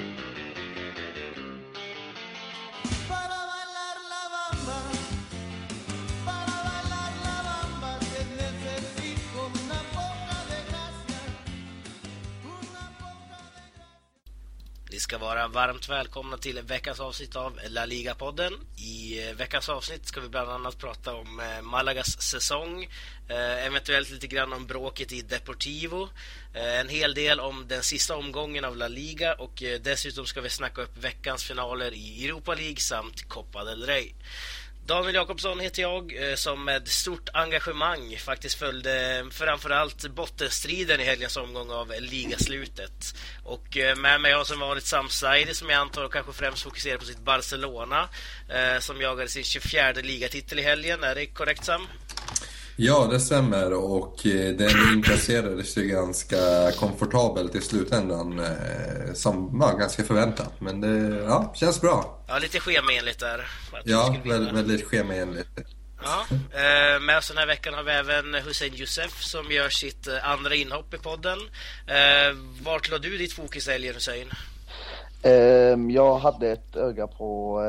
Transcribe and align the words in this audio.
thank 0.00 0.18
you. 0.20 0.29
Ska 15.10 15.18
vara 15.18 15.48
varmt 15.48 15.88
välkomna 15.88 16.36
till 16.36 16.62
veckans 16.62 17.00
avsnitt 17.00 17.36
av 17.36 17.60
La 17.68 17.86
Liga-podden. 17.86 18.52
I 18.76 19.28
eh, 19.28 19.34
veckans 19.34 19.68
avsnitt 19.68 20.06
ska 20.06 20.20
vi 20.20 20.28
bland 20.28 20.50
annat 20.50 20.78
prata 20.78 21.14
om 21.14 21.40
eh, 21.40 21.62
Malagas 21.62 22.22
säsong, 22.22 22.88
eh, 23.28 23.66
eventuellt 23.66 24.10
lite 24.10 24.26
grann 24.26 24.52
om 24.52 24.66
bråket 24.66 25.12
i 25.12 25.22
Deportivo, 25.22 26.08
en 26.52 26.88
hel 26.88 27.14
del 27.14 27.40
om 27.40 27.68
den 27.68 27.82
sista 27.82 28.16
omgången 28.16 28.64
av 28.64 28.76
La 28.76 28.88
Liga 28.88 29.34
och 29.34 29.62
dessutom 29.80 30.26
ska 30.26 30.40
vi 30.40 30.50
snacka 30.50 30.82
upp 30.82 30.96
veckans 30.96 31.44
finaler 31.44 31.94
i 31.94 32.24
Europa 32.24 32.54
League 32.54 32.80
samt 32.80 33.28
Copa 33.28 33.64
del 33.64 33.86
Rey. 33.86 34.14
Daniel 34.90 35.14
Jakobsson 35.14 35.60
heter 35.60 35.82
jag 35.82 36.30
eh, 36.30 36.34
som 36.34 36.64
med 36.64 36.88
stort 36.88 37.28
engagemang 37.32 38.16
faktiskt 38.18 38.58
följde 38.58 39.24
framförallt 39.30 40.08
bottenstriden 40.08 41.00
i 41.00 41.04
helgens 41.04 41.36
omgång 41.36 41.70
av 41.70 41.92
ligaslutet. 42.00 43.14
Och 43.44 43.76
eh, 43.76 43.96
med 43.96 44.20
mig 44.20 44.32
har 44.32 44.44
som 44.44 44.60
vanligt 44.60 44.84
Sam 44.84 45.08
Saidi 45.08 45.54
som 45.54 45.70
jag 45.70 45.80
antar 45.80 46.08
kanske 46.08 46.32
främst 46.32 46.62
fokuserar 46.62 46.98
på 46.98 47.04
sitt 47.04 47.24
Barcelona 47.24 48.08
eh, 48.48 48.80
som 48.80 49.00
jagade 49.00 49.28
sin 49.28 49.44
24 49.44 49.92
ligatitel 49.92 50.58
i 50.58 50.62
helgen. 50.62 51.04
Är 51.04 51.14
det 51.14 51.26
korrekt 51.26 51.64
Sam? 51.64 51.86
Ja, 52.82 53.08
det 53.10 53.20
stämmer 53.20 53.72
och 53.72 54.26
eh, 54.26 54.54
den 54.54 54.92
inkasserades 54.92 55.78
ju 55.78 55.82
ganska 55.82 56.36
komfortabelt 56.76 57.54
i 57.54 57.60
slutändan 57.60 58.46
som 59.14 59.58
var 59.58 59.78
ganska 59.78 60.04
förväntat. 60.04 60.60
Men 60.60 60.80
det 60.80 61.22
ja, 61.24 61.54
känns 61.56 61.80
bra. 61.80 62.24
Ja, 62.28 62.38
lite 62.38 62.60
schemaenligt 62.60 63.20
där. 63.20 63.48
Ja, 63.84 64.16
väldigt, 64.24 64.54
väldigt 64.54 64.84
schemaenligt. 64.84 65.48
Ja, 66.02 66.26
eh, 66.30 67.00
med 67.00 67.18
oss 67.18 67.28
den 67.28 67.38
här 67.38 67.46
veckan 67.46 67.74
har 67.74 67.82
vi 67.82 67.92
även 67.92 68.34
Hussein 68.34 68.74
Youssef 68.74 69.22
som 69.22 69.50
gör 69.50 69.68
sitt 69.68 70.06
eh, 70.06 70.30
andra 70.30 70.54
inhopp 70.54 70.94
i 70.94 70.98
podden. 70.98 71.38
Eh, 71.86 72.36
vart 72.62 72.90
la 72.90 72.98
du 72.98 73.18
ditt 73.18 73.32
fokus 73.32 73.68
i 73.68 73.70
helgen 73.70 73.94
Hussein? 73.94 74.30
Ehm, 75.22 75.90
jag 75.90 76.18
hade 76.18 76.52
ett 76.52 76.76
öga 76.76 77.06
på 77.06 77.60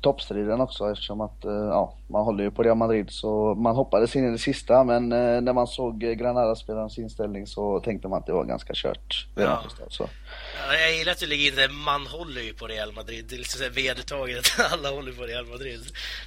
toppstriden 0.00 0.60
också 0.60 0.90
eftersom 0.90 1.20
att 1.20 1.38
ja, 1.42 1.96
man 2.06 2.24
håller 2.24 2.44
ju 2.44 2.50
på 2.50 2.62
Real 2.62 2.76
Madrid 2.76 3.06
så 3.10 3.54
man 3.54 3.76
hoppades 3.76 4.16
in 4.16 4.28
i 4.28 4.30
det 4.30 4.38
sista 4.38 4.84
men 4.84 5.08
när 5.08 5.52
man 5.52 5.66
såg 5.66 6.00
Granada-spelarens 6.00 6.98
inställning 6.98 7.46
så 7.46 7.80
tänkte 7.80 8.08
man 8.08 8.18
att 8.18 8.26
det 8.26 8.32
var 8.32 8.44
ganska 8.44 8.72
kört 8.76 9.26
ja. 9.34 9.62
så. 9.88 10.08
Ja, 10.68 10.74
jag 10.74 10.98
gillar 10.98 11.12
att 11.12 11.18
du 11.18 11.26
lägger 11.26 11.48
in 11.48 11.56
det, 11.56 11.68
man 11.68 12.06
håller 12.06 12.40
ju 12.40 12.54
på 12.54 12.66
Real 12.66 12.92
Madrid. 12.92 13.24
Det 13.28 13.34
är 13.34 13.38
liksom 13.38 13.60
vedertaget 13.74 14.38
att 14.38 14.72
alla 14.72 14.90
håller 14.90 15.12
på 15.12 15.22
Real 15.22 15.46
Madrid. 15.46 15.80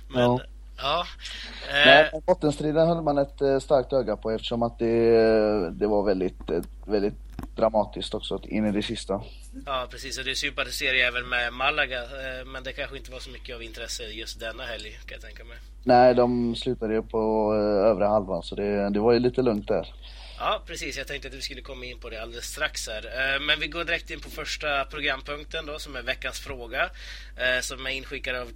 Men 0.10 0.22
ja. 0.22 0.40
Ja. 0.78 1.06
Eh... 1.70 1.86
Nej, 1.86 2.22
bottenstriden 2.26 2.88
höll 2.88 3.02
man 3.02 3.18
ett 3.18 3.42
eh, 3.42 3.60
starkt 3.60 3.94
öga 3.94 4.18
på 4.18 4.32
eftersom 4.32 4.64
att 4.64 4.80
det, 4.80 5.70
det 5.72 5.88
var 5.88 6.04
väldigt, 6.04 6.50
eh, 6.50 6.62
väldigt 6.86 7.27
dramatiskt 7.58 8.14
också 8.14 8.42
in 8.44 8.66
i 8.66 8.72
det 8.72 8.84
sista. 8.84 9.22
Ja, 9.66 9.88
precis. 9.92 10.18
Och 10.18 10.26
du 10.26 10.36
sympatiserar 10.36 10.94
ju 10.94 11.02
även 11.02 11.30
med 11.30 11.54
Malaga, 11.54 12.02
eh, 12.04 12.46
men 12.46 12.64
det 12.64 12.72
kanske 12.72 12.98
inte 12.98 13.12
var 13.12 13.20
så 13.20 13.30
mycket 13.30 13.56
av 13.56 13.64
intresse 13.64 14.04
just 14.04 14.40
denna 14.40 14.64
helg, 14.64 14.92
kan 14.92 15.16
jag 15.16 15.22
tänka 15.22 15.44
mig. 15.44 15.58
Nej, 15.84 16.16
de 16.16 16.56
slutade 16.56 16.94
ju 16.94 17.02
på 17.02 17.54
övre 17.86 18.06
halvan, 18.06 18.44
så 18.44 18.56
det, 18.56 18.90
det 18.90 19.00
var 19.00 19.14
ju 19.14 19.20
lite 19.20 19.42
lugnt 19.42 19.68
där. 19.68 19.94
Ja, 20.40 20.62
precis. 20.66 20.98
Jag 20.98 21.08
tänkte 21.08 21.28
att 21.28 21.34
vi 21.34 21.42
skulle 21.42 21.62
komma 21.62 21.86
in 21.86 22.00
på 22.00 22.10
det 22.10 22.22
alldeles 22.22 22.46
strax 22.46 22.88
här. 22.88 23.06
Eh, 23.06 23.40
men 23.40 23.60
vi 23.60 23.68
går 23.68 23.84
direkt 23.84 24.12
in 24.12 24.20
på 24.20 24.30
första 24.30 24.86
programpunkten 24.86 25.66
då, 25.66 25.80
som 25.80 25.96
är 25.96 26.02
veckans 26.02 26.40
fråga. 26.40 26.90
Eh, 27.38 27.62
som 27.62 27.86
är 27.86 27.90
inskickad 27.90 28.36
av 28.36 28.52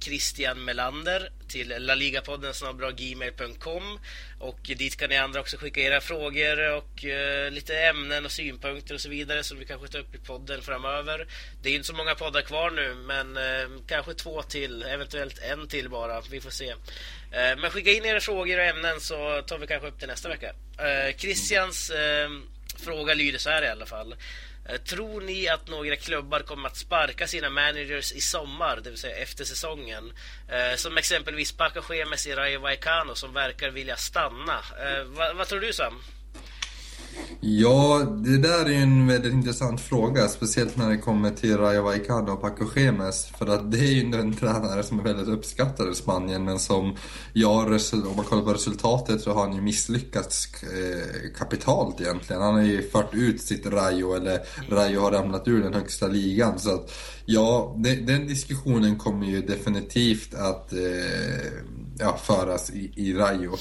Christian 0.00 0.64
Melander 0.64 1.30
till 1.48 1.74
laligapodden 1.78 2.52
gmail.com 2.96 3.98
och 4.40 4.58
dit 4.62 4.96
kan 4.96 5.08
ni 5.08 5.16
andra 5.16 5.40
också 5.40 5.56
skicka 5.56 5.80
era 5.80 6.00
frågor 6.00 6.76
och 6.76 7.04
uh, 7.04 7.50
lite 7.50 7.78
ämnen 7.78 8.24
och 8.24 8.30
synpunkter 8.30 8.94
och 8.94 9.00
så 9.00 9.08
vidare 9.08 9.44
som 9.44 9.58
vi 9.58 9.64
kanske 9.64 9.88
tar 9.88 9.98
upp 9.98 10.14
i 10.14 10.18
podden 10.18 10.62
framöver. 10.62 11.26
Det 11.62 11.70
är 11.70 11.74
inte 11.74 11.86
så 11.86 11.94
många 11.94 12.14
poddar 12.14 12.42
kvar 12.42 12.70
nu 12.70 12.94
men 12.94 13.36
uh, 13.36 13.80
kanske 13.86 14.14
två 14.14 14.42
till, 14.42 14.82
eventuellt 14.82 15.38
en 15.38 15.68
till 15.68 15.88
bara. 15.88 16.20
Vi 16.30 16.40
får 16.40 16.50
se. 16.50 16.72
Uh, 16.72 16.76
men 17.32 17.70
skicka 17.70 17.90
in 17.90 18.04
era 18.04 18.20
frågor 18.20 18.58
och 18.58 18.64
ämnen 18.64 19.00
så 19.00 19.42
tar 19.42 19.58
vi 19.58 19.66
kanske 19.66 19.88
upp 19.88 20.00
det 20.00 20.06
nästa 20.06 20.28
vecka. 20.28 20.52
Christians 21.16 21.92
fråga 22.84 23.14
lyder 23.14 23.38
så 23.38 23.50
här 23.50 23.62
i 23.62 23.68
alla 23.68 23.86
fall. 23.86 24.14
Eh, 24.68 24.76
tror 24.76 25.20
ni 25.20 25.48
att 25.48 25.68
några 25.68 25.96
klubbar 25.96 26.40
kommer 26.40 26.68
att 26.68 26.76
sparka 26.76 27.26
sina 27.26 27.50
managers 27.50 28.12
i 28.12 28.20
sommar, 28.20 28.80
det 28.84 28.90
vill 28.90 28.98
säga 28.98 29.16
efter 29.16 29.44
säsongen? 29.44 30.12
Eh, 30.48 30.76
som 30.76 30.98
exempelvis 30.98 31.52
Paco 31.52 31.94
Gemes 31.94 32.26
i 32.26 32.34
Rayo 32.34 32.60
Vallecano 32.60 33.14
som 33.14 33.32
verkar 33.32 33.70
vilja 33.70 33.96
stanna. 33.96 34.58
Eh, 34.82 35.04
vad, 35.04 35.36
vad 35.36 35.48
tror 35.48 35.60
du 35.60 35.72
Sam? 35.72 36.02
Ja, 37.42 38.02
det 38.24 38.38
där 38.38 38.64
är 38.64 38.82
en 38.82 39.06
väldigt 39.06 39.32
intressant 39.32 39.80
fråga. 39.80 40.28
Speciellt 40.28 40.76
när 40.76 40.90
det 40.90 40.96
kommer 40.96 41.30
till 41.30 41.56
Rayo 41.56 41.82
Vallecano 41.82 42.32
och 42.32 42.40
Paco 42.40 42.64
Gemes. 42.76 43.26
För 43.38 43.46
att 43.46 43.72
det 43.72 43.78
är 43.78 43.92
ju 43.92 44.20
en 44.20 44.36
tränare 44.36 44.82
som 44.82 44.98
är 44.98 45.02
väldigt 45.02 45.28
uppskattad 45.28 45.92
i 45.92 45.94
Spanien. 45.94 46.44
Men 46.44 46.58
som, 46.58 46.96
ja, 47.32 47.78
om 47.92 48.16
man 48.16 48.24
kollar 48.24 48.42
på 48.42 48.52
resultatet 48.52 49.20
så 49.20 49.32
har 49.32 49.46
han 49.46 49.54
ju 49.54 49.60
misslyckats 49.60 50.48
eh, 50.62 51.38
kapitalt 51.38 52.00
egentligen. 52.00 52.42
Han 52.42 52.54
har 52.54 52.62
ju 52.62 52.90
fört 52.90 53.14
ut 53.14 53.42
sitt 53.42 53.66
Rayo, 53.66 54.14
eller 54.14 54.40
Rayo 54.68 55.00
har 55.00 55.10
ramlat 55.10 55.48
ur 55.48 55.62
den 55.62 55.74
högsta 55.74 56.06
ligan. 56.06 56.58
Så 56.58 56.74
att, 56.74 56.92
ja, 57.24 57.76
den 57.78 58.26
diskussionen 58.26 58.98
kommer 58.98 59.26
ju 59.26 59.42
definitivt 59.42 60.34
att 60.34 60.72
eh, 60.72 60.78
ja, 61.98 62.18
föras 62.24 62.70
i, 62.70 62.92
i 62.96 63.14
Rayo. 63.14 63.56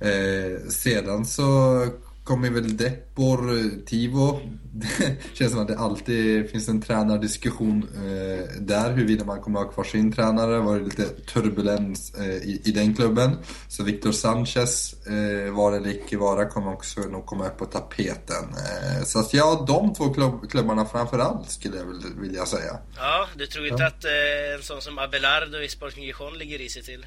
Eh, 0.00 0.68
sedan 0.68 1.26
så 1.26 1.80
kommer 2.24 2.50
väl 2.50 2.76
Deportivo. 2.76 4.40
Det 4.72 5.16
känns 5.32 5.52
som 5.52 5.60
att 5.60 5.68
det 5.68 5.78
alltid 5.78 6.50
finns 6.50 6.68
en 6.68 6.82
tränardiskussion 6.82 7.88
eh, 7.94 8.60
där 8.60 8.92
huruvida 8.92 9.24
man 9.24 9.40
kommer 9.40 9.60
att 9.60 9.66
ha 9.66 9.72
kvar 9.72 9.84
sin 9.84 10.12
tränare. 10.12 10.52
Det 10.52 10.60
var 10.60 10.80
lite 10.80 11.08
turbulens 11.08 12.14
eh, 12.14 12.24
i, 12.24 12.62
i, 12.64 12.70
den 12.70 12.94
klubben. 12.94 13.36
Så 13.68 13.84
Victor 13.84 14.12
Sanchez, 14.12 14.94
eh, 15.06 15.52
var 15.52 15.72
eller 15.72 15.90
icke 15.90 16.16
vara, 16.16 16.48
kommer 16.48 16.72
också 16.72 17.00
nog 17.00 17.26
komma 17.26 17.46
upp 17.46 17.58
på 17.58 17.64
tapeten. 17.64 18.44
Eh, 18.44 19.04
så 19.04 19.18
att 19.18 19.34
ja, 19.34 19.64
de 19.66 19.94
två 19.94 20.14
klubb, 20.14 20.50
klubbarna 20.50 20.84
framförallt 20.84 21.50
skulle 21.50 21.76
jag 21.76 21.86
vilja 22.20 22.46
säga. 22.46 22.78
Ja, 22.96 23.28
du 23.36 23.46
tror 23.46 23.66
inte 23.66 23.82
ja. 23.82 23.86
att 23.86 24.04
eh, 24.04 24.54
en 24.56 24.62
sån 24.62 24.82
som 24.82 24.98
Abelardo 24.98 25.58
i 25.58 25.68
Sporting 25.68 26.04
Gijon 26.04 26.38
ligger 26.38 26.60
i 26.60 26.68
sig 26.68 26.82
till? 26.82 27.06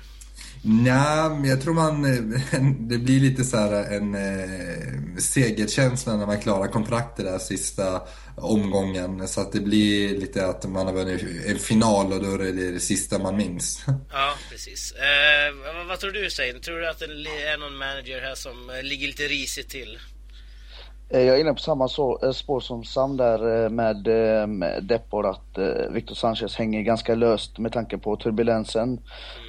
Nej, 0.62 1.30
men 1.30 1.46
jag 1.46 1.62
tror 1.62 1.74
man... 1.74 2.06
Eh, 2.06 2.62
det 2.80 2.98
blir 2.98 3.20
lite 3.20 3.44
så 3.44 3.58
här 3.58 3.74
eh, 3.74 3.98
en 3.98 4.16
eh, 4.16 5.18
segerkänsla 5.18 6.18
när 6.18 6.26
man 6.26 6.42
klarar 6.42 6.68
kontraktet 6.68 7.26
där 7.26 7.40
sista 7.40 8.02
omgången. 8.36 9.28
Så 9.28 9.42
att 9.42 9.52
det 9.52 9.60
blir 9.60 10.20
lite 10.20 10.48
att 10.48 10.70
man 10.70 10.86
har 10.86 10.94
vunnit 10.94 11.24
en 11.46 11.60
final 11.60 12.14
och 12.14 12.24
då 12.24 12.34
är 12.34 12.38
det 12.38 12.72
det 12.72 12.80
sista 12.80 13.20
man 13.20 13.38
minns. 13.38 13.86
Ja, 14.12 14.34
precis. 14.50 14.92
Eh, 14.92 15.74
vad, 15.76 15.88
vad, 15.88 16.00
tror 16.00 16.12
du 16.12 16.30
Sein? 16.30 16.62
Tror 16.62 16.80
du 16.80 16.90
att 16.90 17.00
det 17.00 17.06
är 17.06 17.58
någon 17.58 17.78
manager 17.78 18.22
här 18.22 18.36
som 18.36 18.70
eh, 18.70 18.84
ligger 18.84 19.08
lite 19.08 19.24
risigt 19.24 19.70
till? 19.70 20.00
Eh, 21.10 21.22
jag 21.22 21.36
är 21.36 21.42
inne 21.42 21.54
på 21.54 21.60
samma 21.60 21.90
eh, 22.24 22.32
spår 22.32 22.60
som 22.60 22.84
Sam 22.84 23.18
där 23.18 23.64
eh, 23.64 23.70
med, 23.70 24.84
Depor 24.84 25.30
att 25.30 25.58
Victor 25.92 26.16
Sanchez 26.16 26.56
hänger 26.56 26.82
ganska 26.82 27.16
löst 27.16 27.60
med 27.60 27.74
tanke 27.74 27.98
på 27.98 28.16
turbulensen. 28.16 29.00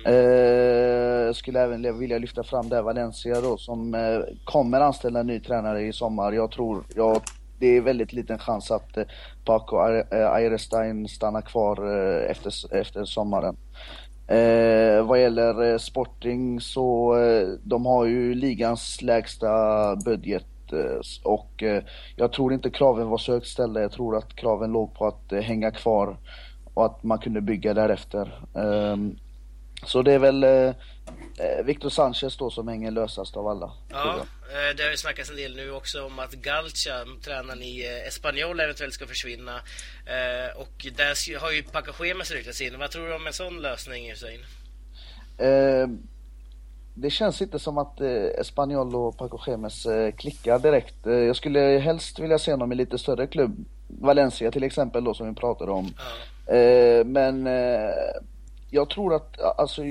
Jag 0.04 1.36
skulle 1.36 1.60
även 1.60 1.98
vilja 1.98 2.18
lyfta 2.18 2.42
fram 2.42 2.68
där 2.68 2.82
Valencia 2.82 3.40
då 3.40 3.56
som 3.56 3.96
kommer 4.44 4.80
anställa 4.80 5.20
en 5.20 5.26
ny 5.26 5.40
tränare 5.40 5.82
i 5.82 5.92
sommar. 5.92 6.32
Jag 6.32 6.50
tror, 6.50 6.84
jag, 6.94 7.20
det 7.58 7.66
är 7.66 7.80
väldigt 7.80 8.12
liten 8.12 8.38
chans 8.38 8.70
att 8.70 8.98
Paco 9.44 9.76
Ayrestein 10.10 11.08
stannar 11.08 11.40
kvar 11.40 11.86
efter, 12.30 12.76
efter 12.76 13.04
sommaren. 13.04 13.56
Eh, 14.26 15.06
vad 15.06 15.20
gäller 15.20 15.78
Sporting 15.78 16.60
så 16.60 17.16
de 17.62 17.86
har 17.86 18.04
ju 18.04 18.34
ligans 18.34 19.02
lägsta 19.02 19.96
budget 19.96 20.44
och 21.22 21.62
eh, 21.62 21.82
jag 22.16 22.32
tror 22.32 22.52
inte 22.52 22.70
kraven 22.70 23.08
var 23.08 23.18
så 23.18 23.32
högt 23.32 23.46
ställda. 23.46 23.80
Jag 23.80 23.92
tror 23.92 24.16
att 24.16 24.36
kraven 24.36 24.72
låg 24.72 24.94
på 24.94 25.06
att 25.06 25.32
eh, 25.32 25.40
hänga 25.40 25.70
kvar 25.70 26.16
och 26.74 26.86
att 26.86 27.02
man 27.02 27.18
kunde 27.18 27.40
bygga 27.40 27.74
därefter. 27.74 28.40
Ehm, 28.54 29.16
så 29.86 30.02
det 30.02 30.12
är 30.12 30.18
väl 30.18 30.44
Victor 31.64 31.90
Sanchez 31.90 32.36
då 32.36 32.50
som 32.50 32.68
hänger 32.68 32.90
lösast 32.90 33.36
av 33.36 33.46
alla. 33.46 33.72
Ja, 33.90 34.16
det 34.76 34.82
har 34.82 34.90
ju 34.90 34.96
snackats 34.96 35.30
en 35.30 35.36
del 35.36 35.56
nu 35.56 35.70
också 35.70 36.04
om 36.04 36.18
att 36.18 36.32
Galcha, 36.32 37.04
tränaren 37.24 37.62
i 37.62 37.84
Espanyol, 38.08 38.60
eventuellt 38.60 38.94
ska 38.94 39.06
försvinna. 39.06 39.60
Och 40.56 40.86
där 40.96 41.38
har 41.38 41.52
ju 41.52 41.62
Pacachemes 41.62 42.30
ryktats 42.30 42.60
in. 42.60 42.78
Vad 42.78 42.90
tror 42.90 43.08
du 43.08 43.14
om 43.14 43.26
en 43.26 43.32
sån 43.32 43.62
lösning, 43.62 44.10
Hussein? 44.10 44.40
Det 47.00 47.10
känns 47.10 47.42
inte 47.42 47.58
som 47.58 47.78
att 47.78 48.00
eh, 48.00 48.40
Espanyol 48.40 48.94
och 48.94 49.16
Paco 49.16 49.38
Gemes 49.46 49.86
eh, 49.86 50.12
klickar 50.12 50.58
direkt. 50.58 51.06
Eh, 51.06 51.12
jag 51.12 51.36
skulle 51.36 51.60
helst 51.60 52.18
vilja 52.18 52.38
se 52.38 52.50
honom 52.50 52.72
i 52.72 52.74
lite 52.74 52.98
större 52.98 53.26
klubb 53.26 53.64
Valencia 53.88 54.50
till 54.50 54.64
exempel 54.64 55.04
då 55.04 55.14
som 55.14 55.28
vi 55.28 55.34
pratade 55.34 55.72
om. 55.72 55.86
Eh, 56.46 57.04
men 57.04 57.46
eh, 57.46 57.90
jag 58.70 58.90
tror 58.90 59.14
att, 59.14 59.40
alltså 59.58 59.82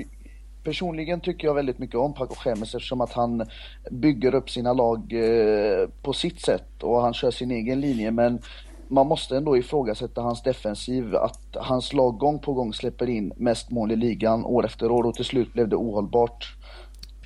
personligen 0.64 1.20
tycker 1.20 1.48
jag 1.48 1.54
väldigt 1.54 1.78
mycket 1.78 1.96
om 1.96 2.14
Paco 2.14 2.34
Gemes 2.44 2.74
eftersom 2.74 3.00
att 3.00 3.12
han 3.12 3.46
bygger 3.90 4.34
upp 4.34 4.50
sina 4.50 4.72
lag 4.72 5.12
eh, 5.12 5.88
på 6.02 6.12
sitt 6.12 6.40
sätt 6.40 6.82
och 6.82 7.02
han 7.02 7.14
kör 7.14 7.30
sin 7.30 7.50
egen 7.50 7.80
linje 7.80 8.10
men 8.10 8.42
man 8.88 9.06
måste 9.06 9.36
ändå 9.36 9.56
ifrågasätta 9.56 10.20
hans 10.20 10.42
defensiv, 10.42 11.16
att 11.16 11.56
hans 11.56 11.92
lag 11.92 12.18
gång 12.18 12.38
på 12.38 12.52
gång 12.52 12.72
släpper 12.72 13.08
in 13.08 13.32
mest 13.36 13.70
mål 13.70 13.92
i 13.92 13.96
ligan 13.96 14.44
år 14.44 14.66
efter 14.66 14.90
år 14.90 15.06
och 15.06 15.14
till 15.14 15.24
slut 15.24 15.52
blev 15.52 15.68
det 15.68 15.76
ohållbart. 15.76 16.57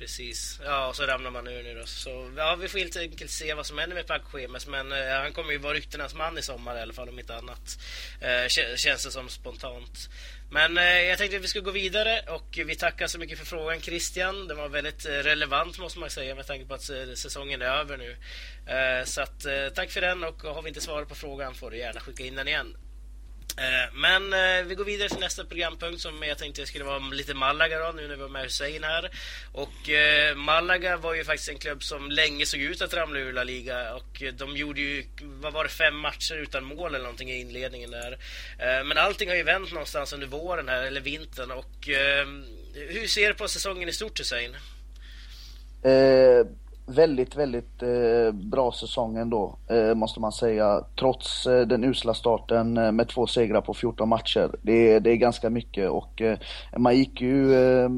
Precis. 0.03 0.59
Ja, 0.65 0.87
och 0.87 0.95
så 0.95 1.03
ramlar 1.03 1.31
man 1.31 1.47
ur 1.47 1.63
nu 1.63 1.73
då. 1.73 1.85
Så 1.85 2.31
ja, 2.37 2.55
vi 2.55 2.67
får 2.67 2.79
helt 2.79 2.97
enkelt 2.97 3.31
se 3.31 3.53
vad 3.53 3.65
som 3.65 3.77
händer 3.77 3.95
med 3.95 4.07
Paco 4.07 4.25
Schemes. 4.25 4.67
Men 4.67 4.91
eh, 4.91 5.21
han 5.21 5.33
kommer 5.33 5.51
ju 5.51 5.57
vara 5.57 5.73
ryktenas 5.73 6.15
man 6.15 6.37
i 6.37 6.41
sommar 6.41 6.77
i 6.77 6.81
alla 6.81 6.93
fall, 6.93 7.09
om 7.09 7.19
inte 7.19 7.35
annat. 7.35 7.79
Eh, 8.21 8.47
känns 8.75 9.03
det 9.03 9.11
som 9.11 9.29
spontant. 9.29 10.09
Men 10.51 10.77
eh, 10.77 10.83
jag 10.83 11.17
tänkte 11.17 11.37
att 11.37 11.43
vi 11.43 11.47
skulle 11.47 11.65
gå 11.65 11.71
vidare 11.71 12.21
och 12.27 12.59
vi 12.65 12.75
tackar 12.75 13.07
så 13.07 13.19
mycket 13.19 13.37
för 13.39 13.45
frågan 13.45 13.81
Christian. 13.81 14.47
Den 14.47 14.57
var 14.57 14.69
väldigt 14.69 15.05
eh, 15.05 15.11
relevant 15.11 15.79
måste 15.79 15.99
man 15.99 16.09
säga 16.09 16.35
med 16.35 16.47
tanke 16.47 16.65
på 16.65 16.73
att 16.73 16.89
eh, 16.89 17.13
säsongen 17.15 17.61
är 17.61 17.65
över 17.65 17.97
nu. 17.97 18.17
Eh, 18.73 19.05
så 19.05 19.21
att, 19.21 19.45
eh, 19.45 19.67
tack 19.75 19.91
för 19.91 20.01
den 20.01 20.23
och 20.23 20.41
har 20.41 20.61
vi 20.61 20.67
inte 20.67 20.81
svarat 20.81 21.09
på 21.09 21.15
frågan 21.15 21.55
får 21.55 21.71
du 21.71 21.77
gärna 21.77 21.99
skicka 21.99 22.23
in 22.23 22.35
den 22.35 22.47
igen. 22.47 22.77
Eh, 23.57 23.93
men 23.93 24.33
eh, 24.33 24.65
vi 24.65 24.75
går 24.75 24.85
vidare 24.85 25.09
till 25.09 25.19
nästa 25.19 25.45
programpunkt 25.45 26.01
som 26.01 26.23
jag 26.23 26.37
tänkte 26.37 26.65
skulle 26.65 26.83
vara 26.83 26.99
lite 26.99 27.33
Malaga 27.33 27.79
då, 27.79 27.91
nu 27.91 28.07
när 28.07 28.15
vi 28.15 28.21
har 28.21 28.29
med 28.29 28.43
Hussein 28.43 28.83
här. 28.83 29.09
Och 29.51 29.89
eh, 29.89 30.35
Malaga 30.35 30.97
var 30.97 31.13
ju 31.13 31.23
faktiskt 31.23 31.49
en 31.49 31.57
klubb 31.57 31.83
som 31.83 32.11
länge 32.11 32.45
såg 32.45 32.59
ut 32.59 32.81
att 32.81 32.93
ramla 32.93 33.19
ur 33.19 33.33
La 33.33 33.43
Liga 33.43 33.93
och 33.95 34.23
eh, 34.23 34.33
de 34.33 34.57
gjorde 34.57 34.81
ju, 34.81 35.05
vad 35.21 35.53
var 35.53 35.63
det, 35.63 35.69
fem 35.69 35.97
matcher 35.97 36.35
utan 36.35 36.63
mål 36.63 36.89
eller 36.95 37.03
någonting 37.03 37.31
i 37.31 37.39
inledningen 37.39 37.91
där. 37.91 38.11
Eh, 38.59 38.83
Men 38.83 38.97
allting 38.97 39.29
har 39.29 39.35
ju 39.35 39.43
vänt 39.43 39.71
någonstans 39.71 40.13
under 40.13 40.27
våren 40.27 40.69
här, 40.69 40.83
eller 40.83 41.01
vintern 41.01 41.51
och 41.51 41.89
eh, 41.89 42.27
hur 42.73 43.07
ser 43.07 43.27
du 43.27 43.33
på 43.33 43.47
säsongen 43.47 43.89
i 43.89 43.93
stort 43.93 44.19
Hussein? 44.19 44.55
Väldigt, 46.85 47.35
väldigt 47.35 47.81
eh, 47.83 48.31
bra 48.33 48.71
säsong 48.71 49.17
ändå, 49.17 49.55
eh, 49.69 49.95
måste 49.95 50.19
man 50.19 50.31
säga. 50.31 50.81
Trots 50.99 51.47
eh, 51.47 51.61
den 51.67 51.83
usla 51.83 52.13
starten 52.13 52.77
eh, 52.77 52.91
med 52.91 53.07
två 53.07 53.27
segrar 53.27 53.61
på 53.61 53.73
14 53.73 54.09
matcher. 54.09 54.55
Det, 54.61 54.91
är- 54.93 54.99
det 54.99 55.11
är 55.11 55.15
ganska 55.15 55.49
mycket 55.49 55.89
och 55.89 56.21
eh, 56.21 56.37
man 56.77 56.97
gick 56.97 57.21
ju 57.21 57.53
eh, 57.53 57.89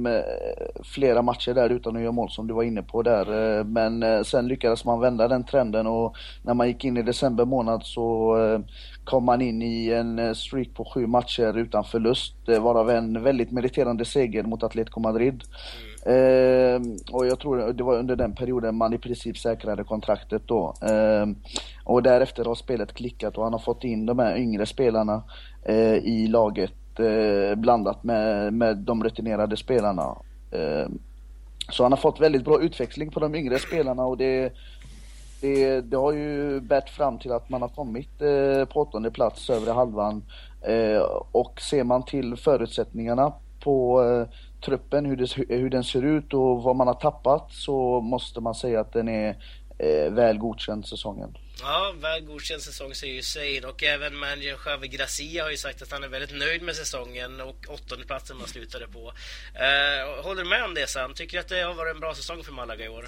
flera 0.83 1.21
matcher 1.21 1.53
där 1.53 1.69
utan 1.69 1.95
att 1.95 2.01
göra 2.01 2.11
mål 2.11 2.29
som 2.29 2.47
du 2.47 2.53
var 2.53 2.63
inne 2.63 2.81
på 2.83 3.01
där. 3.01 3.57
Eh, 3.59 3.63
men 3.63 4.03
eh, 4.03 4.21
sen 4.23 4.47
lyckades 4.47 4.85
man 4.85 4.99
vända 4.99 5.27
den 5.27 5.43
trenden 5.43 5.87
och 5.87 6.15
när 6.43 6.53
man 6.53 6.67
gick 6.67 6.85
in 6.85 6.97
i 6.97 7.01
december 7.01 7.45
månad 7.45 7.81
så 7.83 8.37
eh, 8.37 8.59
kom 9.03 9.23
man 9.25 9.41
in 9.41 9.61
i 9.61 9.89
en 9.91 10.19
eh, 10.19 10.33
streak 10.33 10.73
på 10.73 10.85
sju 10.85 11.07
matcher 11.07 11.57
utan 11.57 11.83
förlust, 11.83 12.35
eh, 12.49 12.63
varav 12.63 12.89
en 12.89 13.23
väldigt 13.23 13.51
meriterande 13.51 14.05
seger 14.05 14.43
mot 14.43 14.63
Atletico 14.63 14.99
Madrid. 14.99 15.43
Eh, 16.05 16.81
och 17.11 17.27
jag 17.27 17.39
tror 17.39 17.73
det 17.73 17.83
var 17.83 17.97
under 17.97 18.15
den 18.15 18.35
perioden 18.35 18.75
man 18.75 18.93
i 18.93 18.97
princip 18.97 19.37
säkrade 19.37 19.83
kontraktet 19.83 20.41
då. 20.45 20.73
Eh, 20.81 21.25
och 21.83 22.03
därefter 22.03 22.45
har 22.45 22.55
spelet 22.55 22.93
klickat 22.93 23.37
och 23.37 23.43
han 23.43 23.53
har 23.53 23.59
fått 23.59 23.83
in 23.83 24.05
de 24.05 24.19
här 24.19 24.37
yngre 24.37 24.65
spelarna 24.65 25.23
eh, 25.63 25.95
i 25.95 26.27
laget 26.27 26.99
eh, 26.99 27.55
blandat 27.55 28.03
med, 28.03 28.53
med 28.53 28.77
de 28.77 29.03
rutinerade 29.03 29.57
spelarna. 29.57 30.15
Eh, 30.51 30.87
så 31.69 31.83
han 31.83 31.91
har 31.91 31.97
fått 31.97 32.21
väldigt 32.21 32.45
bra 32.45 32.61
utväxling 32.61 33.11
på 33.11 33.19
de 33.19 33.35
yngre 33.35 33.59
spelarna 33.59 34.05
och 34.05 34.17
det, 34.17 34.53
det, 35.41 35.81
det 35.81 35.97
har 35.97 36.13
ju 36.13 36.59
bärt 36.59 36.89
fram 36.89 37.19
till 37.19 37.31
att 37.31 37.49
man 37.49 37.61
har 37.61 37.69
kommit 37.69 38.21
eh, 38.21 38.65
på 38.65 38.81
åttonde 38.81 39.11
plats, 39.11 39.49
övre 39.49 39.71
halvan. 39.71 40.23
Eh, 40.61 41.01
och 41.31 41.61
ser 41.61 41.83
man 41.83 42.05
till 42.05 42.35
förutsättningarna 42.35 43.33
på 43.59 44.03
eh, 44.03 44.27
truppen, 44.61 45.05
hur, 45.05 45.15
det, 45.15 45.55
hur 45.55 45.69
den 45.69 45.83
ser 45.83 46.05
ut 46.05 46.33
och 46.33 46.63
vad 46.63 46.75
man 46.75 46.87
har 46.87 46.93
tappat 46.93 47.53
så 47.53 48.01
måste 48.01 48.41
man 48.41 48.55
säga 48.55 48.79
att 48.79 48.93
den 48.93 49.09
är 49.09 49.29
eh, 49.77 50.13
väl 50.13 50.37
godkänd 50.37 50.87
säsongen. 50.87 51.37
Ja, 51.61 51.93
väl 52.01 52.25
godkänd 52.25 52.61
säsong 52.61 52.95
säger 52.95 53.13
ju 53.13 53.19
Hussein 53.19 53.65
och 53.65 53.83
även 53.83 54.15
managern 54.15 54.57
Javi 54.65 54.87
Gracia 54.87 55.43
har 55.43 55.51
ju 55.51 55.57
sagt 55.57 55.81
att 55.81 55.91
han 55.91 56.03
är 56.03 56.07
väldigt 56.07 56.37
nöjd 56.37 56.61
med 56.61 56.75
säsongen 56.75 57.41
och 57.41 57.65
åttondeplatsen 57.69 58.37
man 58.37 58.47
slutade 58.47 58.87
på. 58.87 59.13
Eh, 59.53 60.23
håller 60.25 60.43
du 60.43 60.49
med 60.49 60.63
om 60.63 60.73
det 60.73 60.89
Sam? 60.89 61.13
Tycker 61.13 61.37
du 61.37 61.41
att 61.41 61.47
det 61.47 61.61
har 61.61 61.73
varit 61.73 61.95
en 61.95 61.99
bra 61.99 62.15
säsong 62.15 62.43
för 62.43 62.51
Malaga 62.51 62.85
i 62.85 62.89
år? 62.89 63.05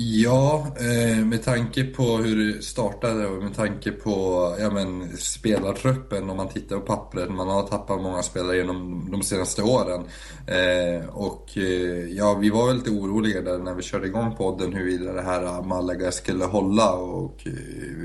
Ja, 0.00 0.66
eh, 0.80 1.24
med 1.24 1.44
tanke 1.44 1.84
på 1.84 2.16
hur 2.16 2.52
det 2.52 2.62
startade 2.62 3.26
och 3.26 3.42
med 3.42 3.56
tanke 3.56 3.90
på 3.90 4.12
ja, 4.60 4.70
men, 4.70 5.16
spelartruppen 5.16 6.30
om 6.30 6.36
man 6.36 6.48
tittar 6.48 6.76
på 6.76 6.82
pappret. 6.82 7.30
Man 7.30 7.48
har 7.48 7.62
tappat 7.62 8.02
många 8.02 8.22
spelare 8.22 8.56
genom 8.56 9.08
de 9.10 9.22
senaste 9.22 9.62
åren. 9.62 10.04
Eh, 10.46 11.08
och 11.08 11.56
eh, 11.56 12.06
ja, 12.10 12.34
vi 12.34 12.50
var 12.50 12.66
väl 12.66 12.76
lite 12.76 12.90
oroliga 12.90 13.40
där 13.40 13.58
när 13.58 13.74
vi 13.74 13.82
körde 13.82 14.06
igång 14.06 14.36
podden 14.36 14.72
huruvida 14.72 15.12
det 15.12 15.22
här 15.22 15.62
Malaga 15.62 16.12
skulle 16.12 16.44
hålla 16.44 16.92
och 16.92 17.40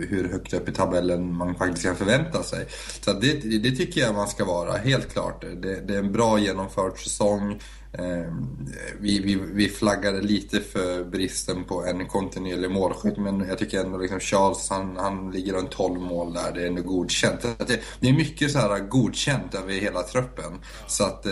hur 0.09 0.29
högt 0.31 0.53
upp 0.53 0.69
i 0.69 0.71
tabellen 0.71 1.33
man 1.33 1.55
faktiskt 1.55 1.85
kan 1.85 1.95
förvänta 1.95 2.43
sig. 2.43 2.65
Så 3.01 3.13
det, 3.13 3.33
det 3.59 3.71
tycker 3.71 4.01
jag 4.01 4.15
man 4.15 4.27
ska 4.27 4.45
vara, 4.45 4.71
helt 4.71 5.13
klart. 5.13 5.41
Det, 5.41 5.87
det 5.87 5.95
är 5.95 5.99
en 5.99 6.11
bra 6.11 6.39
genomförd 6.39 7.03
säsong. 7.03 7.59
Ehm, 7.97 8.67
vi, 8.99 9.19
vi, 9.19 9.35
vi 9.35 9.69
flaggade 9.69 10.21
lite 10.21 10.59
för 10.59 11.03
bristen 11.03 11.63
på 11.63 11.85
en 11.85 12.07
kontinuerlig 12.07 12.71
målskytt 12.71 13.17
men 13.17 13.47
jag 13.47 13.57
tycker 13.57 13.79
ändå 13.79 13.97
liksom 13.97 14.19
Charles 14.19 14.69
han, 14.69 14.97
han 14.97 15.31
ligger 15.31 15.53
runt 15.53 15.71
12 15.71 15.99
mål 15.99 16.33
där, 16.33 16.51
det 16.51 16.61
är 16.61 16.67
ändå 16.67 16.81
godkänt. 16.81 17.45
Att 17.45 17.67
Det, 17.67 17.79
det 17.99 18.09
är 18.09 18.13
mycket 18.13 18.51
så 18.51 18.59
här 18.59 18.79
godkänt 18.79 19.55
över 19.55 19.73
hela 19.73 20.03
truppen. 20.03 20.59
Så 20.87 21.03
att, 21.03 21.25
eh, 21.25 21.31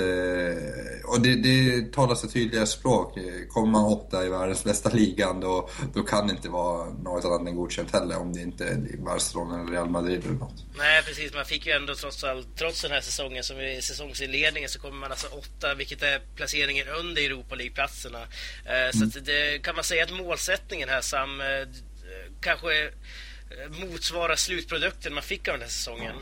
och 1.05 1.21
det, 1.21 1.35
det 1.35 1.93
talar 1.93 2.15
sig 2.15 2.29
tydliga 2.29 2.65
språk. 2.65 3.17
Kommer 3.49 3.71
man 3.71 3.85
åtta 3.85 4.25
i 4.25 4.29
världens 4.29 4.63
bästa 4.63 4.89
ligan 4.89 5.39
då, 5.39 5.69
då 5.93 6.03
kan 6.03 6.27
det 6.27 6.33
inte 6.33 6.49
vara 6.49 6.89
något 6.89 7.25
annat 7.25 7.47
än 7.47 7.55
godkänt 7.55 7.93
heller 7.93 8.17
om 8.17 8.33
det 8.33 8.41
inte 8.41 8.65
är 8.65 8.97
Barcelona 9.05 9.61
eller 9.61 9.71
Real 9.71 9.89
Madrid 9.89 10.21
eller 10.25 10.35
något. 10.35 10.65
Nej, 10.77 11.03
precis. 11.03 11.33
Man 11.33 11.45
fick 11.45 11.65
ju 11.65 11.71
ändå 11.71 11.95
trots 11.95 12.23
allt, 12.23 12.57
trots 12.57 12.81
den 12.81 12.91
här 12.91 13.01
säsongen, 13.01 13.43
som 13.43 13.59
i 13.59 13.81
säsongsinledningen, 13.81 14.69
så 14.69 14.79
kommer 14.79 14.97
man 14.97 15.11
alltså 15.11 15.27
åtta, 15.27 15.75
vilket 15.75 16.03
är 16.03 16.21
placeringen 16.51 16.87
under 16.99 17.21
Europa 17.21 17.55
League-platserna. 17.55 18.21
Eh, 18.65 18.99
Så 18.99 19.05
att 19.05 19.25
det, 19.25 19.63
kan 19.63 19.75
man 19.75 19.83
säga 19.83 20.03
att 20.03 20.11
målsättningen 20.11 20.89
här, 20.89 21.01
Sam, 21.01 21.41
eh, 21.41 21.67
kanske 22.41 22.83
eh, 22.83 23.87
motsvarar 23.89 24.35
slutprodukten 24.35 25.13
man 25.13 25.23
fick 25.23 25.47
av 25.47 25.53
den 25.53 25.61
här 25.61 25.69
säsongen? 25.69 26.15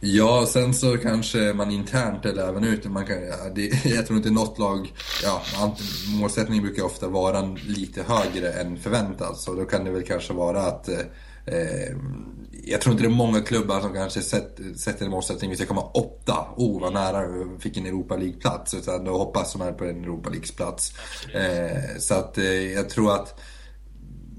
Ja, 0.00 0.46
sen 0.46 0.74
så 0.74 0.98
kanske 0.98 1.38
man 1.38 1.70
internt 1.70 2.24
eller 2.24 2.48
även 2.48 2.64
ute, 2.64 2.88
man 2.88 3.06
kan, 3.06 3.16
det, 3.54 3.84
jag 3.84 4.06
tror 4.06 4.16
inte 4.16 4.30
något 4.30 4.58
lag, 4.58 4.92
ja, 5.22 5.42
målsättningen 6.06 6.64
brukar 6.64 6.82
ofta 6.82 7.08
vara 7.08 7.42
lite 7.66 8.02
högre 8.02 8.52
än 8.52 8.78
förväntat. 8.78 9.36
Så 9.38 9.54
då 9.54 9.64
kan 9.64 9.84
det 9.84 9.90
väl 9.90 10.02
kanske 10.02 10.32
vara 10.32 10.62
att 10.62 10.88
eh, 10.88 11.96
jag 12.64 12.80
tror 12.80 12.92
inte 12.92 13.04
det 13.04 13.08
är 13.08 13.16
många 13.16 13.40
klubbar 13.40 13.80
som 13.80 13.92
kanske 13.92 14.20
sett, 14.20 14.60
sätter 14.76 15.04
en 15.04 15.10
målsättning 15.10 15.50
vi 15.50 15.56
ska 15.56 15.66
komma 15.66 15.90
åtta. 15.94 16.46
Oh, 16.56 16.80
vad 16.80 16.92
nära 16.92 17.26
vi 17.26 17.58
fick 17.60 17.76
en 17.76 17.86
Europa 17.86 18.16
League-plats. 18.16 18.74
Utan 18.74 19.04
då 19.04 19.18
hoppas 19.18 19.56
man 19.56 19.76
på 19.76 19.84
en 19.84 20.04
Europa 20.04 20.30
League-plats. 20.30 20.92
Eh, 21.34 21.98
så 21.98 22.14
att 22.14 22.38
eh, 22.38 22.72
jag 22.72 22.88
tror 22.88 23.14
att 23.14 23.40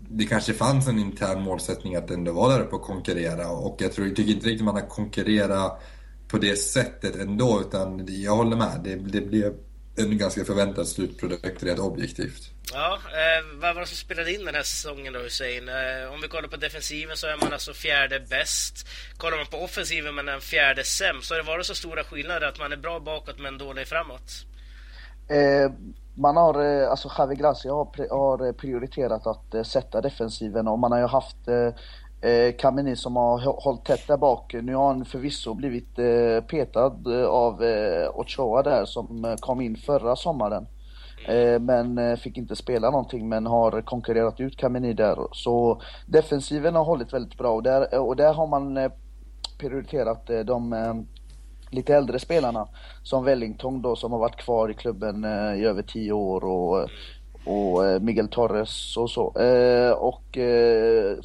det 0.09 0.25
kanske 0.25 0.53
fanns 0.53 0.87
en 0.87 0.99
intern 0.99 1.41
målsättning 1.41 1.95
att 1.95 2.11
ändå 2.11 2.31
vara 2.31 2.53
där 2.53 2.63
uppe 2.63 2.75
och 2.75 2.81
konkurrera 2.81 3.49
och 3.49 3.77
jag 3.79 3.93
tror, 3.93 4.07
jag 4.07 4.15
tycker 4.15 4.33
inte 4.33 4.47
riktigt 4.47 4.65
man 4.65 4.75
har 4.75 4.89
konkurrerat 4.89 5.81
på 6.27 6.37
det 6.37 6.55
sättet 6.55 7.15
ändå 7.15 7.61
utan 7.67 8.05
jag 8.07 8.35
håller 8.35 8.55
med. 8.57 8.81
Det, 8.83 8.95
det 8.95 9.21
blev 9.21 9.53
en 9.95 10.17
ganska 10.17 10.45
förväntad 10.45 10.87
slutprodukt 10.87 11.63
rent 11.63 11.79
objektivt. 11.79 12.52
Ja, 12.71 12.93
eh, 12.93 13.59
vad 13.61 13.75
var 13.75 13.81
det 13.81 13.87
som 13.87 13.97
spelade 13.97 14.33
in 14.33 14.45
den 14.45 14.55
här 14.55 14.63
säsongen 14.63 15.13
då 15.13 15.19
Hussein? 15.19 15.69
Eh, 15.69 16.13
om 16.13 16.21
vi 16.21 16.27
kollar 16.27 16.47
på 16.47 16.57
defensiven 16.57 17.17
så 17.17 17.27
är 17.27 17.37
man 17.41 17.53
alltså 17.53 17.73
fjärde 17.73 18.19
bäst. 18.19 18.87
Kollar 19.17 19.37
man 19.37 19.45
på 19.45 19.57
offensiven 19.57 20.15
men 20.15 20.27
är 20.27 20.31
den 20.31 20.41
fjärde 20.41 20.83
sämst. 20.83 21.27
Så 21.27 21.33
har 21.33 21.39
det 21.41 21.47
varit 21.47 21.65
så 21.65 21.75
stora 21.75 22.03
skillnader 22.03 22.47
att 22.47 22.59
man 22.59 22.71
är 22.71 22.77
bra 22.77 22.99
bakåt 22.99 23.39
men 23.39 23.57
dålig 23.57 23.87
framåt? 23.87 24.31
Eh, 25.27 25.71
man 26.15 26.37
har, 26.37 26.65
eh, 26.65 26.89
alltså 26.89 27.11
Javi 27.17 27.35
Gracia 27.35 27.73
har, 27.73 28.09
har 28.09 28.47
eh, 28.47 28.51
prioriterat 28.51 29.27
att 29.27 29.53
eh, 29.53 29.63
sätta 29.63 30.01
defensiven 30.01 30.67
och 30.67 30.79
man 30.79 30.91
har 30.91 30.99
ju 30.99 31.07
haft 31.07 31.47
eh, 31.47 31.69
eh 32.31 32.55
Kameni 32.57 32.95
som 32.95 33.15
har 33.15 33.39
hållit 33.63 33.85
tätt 33.85 34.07
där 34.07 34.17
bak. 34.17 34.53
Nu 34.53 34.75
har 34.75 34.87
han 34.87 35.05
förvisso 35.05 35.53
blivit 35.53 35.99
eh, 35.99 36.43
petad 36.47 36.95
eh, 37.07 37.25
av 37.25 37.63
eh, 37.63 38.09
Ochoa 38.13 38.63
där 38.63 38.85
som 38.85 39.25
eh, 39.25 39.35
kom 39.35 39.61
in 39.61 39.75
förra 39.75 40.15
sommaren. 40.15 40.67
Eh, 41.27 41.59
men 41.59 41.97
eh, 41.97 42.15
fick 42.15 42.37
inte 42.37 42.55
spela 42.55 42.89
någonting 42.89 43.29
men 43.29 43.45
har 43.45 43.81
konkurrerat 43.81 44.39
ut 44.39 44.57
Kameni 44.57 44.93
där. 44.93 45.27
Så 45.31 45.81
defensiven 46.05 46.75
har 46.75 46.83
hållit 46.83 47.13
väldigt 47.13 47.37
bra 47.37 47.51
och 47.51 47.63
där, 47.63 47.87
eh, 47.91 47.99
och 47.99 48.15
där 48.15 48.33
har 48.33 48.47
man 48.47 48.91
prioriterat 49.57 50.27
de 50.45 51.05
lite 51.69 51.95
äldre 51.95 52.19
spelarna 52.19 52.67
som 53.03 53.23
Wellington 53.23 53.81
då 53.81 53.95
som 53.95 54.11
har 54.11 54.19
varit 54.19 54.35
kvar 54.35 54.69
i 54.69 54.73
klubben 54.73 55.25
i 55.57 55.65
över 55.65 55.81
tio 55.81 56.11
år 56.11 56.43
och, 56.43 56.89
och 57.45 58.01
Miguel 58.01 58.27
Torres 58.27 58.97
och 58.97 59.09
så. 59.09 59.23
Och 59.97 60.37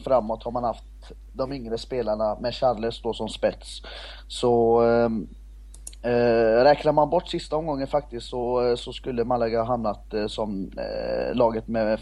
framåt 0.05 0.45
har 0.45 0.51
man 0.51 0.65
haft 0.65 1.13
de 1.33 1.53
yngre 1.53 1.79
spelarna 1.79 2.39
med 2.41 2.55
Charles 2.55 3.03
då 3.03 3.13
som 3.13 3.29
spets. 3.29 3.83
Så 4.29 4.81
ehm, 4.81 5.29
Eh, 6.03 6.65
räknar 6.65 6.93
man 6.93 7.11
bort 7.11 7.29
sista 7.29 7.57
omgången 7.57 7.87
faktiskt 7.87 8.27
så, 8.27 8.75
så 8.77 8.93
skulle 8.93 9.25
Malaga 9.25 9.63
hamnat 9.63 10.15
eh, 10.15 10.27
som 10.27 10.71
eh, 10.77 11.35
laget 11.37 11.69
med 11.69 12.01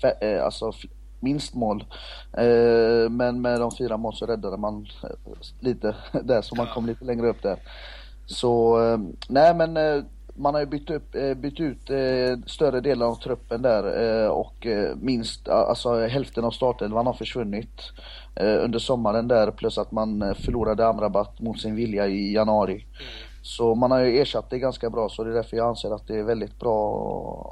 fe, 0.00 0.42
alltså 0.42 0.72
minst 1.20 1.54
mål. 1.54 1.84
Eh, 2.32 3.10
men 3.10 3.40
med 3.40 3.60
de 3.60 3.70
fyra 3.78 3.96
mål 3.96 4.14
så 4.14 4.26
räddade 4.26 4.56
man 4.56 4.86
eh, 5.02 5.10
lite 5.60 5.94
där 6.22 6.42
så 6.42 6.54
man 6.54 6.66
kom 6.66 6.86
lite 6.86 7.04
längre 7.04 7.28
upp 7.28 7.42
där. 7.42 7.58
Så 8.26 8.82
eh, 8.84 8.98
nej 9.28 9.54
men 9.54 10.04
man 10.38 10.54
har 10.54 10.60
ju 10.60 10.66
bytt, 10.66 10.90
upp, 10.90 11.16
bytt 11.36 11.60
ut 11.60 11.90
större 12.46 12.80
delen 12.80 13.08
av 13.08 13.14
truppen 13.14 13.62
där 13.62 13.84
och 14.30 14.66
minst, 14.96 15.48
alltså 15.48 16.06
hälften 16.06 16.44
av 16.44 16.50
startelvan 16.50 17.06
har 17.06 17.12
försvunnit 17.12 17.80
under 18.40 18.78
sommaren 18.78 19.28
där 19.28 19.50
plus 19.50 19.78
att 19.78 19.92
man 19.92 20.34
förlorade 20.34 20.86
Amrabat 20.86 21.40
mot 21.40 21.60
sin 21.60 21.74
vilja 21.74 22.06
i 22.06 22.34
januari. 22.34 22.86
Så 23.46 23.74
man 23.74 23.90
har 23.90 24.00
ju 24.00 24.20
ersatt 24.20 24.50
det 24.50 24.58
ganska 24.58 24.90
bra 24.90 25.08
så 25.08 25.24
det 25.24 25.30
är 25.30 25.34
därför 25.34 25.56
jag 25.56 25.68
anser 25.68 25.94
att 25.94 26.06
det 26.06 26.18
är 26.18 26.22
väldigt 26.22 26.58
bra 26.58 26.78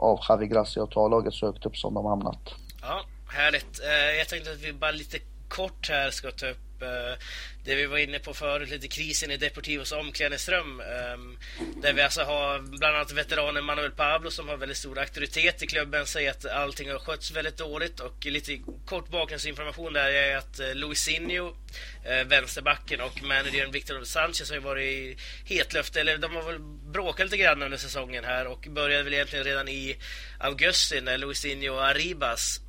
av 0.00 0.20
Javi 0.28 0.46
Gracia 0.46 0.82
att 0.82 0.90
ta 0.90 1.08
laget 1.08 1.34
så 1.34 1.46
högt 1.46 1.66
upp 1.66 1.76
som 1.76 1.94
de 1.94 2.04
hamnat. 2.06 2.54
Ja, 2.82 3.00
Härligt. 3.34 3.80
Eh, 3.80 4.18
jag 4.18 4.28
tänkte 4.28 4.50
att 4.50 4.62
vi 4.62 4.72
bara 4.72 4.90
lite 4.90 5.18
kort 5.48 5.88
här 5.88 6.10
ska 6.10 6.30
ta 6.30 6.46
upp 6.46 6.82
eh, 6.82 7.18
det 7.64 7.74
vi 7.74 7.86
var 7.86 7.98
inne 7.98 8.18
på 8.18 8.34
förut, 8.34 8.70
lite 8.70 8.88
krisen 8.88 9.30
i 9.30 9.36
Deportivos 9.36 9.92
omklädningsrum. 9.92 10.80
Ehm, 10.80 11.38
där 11.82 11.92
vi 11.92 12.02
alltså 12.02 12.22
har 12.22 12.58
bland 12.60 12.96
annat 12.96 13.12
veteranen 13.12 13.64
Manuel 13.64 13.90
Pablo 13.90 14.30
som 14.30 14.48
har 14.48 14.56
väldigt 14.56 14.78
stor 14.78 14.98
auktoritet 14.98 15.62
i 15.62 15.66
klubben, 15.66 16.06
säger 16.06 16.30
att 16.30 16.46
allting 16.46 16.90
har 16.90 16.98
skötts 16.98 17.30
väldigt 17.30 17.56
dåligt 17.56 18.00
och 18.00 18.26
lite 18.26 18.58
kort 18.86 19.08
bakgrundsinformation 19.08 19.92
där 19.92 20.10
är 20.10 20.36
att 20.36 20.60
eh, 20.60 20.74
Luisinho, 20.74 21.56
eh, 22.04 22.26
vänsterbacken 22.26 23.00
och 23.00 23.22
managern 23.22 23.72
Victor 23.72 24.04
Sanchez 24.04 24.48
har 24.48 24.56
ju 24.56 24.62
varit 24.62 24.84
i 24.84 25.16
hetluften, 25.44 26.00
eller 26.00 26.18
de 26.18 26.36
har 26.36 26.42
väl 26.42 26.58
bråkat 26.92 27.26
lite 27.26 27.36
grann 27.36 27.62
under 27.62 27.78
säsongen 27.78 28.24
här 28.24 28.46
och 28.46 28.66
började 28.70 29.02
väl 29.02 29.14
egentligen 29.14 29.44
redan 29.44 29.68
i 29.68 29.96
augusti 30.38 31.00
när 31.00 31.18
Luisinho 31.18 31.74
och 31.74 31.86
Arribas 31.86 32.60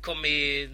kom 0.00 0.24
i 0.24 0.68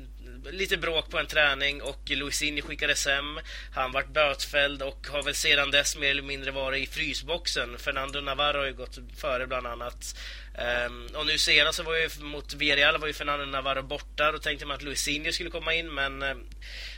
lite 0.51 0.77
bråk 0.77 1.11
på 1.11 1.19
en 1.19 1.27
träning 1.27 1.83
och 1.83 2.11
Luisinho 2.11 2.63
skickades 2.63 3.07
hem. 3.07 3.41
Han 3.73 3.93
vart 3.93 4.09
bötfälld 4.09 4.83
och 4.83 5.07
har 5.11 5.23
väl 5.23 5.35
sedan 5.35 5.71
dess 5.71 5.97
mer 5.97 6.11
eller 6.11 6.23
mindre 6.23 6.51
varit 6.51 6.89
i 6.89 6.93
frysboxen. 6.93 7.79
Fernando 7.79 8.21
Navarro 8.21 8.59
har 8.59 8.67
ju 8.67 8.73
gått 8.73 8.99
före 9.17 9.47
bland 9.47 9.67
annat. 9.67 10.17
Um, 10.87 11.09
och 11.15 11.27
nu 11.27 11.39
senast 11.39 11.77
så 11.77 11.83
var 11.83 11.97
ju 11.97 12.09
mot 12.21 12.55
Villarreal 12.55 12.99
var 12.99 13.07
ju 13.07 13.13
Fernando 13.13 13.45
Navarro 13.45 13.83
borta. 13.83 14.33
Då 14.33 14.39
tänkte 14.39 14.67
man 14.67 14.77
att 14.77 14.83
Luisinho 14.83 15.33
skulle 15.33 15.51
komma 15.51 15.75
in 15.75 15.95
men 15.95 16.23
ehm, 16.23 16.47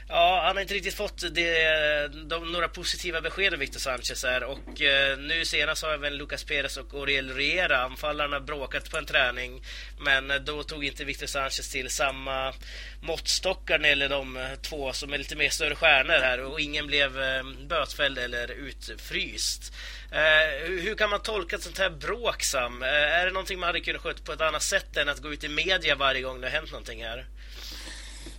Ja, 0.09 0.43
han 0.45 0.57
har 0.57 0.63
inte 0.63 0.75
riktigt 0.75 0.95
fått 0.95 1.35
det, 1.35 2.09
de, 2.29 2.53
några 2.53 2.69
positiva 2.69 3.21
besked 3.21 3.55
om 3.55 3.61
Victor 3.61 3.81
Sanchez 3.81 4.25
här 4.25 4.45
och 4.45 4.83
eh, 4.83 5.19
nu 5.19 5.45
senast 5.45 5.83
har 5.83 5.95
även 5.95 6.17
Lucas 6.17 6.45
Perez 6.45 6.77
och 6.77 6.95
Oriel 6.95 7.35
Riera, 7.35 7.79
anfallarna, 7.79 8.41
bråkat 8.41 8.91
på 8.91 8.99
en 8.99 9.07
träning 9.07 9.65
men 10.01 10.31
eh, 10.31 10.37
då 10.37 10.63
tog 10.63 10.85
inte 10.85 11.05
Victor 11.05 11.27
Sanchez 11.27 11.71
till 11.71 11.91
samma 11.91 12.53
måttstockar 13.01 13.79
när 13.79 13.83
det 13.83 13.89
gäller 13.89 14.09
de 14.09 14.37
eh, 14.37 14.55
två 14.63 14.93
som 14.93 15.13
är 15.13 15.19
lite 15.19 15.37
mer 15.37 15.51
större 15.51 15.75
stjärnor 15.75 16.19
här 16.23 16.41
och 16.41 16.61
ingen 16.61 16.87
blev 16.87 17.23
eh, 17.23 17.43
bötfälld 17.69 18.19
eller 18.19 18.51
utfryst. 18.51 19.73
Eh, 20.13 20.67
hur, 20.67 20.81
hur, 20.81 20.95
kan 20.95 21.11
man 21.11 21.23
tolka 21.23 21.57
ett 21.57 21.63
sånt 21.63 21.79
här 21.79 21.91
bråk, 21.91 22.43
Sam? 22.43 22.83
Eh, 22.83 22.89
är 22.89 23.27
det 23.27 23.33
någonting 23.33 23.59
man 23.59 23.67
hade 23.67 23.81
kunnat 23.81 24.03
sköta 24.03 24.23
på 24.23 24.33
ett 24.33 24.41
annat 24.41 24.63
sätt 24.63 24.97
än 24.97 25.09
att 25.09 25.23
gå 25.23 25.33
ut 25.33 25.45
i 25.45 25.49
media 25.49 25.95
varje 25.95 26.23
gång 26.23 26.41
det 26.41 26.47
har 26.47 26.53
hänt 26.53 26.71
någonting 26.71 27.05
här? 27.05 27.27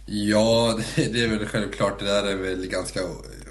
Ja, 0.09 0.79
det 0.95 1.23
är 1.23 1.27
väl 1.27 1.45
självklart. 1.45 1.99
Det 1.99 2.05
där 2.05 2.23
är 2.23 2.35
väl 2.35 2.67
ganska 2.67 2.99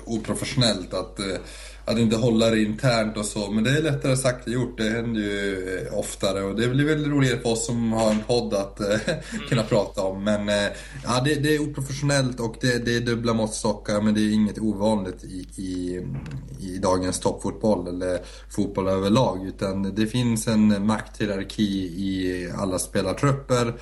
oprofessionellt 0.05 0.95
att, 0.95 1.19
eh, 1.19 1.37
att 1.85 1.99
inte 1.99 2.17
hålla 2.17 2.51
det 2.51 2.63
internt 2.63 3.17
och 3.17 3.25
så. 3.25 3.51
Men 3.51 3.65
det 3.65 3.71
är 3.71 3.83
lättare 3.83 4.17
sagt 4.17 4.47
än 4.47 4.53
gjort. 4.53 4.79
Det 4.79 4.91
händer 4.91 5.21
ju 5.21 5.79
eh, 5.79 5.99
oftare 5.99 6.43
och 6.43 6.57
det 6.57 6.69
blir 6.69 6.85
väl 6.85 7.11
roligare 7.11 7.41
för 7.41 7.49
oss 7.49 7.67
som 7.67 7.93
har 7.93 8.11
en 8.11 8.23
podd 8.27 8.55
att 8.55 8.81
mm. 8.81 9.21
kunna 9.49 9.63
prata 9.63 10.03
om. 10.03 10.25
Men 10.25 10.49
ja, 11.05 11.23
det, 11.25 11.35
det 11.35 11.55
är 11.55 11.71
oprofessionellt 11.71 12.41
och 12.41 12.57
det, 12.61 12.85
det, 12.85 12.97
är 12.97 13.01
dubbla 13.01 13.35
måttstockar 13.35 14.01
men 14.01 14.15
det 14.15 14.21
är 14.21 14.33
inget 14.33 14.59
ovanligt 14.59 15.25
i, 15.25 15.63
i, 15.63 16.03
i 16.61 16.79
dagens 16.79 17.21
toppfotboll 17.21 17.89
eller 17.89 18.21
fotboll 18.51 18.89
överlag. 18.89 19.47
Utan 19.47 19.95
det 19.95 20.07
finns 20.07 20.47
en 20.47 20.87
makthierarki 20.87 21.73
i 21.83 22.51
alla 22.59 22.79
spelartrupper 22.79 23.75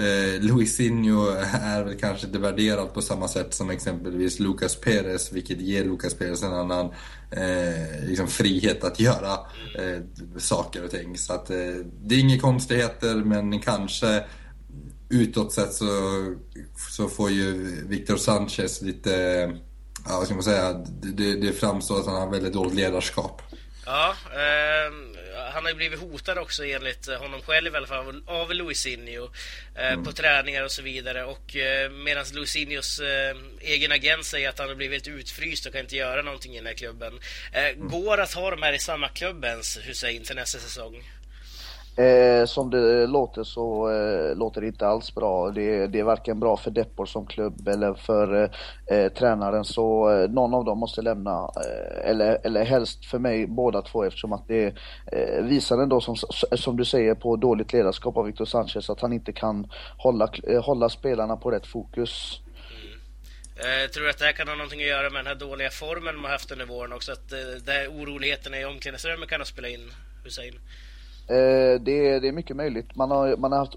Eh, 0.00 0.40
Luisinho 0.40 1.28
är 1.62 1.84
väl 1.84 1.98
kanske 1.98 2.26
inte 2.26 2.38
värderad 2.38 2.94
på 2.94 3.02
samma 3.02 3.28
sätt 3.28 3.54
som 3.54 3.70
exempelvis 3.70 4.38
Lucas 4.38 4.76
Perez, 4.76 5.32
vilket 5.32 5.60
ger 5.60 5.84
Lucas 5.84 6.14
Perez 6.14 6.42
en 6.42 6.52
annan 6.52 6.86
eh, 7.30 8.08
liksom 8.08 8.26
frihet 8.28 8.84
att 8.84 9.00
göra 9.00 9.32
eh, 9.78 10.00
saker 10.38 10.84
och 10.84 10.90
ting. 10.90 11.18
Så 11.18 11.32
att, 11.32 11.50
eh, 11.50 11.56
det 12.02 12.14
är 12.14 12.18
inga 12.18 12.38
konstigheter, 12.38 13.14
men 13.14 13.60
kanske 13.60 14.24
utåt 15.08 15.52
sett 15.52 15.72
så, 15.72 15.86
så 16.90 17.08
får 17.08 17.30
ju 17.30 17.52
Victor 17.88 18.16
Sanchez 18.16 18.82
lite, 18.82 19.10
ja 20.08 20.16
vad 20.18 20.24
ska 20.24 20.34
man 20.34 20.42
säga, 20.42 20.72
det, 21.02 21.34
det 21.34 21.52
framstår 21.52 22.00
att 22.00 22.06
han 22.06 22.14
har 22.14 22.30
väldigt 22.30 22.52
dåligt 22.52 22.74
ledarskap. 22.74 23.42
Ja, 23.86 24.14
eh 24.32 25.09
han 25.50 25.64
har 25.64 25.70
ju 25.70 25.76
blivit 25.76 26.00
hotad 26.00 26.38
också 26.38 26.64
enligt 26.64 27.06
honom 27.06 27.42
själv 27.42 27.74
i 27.74 27.76
alla 27.76 27.86
fall 27.86 28.22
av 28.26 28.54
Luisinho 28.54 29.30
eh, 29.74 29.92
mm. 29.92 30.04
på 30.04 30.12
träningar 30.12 30.64
och 30.64 30.72
så 30.72 30.82
vidare. 30.82 31.24
Och 31.24 31.56
eh, 31.56 31.90
medan 31.90 32.24
Luisinhos 32.34 33.00
eh, 33.00 33.36
egen 33.60 33.92
agent 33.92 34.24
säger 34.24 34.48
att 34.48 34.58
han 34.58 34.68
har 34.68 34.74
blivit 34.74 35.08
utfryst 35.08 35.66
och 35.66 35.72
kan 35.72 35.80
inte 35.80 35.96
göra 35.96 36.22
någonting 36.22 36.52
i 36.52 36.56
den 36.56 36.66
här 36.66 36.74
klubben. 36.74 37.20
Eh, 37.52 37.64
mm. 37.64 37.88
Går 37.88 38.20
att 38.20 38.32
ha 38.32 38.50
de 38.50 38.62
här 38.62 38.72
i 38.72 38.78
samma 38.78 39.08
klubbens 39.08 39.78
Hussein 39.82 40.24
till 40.24 40.36
nästa 40.36 40.58
säsong? 40.58 41.04
Eh, 41.96 42.44
som 42.46 42.70
det 42.70 43.06
låter 43.06 43.42
så 43.42 43.90
eh, 43.90 44.36
låter 44.36 44.60
det 44.60 44.66
inte 44.66 44.86
alls 44.86 45.14
bra. 45.14 45.50
Det, 45.50 45.86
det 45.86 45.98
är 45.98 46.04
varken 46.04 46.40
bra 46.40 46.56
för 46.56 46.70
Depor 46.70 47.06
som 47.06 47.26
klubb 47.26 47.68
eller 47.68 47.94
för 47.94 48.50
eh, 48.90 49.12
tränaren 49.12 49.64
så 49.64 50.10
eh, 50.10 50.30
någon 50.30 50.54
av 50.54 50.64
dem 50.64 50.78
måste 50.78 51.02
lämna. 51.02 51.50
Eh, 51.56 52.10
eller, 52.10 52.38
eller 52.44 52.64
helst 52.64 53.04
för 53.04 53.18
mig 53.18 53.46
båda 53.46 53.82
två 53.82 54.04
eftersom 54.04 54.32
att 54.32 54.48
det 54.48 54.74
eh, 55.12 55.44
visar 55.44 55.78
ändå 55.78 56.00
som, 56.00 56.16
som 56.56 56.76
du 56.76 56.84
säger 56.84 57.14
på 57.14 57.36
dåligt 57.36 57.72
ledarskap 57.72 58.16
av 58.16 58.24
Victor 58.24 58.44
Sanchez 58.44 58.90
att 58.90 59.00
han 59.00 59.12
inte 59.12 59.32
kan 59.32 59.70
hålla, 59.96 60.28
eh, 60.48 60.64
hålla 60.64 60.88
spelarna 60.88 61.36
på 61.36 61.50
rätt 61.50 61.66
fokus. 61.66 62.40
Jag 63.56 63.92
tror 63.92 64.04
du 64.04 64.10
att 64.10 64.18
det 64.18 64.24
här 64.24 64.32
kan 64.32 64.48
ha 64.48 64.54
någonting 64.54 64.80
att 64.80 64.88
göra 64.88 65.10
med 65.10 65.18
den 65.18 65.26
här 65.26 65.34
dåliga 65.34 65.70
formen 65.70 66.16
man 66.16 66.30
haft 66.30 66.50
under 66.50 66.66
våren 66.66 66.92
också? 66.92 67.12
Att 67.12 67.32
eh, 67.32 68.00
oroligheterna 68.00 68.60
i 68.60 68.64
omklädningsrummet 68.64 69.28
kan 69.28 69.40
ha 69.40 69.44
spelat 69.44 69.70
in, 69.70 69.90
Hussein? 70.24 70.54
Eh, 71.28 71.80
det, 71.80 72.08
är, 72.08 72.20
det 72.20 72.28
är 72.28 72.32
mycket 72.32 72.56
möjligt. 72.56 72.96
Man 72.96 73.10
har, 73.10 73.36
man 73.36 73.52
har 73.52 73.58
haft 73.58 73.76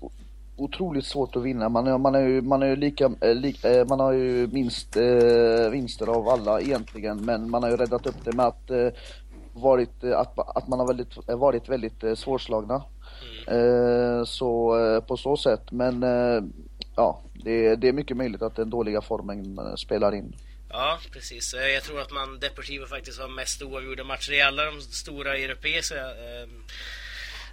otroligt 0.55 1.05
svårt 1.05 1.35
att 1.35 1.43
vinna. 1.43 1.69
Man, 1.69 2.01
man, 2.01 2.15
är 2.15 2.27
ju, 2.27 2.41
man, 2.41 2.63
är 2.63 2.67
ju 2.67 2.75
lika, 2.75 3.12
eh, 3.21 3.35
li, 3.35 3.55
eh, 3.63 3.85
man 3.85 4.00
har 4.00 4.12
ju 4.12 4.47
minst 4.47 4.95
eh, 4.95 5.69
vinster 5.71 6.07
av 6.07 6.29
alla 6.29 6.62
egentligen, 6.62 7.25
men 7.25 7.50
man 7.50 7.63
har 7.63 7.69
ju 7.69 7.77
räddat 7.77 8.05
upp 8.05 8.25
det 8.25 8.33
med 8.33 8.45
att, 8.45 8.69
eh, 8.69 8.88
varit, 9.53 10.03
att, 10.03 10.57
att 10.57 10.67
man 10.67 10.79
har 10.79 10.88
väldigt, 10.88 11.27
varit 11.27 11.69
väldigt 11.69 12.03
eh, 12.03 12.15
svårslagna. 12.15 12.83
Mm. 13.47 14.25
så 14.25 15.01
på 15.07 15.17
så 15.17 15.38
sätt, 15.38 15.71
men 15.71 16.01
ja, 16.95 17.21
det, 17.33 17.75
det 17.75 17.88
är 17.88 17.93
mycket 17.93 18.17
möjligt 18.17 18.41
att 18.41 18.55
den 18.55 18.69
dåliga 18.69 19.01
formen 19.01 19.57
spelar 19.77 20.15
in. 20.15 20.35
Ja, 20.69 21.00
precis. 21.12 21.55
Jag 21.73 21.83
tror 21.83 22.01
att 22.01 22.12
man 22.12 22.39
Deportivo 22.39 22.85
faktiskt 22.85 23.19
har 23.19 23.27
mest 23.27 23.62
oavgjorda 23.62 24.03
matcher 24.03 24.33
i 24.33 24.41
alla 24.41 24.65
de 24.65 24.81
stora 24.81 25.38
europeiska 25.38 25.95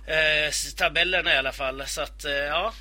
eh, 0.06 0.52
tabellerna 0.76 1.34
i 1.34 1.36
alla 1.36 1.52
fall. 1.52 1.86
Så 1.86 2.00
att, 2.00 2.24
eh, 2.24 2.32
ja, 2.32 2.74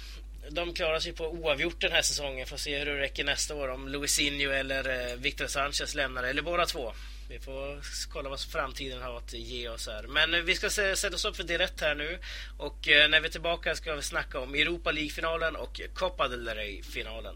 de 0.50 0.74
klarar 0.74 1.00
sig 1.00 1.14
på 1.14 1.32
oavgjort 1.32 1.82
den 1.82 1.92
här 1.92 2.02
säsongen. 2.02 2.48
Får 2.48 2.58
se 2.58 2.80
hur 2.80 2.86
det 2.86 3.00
räcker 3.00 3.24
nästa 3.24 3.56
år 3.56 3.68
om 3.68 3.88
Luisinho 3.88 4.52
eller 4.52 5.10
eh, 5.10 5.16
Victor 5.16 5.48
Sanchez 5.48 5.96
lämnar, 5.96 6.24
eller 6.24 6.42
båda 6.42 6.66
två. 6.66 6.94
Vi 7.30 7.40
får 7.40 7.82
kolla 8.10 8.30
vad 8.30 8.42
framtiden 8.42 9.02
har 9.02 9.18
att 9.18 9.34
ge 9.34 9.70
oss 9.70 9.88
här. 9.88 10.04
Men 10.04 10.34
eh, 10.34 10.40
vi 10.40 10.56
ska 10.56 10.70
sätta 10.70 11.16
oss 11.16 11.26
upp 11.26 11.36
för 11.36 11.44
direkt 11.44 11.82
här 11.82 11.96
nu. 11.96 12.20
Och 12.58 12.88
eh, 12.88 13.10
när 13.10 13.20
vi 13.20 13.28
är 13.28 13.32
tillbaka 13.32 13.76
ska 13.76 13.96
vi 13.96 14.02
snacka 14.02 14.40
om 14.40 14.54
Europa 14.54 14.92
League-finalen 14.92 15.56
och 15.56 15.82
Copa 15.94 16.28
del 16.28 16.48
Rey-finalen. 16.48 17.36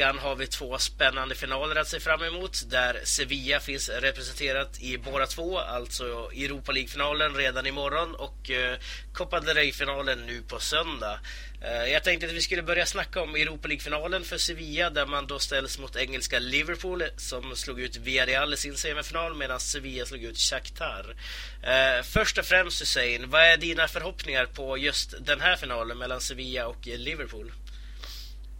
Veckan 0.00 0.18
har 0.18 0.36
vi 0.36 0.46
två 0.46 0.78
spännande 0.78 1.34
finaler 1.34 1.76
att 1.76 1.88
se 1.88 2.00
fram 2.00 2.22
emot 2.22 2.70
där 2.70 3.00
Sevilla 3.04 3.60
finns 3.60 3.88
representerat 3.88 4.80
i 4.80 4.98
båda 4.98 5.26
två, 5.26 5.58
alltså 5.58 6.04
Europa 6.32 6.72
League-finalen 6.72 7.34
redan 7.34 7.66
imorgon 7.66 8.14
och 8.14 8.50
eh, 8.50 8.78
Copa 9.12 9.40
del 9.40 9.56
Rey-finalen 9.56 10.26
nu 10.26 10.42
på 10.42 10.58
söndag. 10.58 11.20
Eh, 11.62 11.92
jag 11.92 12.04
tänkte 12.04 12.26
att 12.26 12.32
vi 12.32 12.40
skulle 12.40 12.62
börja 12.62 12.86
snacka 12.86 13.22
om 13.22 13.34
Europa 13.34 13.68
League-finalen 13.68 14.24
för 14.24 14.38
Sevilla 14.38 14.90
där 14.90 15.06
man 15.06 15.26
då 15.26 15.38
ställs 15.38 15.78
mot 15.78 15.96
engelska 15.96 16.38
Liverpool 16.38 17.04
som 17.16 17.56
slog 17.56 17.80
ut 17.80 17.96
Villarreal 17.96 18.54
i 18.54 18.56
sin 18.56 18.76
semifinal 18.76 19.36
medan 19.36 19.60
Sevilla 19.60 20.06
slog 20.06 20.22
ut 20.22 20.38
Shakhtar. 20.38 21.16
Eh, 21.62 22.02
först 22.02 22.38
och 22.38 22.44
främst 22.44 22.82
Hussein, 22.82 23.30
vad 23.30 23.42
är 23.42 23.56
dina 23.56 23.88
förhoppningar 23.88 24.46
på 24.46 24.78
just 24.78 25.14
den 25.26 25.40
här 25.40 25.56
finalen 25.56 25.98
mellan 25.98 26.20
Sevilla 26.20 26.66
och 26.66 26.86
Liverpool? 26.86 27.52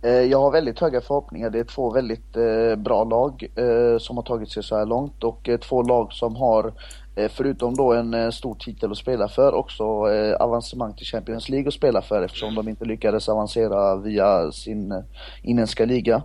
Eh, 0.02 0.11
jag 0.12 0.40
har 0.40 0.50
väldigt 0.50 0.80
höga 0.80 1.00
förhoppningar. 1.00 1.50
Det 1.50 1.59
är 1.59 1.64
två 1.64 1.90
väldigt 1.90 2.37
eh, 2.37 2.76
bra 2.76 3.04
lag 3.04 3.47
eh, 3.54 3.99
som 3.99 4.16
har 4.16 4.25
tagit 4.25 4.50
sig 4.50 4.62
så 4.62 4.76
här 4.76 4.87
långt 4.87 5.25
och 5.25 5.49
två 5.69 5.83
lag 5.83 6.12
som 6.12 6.37
har 6.37 6.73
Eh, 7.21 7.31
förutom 7.35 7.75
då 7.77 7.93
en 7.93 8.15
eh, 8.15 8.31
stor 8.31 8.55
titel 8.55 8.91
att 8.91 8.99
spela 8.99 9.29
för, 9.29 9.55
också 9.55 9.85
eh, 9.85 10.35
avancemang 10.41 10.95
till 10.95 11.07
Champions 11.07 11.49
League 11.49 11.69
att 11.69 11.75
spela 11.75 12.03
för 12.03 12.23
eftersom 12.23 12.55
de 12.55 12.69
inte 12.69 12.85
lyckades 12.85 13.29
avancera 13.29 13.97
via 13.97 14.53
sin 14.53 15.05
inhemska 15.43 15.85
liga. 15.85 16.23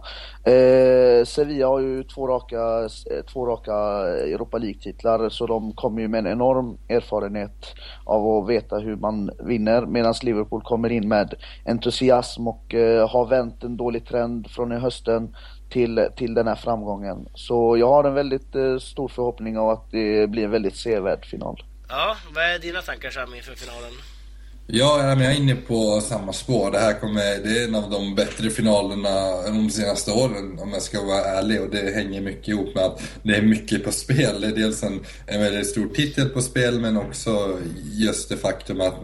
Sevilla 1.26 1.68
har 1.68 1.80
ju 1.80 2.04
två 2.04 2.28
raka, 2.28 2.90
två 3.34 3.46
raka 3.46 3.74
Europa 4.34 4.58
League-titlar 4.58 5.30
så 5.30 5.48
de 5.48 5.74
kommer 5.74 6.02
ju 6.02 6.08
med 6.08 6.20
en 6.20 6.32
enorm 6.32 6.78
erfarenhet 6.90 7.76
av 8.04 8.28
att 8.28 8.50
veta 8.50 8.78
hur 8.78 8.96
man 8.96 9.32
vinner 9.40 9.86
medan 9.86 10.14
Liverpool 10.24 10.62
kommer 10.62 10.92
in 10.92 11.08
med 11.08 11.34
entusiasm 11.66 12.48
och 12.48 12.76
har 13.10 13.26
vänt 13.26 13.64
en 13.64 13.78
dålig 13.78 14.06
trend 14.06 14.48
från 14.48 14.72
i 14.72 14.76
hösten 14.76 15.36
till, 15.70 16.08
till 16.16 16.34
den 16.34 16.48
här 16.48 16.56
framgången. 16.56 17.28
Så 17.34 17.78
jag 17.78 17.90
har 17.90 18.04
en 18.04 18.14
väldigt 18.14 18.56
eh, 18.56 18.78
stor 18.78 19.08
förhoppning 19.08 19.58
av 19.58 19.70
att 19.70 19.92
det 19.92 20.30
blir 20.30 20.44
en 20.44 20.52
väldigt 20.52 20.76
sevärd 20.76 21.26
final. 21.26 21.64
Ja, 21.90 22.16
vad 22.36 22.44
är 22.44 22.60
dina 22.60 22.82
tankar 22.82 23.10
Sami 23.10 23.38
inför 23.38 23.56
finalen? 23.56 23.92
Ja, 24.68 25.08
jag 25.08 25.22
är 25.22 25.38
inne 25.38 25.56
på 25.56 26.02
samma 26.02 26.34
spår. 26.34 26.72
Det 26.72 26.80
här 26.80 27.00
kommer, 27.00 27.44
det 27.44 27.60
är 27.60 27.68
en 27.68 27.76
av 27.76 27.90
de 27.90 28.16
bättre 28.16 28.50
finalerna 28.50 29.42
de 29.46 29.70
senaste 29.70 30.12
åren 30.12 30.60
om 30.60 30.74
jag 30.74 30.82
ska 30.82 31.02
vara 31.02 31.24
ärlig. 31.24 31.62
Och 31.62 31.70
det 31.70 31.96
hänger 31.96 32.22
mycket 32.22 32.48
ihop 32.48 32.76
med 32.76 32.84
att 32.84 33.02
det 33.24 33.36
är 33.36 33.42
mycket 33.42 33.84
på 33.84 33.92
spel. 33.92 34.42
Det 34.42 34.48
är 34.48 34.56
dels 34.56 34.84
en, 34.84 35.00
en 35.26 35.42
väldigt 35.42 35.68
stor 35.68 35.88
titel 35.88 36.30
på 36.30 36.42
spel 36.42 36.80
men 36.80 36.98
också 36.98 37.60
just 37.94 38.30
det 38.30 38.38
faktum 38.38 38.82
att 38.82 39.02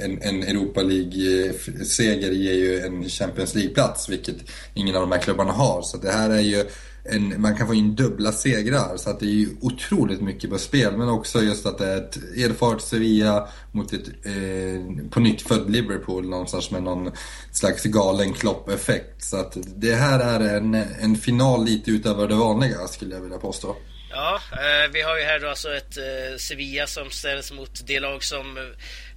en, 0.00 0.22
en 0.22 0.42
Europa 0.42 0.82
League-seger 0.82 2.30
ger 2.30 2.54
ju 2.54 2.80
en 2.80 3.08
Champions 3.08 3.54
League-plats, 3.54 4.08
vilket 4.08 4.36
ingen 4.74 4.94
av 4.94 5.00
de 5.00 5.12
här 5.12 5.20
klubbarna 5.20 5.52
har. 5.52 5.82
Så 5.82 5.96
det 5.96 6.10
här 6.10 6.30
är 6.30 6.40
ju 6.40 6.64
en, 7.04 7.40
man 7.40 7.56
kan 7.56 7.66
få 7.66 7.74
in 7.74 7.94
dubbla 7.94 8.32
segrar. 8.32 8.96
Så 8.96 9.10
att 9.10 9.20
det 9.20 9.26
är 9.26 9.30
ju 9.30 9.48
otroligt 9.60 10.20
mycket 10.20 10.50
på 10.50 10.58
spel. 10.58 10.96
Men 10.96 11.08
också 11.08 11.42
just 11.42 11.66
att 11.66 11.78
det 11.78 11.86
är 11.86 11.96
ett 11.96 12.16
erfaret 12.16 12.82
Sevilla 12.82 13.48
mot 13.72 13.92
ett 13.92 14.08
eh, 14.08 15.10
på 15.10 15.20
nytt 15.20 15.42
född 15.42 15.70
Liverpool 15.70 16.28
någonstans 16.28 16.70
med 16.70 16.82
någon 16.82 17.12
slags 17.52 17.84
galen 17.84 18.32
klopp-effekt. 18.32 19.24
Så 19.24 19.36
att 19.36 19.56
det 19.76 19.94
här 19.94 20.20
är 20.20 20.56
en, 20.56 20.74
en 20.74 21.16
final 21.16 21.64
lite 21.64 21.90
utöver 21.90 22.28
det 22.28 22.34
vanliga 22.34 22.88
skulle 22.88 23.14
jag 23.14 23.22
vilja 23.22 23.38
påstå. 23.38 23.76
Ja, 24.12 24.40
eh, 24.52 24.90
vi 24.92 25.02
har 25.02 25.18
ju 25.18 25.24
här 25.24 25.40
då 25.40 25.48
alltså 25.48 25.74
ett 25.74 25.96
eh, 25.96 26.36
Sevilla 26.38 26.86
som 26.86 27.10
ställs 27.10 27.52
mot 27.52 27.86
det 27.86 28.00
lag 28.00 28.24
som 28.24 28.58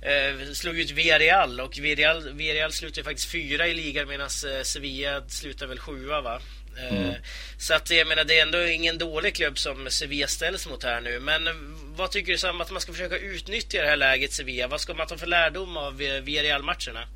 eh, 0.02 0.54
slog 0.54 0.80
ut 0.80 0.92
Villarreal 0.92 1.60
och 1.60 1.78
Villarreal, 1.78 2.34
Villarreal 2.34 2.72
slutar 2.72 2.98
ju 2.98 3.04
faktiskt 3.04 3.32
fyra 3.32 3.68
i 3.68 3.74
ligan 3.74 4.08
medan 4.08 4.26
eh, 4.28 4.64
Sevilla 4.64 5.22
slutar 5.28 5.68
väl 5.68 5.80
sjua 5.80 6.22
va? 6.22 6.40
Eh, 6.78 6.98
mm. 6.98 7.14
Så 7.58 7.74
att 7.74 7.90
jag 7.90 8.08
menar, 8.08 8.24
det 8.24 8.40
är 8.40 8.42
ändå 8.42 8.68
ingen 8.68 8.98
dålig 8.98 9.36
klubb 9.36 9.58
som 9.58 9.90
Sevilla 9.90 10.28
ställs 10.28 10.68
mot 10.68 10.84
här 10.84 11.02
nu. 11.02 11.20
Men 11.20 11.50
vad 11.96 12.12
tycker 12.12 12.32
du 12.32 12.38
Sam 12.38 12.62
att 12.62 12.72
man 12.72 12.82
ska 12.82 12.92
försöka 12.92 13.18
utnyttja 13.18 13.82
det 13.82 13.88
här 13.88 13.96
läget 13.96 14.34
Sevilla? 14.34 14.68
Vad 14.68 14.82
ska 14.82 14.94
man 14.94 15.08
ta 15.08 15.18
för 15.18 15.28
lärdom 15.28 15.78
av 15.78 15.98
Villarreal-matcherna? 15.98 17.08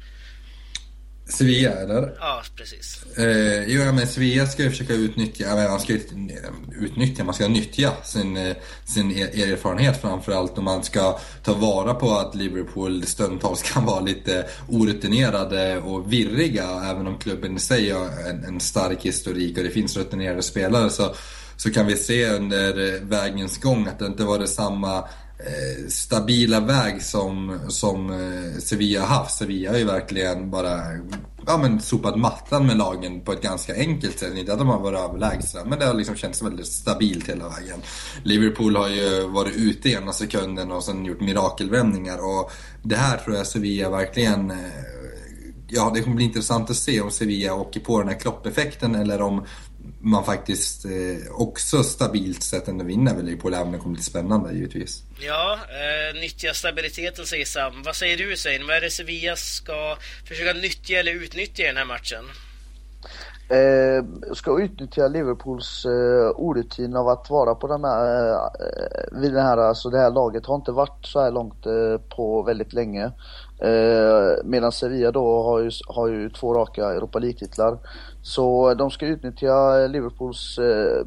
Sevilla 1.29 1.71
eller? 1.71 2.13
Ja, 2.19 2.41
precis. 2.55 3.17
Eh, 3.17 3.63
jo, 3.67 3.93
men 3.93 4.07
Sevilla 4.07 4.47
ska 4.47 4.63
ju 4.63 4.69
försöka 4.69 4.93
utnyttja, 4.93 5.55
man 5.55 5.79
ska 5.79 5.93
utnyttja, 6.81 7.23
man 7.23 7.33
ska 7.33 7.47
nyttja 7.47 7.91
sin, 8.03 8.37
eh, 8.37 8.55
sin 8.85 9.11
erfarenhet 9.11 10.01
framförallt 10.01 10.57
och 10.57 10.63
man 10.63 10.83
ska 10.83 11.19
ta 11.43 11.53
vara 11.53 11.93
på 11.93 12.11
att 12.11 12.35
Liverpool 12.35 13.05
stundtals 13.05 13.61
kan 13.73 13.85
vara 13.85 13.99
lite 13.99 14.45
orutinerade 14.69 15.77
och 15.77 16.13
virriga 16.13 16.63
även 16.63 17.07
om 17.07 17.17
klubben 17.17 17.55
i 17.55 17.59
sig 17.59 17.89
har 17.89 18.05
en, 18.29 18.43
en 18.43 18.59
stark 18.59 19.05
historik 19.05 19.57
och 19.57 19.63
det 19.63 19.69
finns 19.69 19.97
rutinerade 19.97 20.43
spelare 20.43 20.89
så, 20.89 21.15
så 21.57 21.71
kan 21.71 21.85
vi 21.85 21.95
se 21.95 22.29
under 22.29 22.99
vägens 23.01 23.57
gång 23.57 23.87
att 23.87 23.99
det 23.99 24.05
inte 24.05 24.23
var 24.23 24.39
det 24.39 24.47
samma 24.47 24.97
Eh, 24.97 25.03
Eh, 25.39 25.87
stabila 25.87 26.59
väg 26.59 27.01
som, 27.01 27.59
som 27.67 28.09
eh, 28.09 28.59
Sevilla 28.59 29.01
har 29.01 29.07
haft. 29.07 29.37
Sevilla 29.37 29.71
har 29.71 29.77
ju 29.77 29.85
verkligen 29.85 30.51
bara 30.51 30.79
ja, 31.47 31.57
men 31.57 31.81
sopat 31.81 32.15
mattan 32.15 32.67
med 32.67 32.77
lagen 32.77 33.21
på 33.21 33.31
ett 33.31 33.41
ganska 33.41 33.75
enkelt 33.75 34.19
sätt. 34.19 34.37
Inte 34.37 34.53
att 34.53 34.59
de 34.59 34.67
har 34.67 34.79
varit 34.79 34.99
överlägsna, 34.99 35.65
men 35.65 35.79
det 35.79 35.85
har 35.85 35.93
liksom 35.93 36.15
känts 36.15 36.41
väldigt 36.41 36.67
stabilt 36.67 37.29
hela 37.29 37.49
vägen. 37.49 37.79
Liverpool 38.23 38.75
har 38.75 38.89
ju 38.89 39.27
varit 39.27 39.55
ute 39.55 39.89
ena 39.89 40.13
sekunden 40.13 40.71
och 40.71 40.83
sen 40.83 41.05
gjort 41.05 41.21
mirakelvändningar 41.21 42.17
och 42.17 42.51
det 42.83 42.95
här 42.95 43.17
tror 43.17 43.35
jag 43.35 43.47
Sevilla 43.47 43.89
verkligen 43.89 44.51
eh, 44.51 44.57
Ja, 45.69 45.91
det 45.95 46.01
kommer 46.01 46.15
bli 46.15 46.25
intressant 46.25 46.69
att 46.69 46.75
se 46.75 47.01
om 47.01 47.11
Sevilla 47.11 47.53
åker 47.53 47.79
på 47.79 47.99
den 47.99 48.07
här 48.07 48.19
kloppeffekten 48.19 48.95
eller 48.95 49.21
om 49.21 49.45
man 49.99 50.23
faktiskt 50.23 50.85
eh, 50.85 51.31
också 51.31 51.83
stabilt 51.83 52.43
sett 52.43 52.67
ändå 52.67 52.85
vinner 52.85 53.15
väl 53.15 53.25
Liverpool, 53.25 53.53
även 53.53 53.67
om 53.67 53.71
det 53.71 53.77
kommer 53.77 53.93
bli 53.93 54.03
spännande 54.03 54.53
givetvis. 54.53 55.03
Ja, 55.19 55.53
eh, 55.53 56.21
nyttja 56.21 56.53
stabiliteten 56.53 57.25
säger 57.25 57.45
Sam. 57.45 57.83
Vad 57.85 57.95
säger 57.95 58.17
du 58.17 58.29
Hussein? 58.29 58.67
Vad 58.67 58.75
är 58.75 58.81
det 58.81 58.89
Sevilla 58.89 59.35
ska 59.35 59.97
försöka 60.27 60.53
nyttja 60.53 60.99
eller 60.99 61.11
utnyttja 61.11 61.63
i 61.63 61.67
den 61.67 61.77
här 61.77 61.85
matchen? 61.85 62.25
Eh, 63.49 64.33
ska 64.33 64.61
utnyttja 64.61 65.07
Liverpools 65.07 65.85
eh, 65.85 66.31
orutin 66.35 66.95
av 66.95 67.07
att 67.07 67.29
vara 67.29 67.55
på 67.55 67.67
den 67.67 67.83
här, 67.83 68.31
eh, 68.31 69.21
vid 69.21 69.33
den 69.33 69.45
här, 69.45 69.57
alltså 69.57 69.89
det 69.89 69.97
här 69.97 70.11
laget 70.11 70.45
har 70.45 70.55
inte 70.55 70.71
varit 70.71 71.05
så 71.05 71.21
här 71.21 71.31
långt 71.31 71.65
eh, 71.65 72.15
på 72.15 72.43
väldigt 72.43 72.73
länge. 72.73 73.05
Eh, 73.61 74.43
medan 74.43 74.71
Sevilla 74.71 75.11
då 75.11 75.43
har 75.43 75.59
ju, 75.59 75.71
har 75.87 76.07
ju 76.07 76.29
två 76.29 76.53
raka 76.53 76.85
Europa 76.85 77.19
League-titlar. 77.19 77.77
Så 78.27 78.73
de 78.73 78.91
ska 78.91 79.05
utnyttja 79.05 79.87
Liverpools 79.87 80.57
eh, 80.57 81.05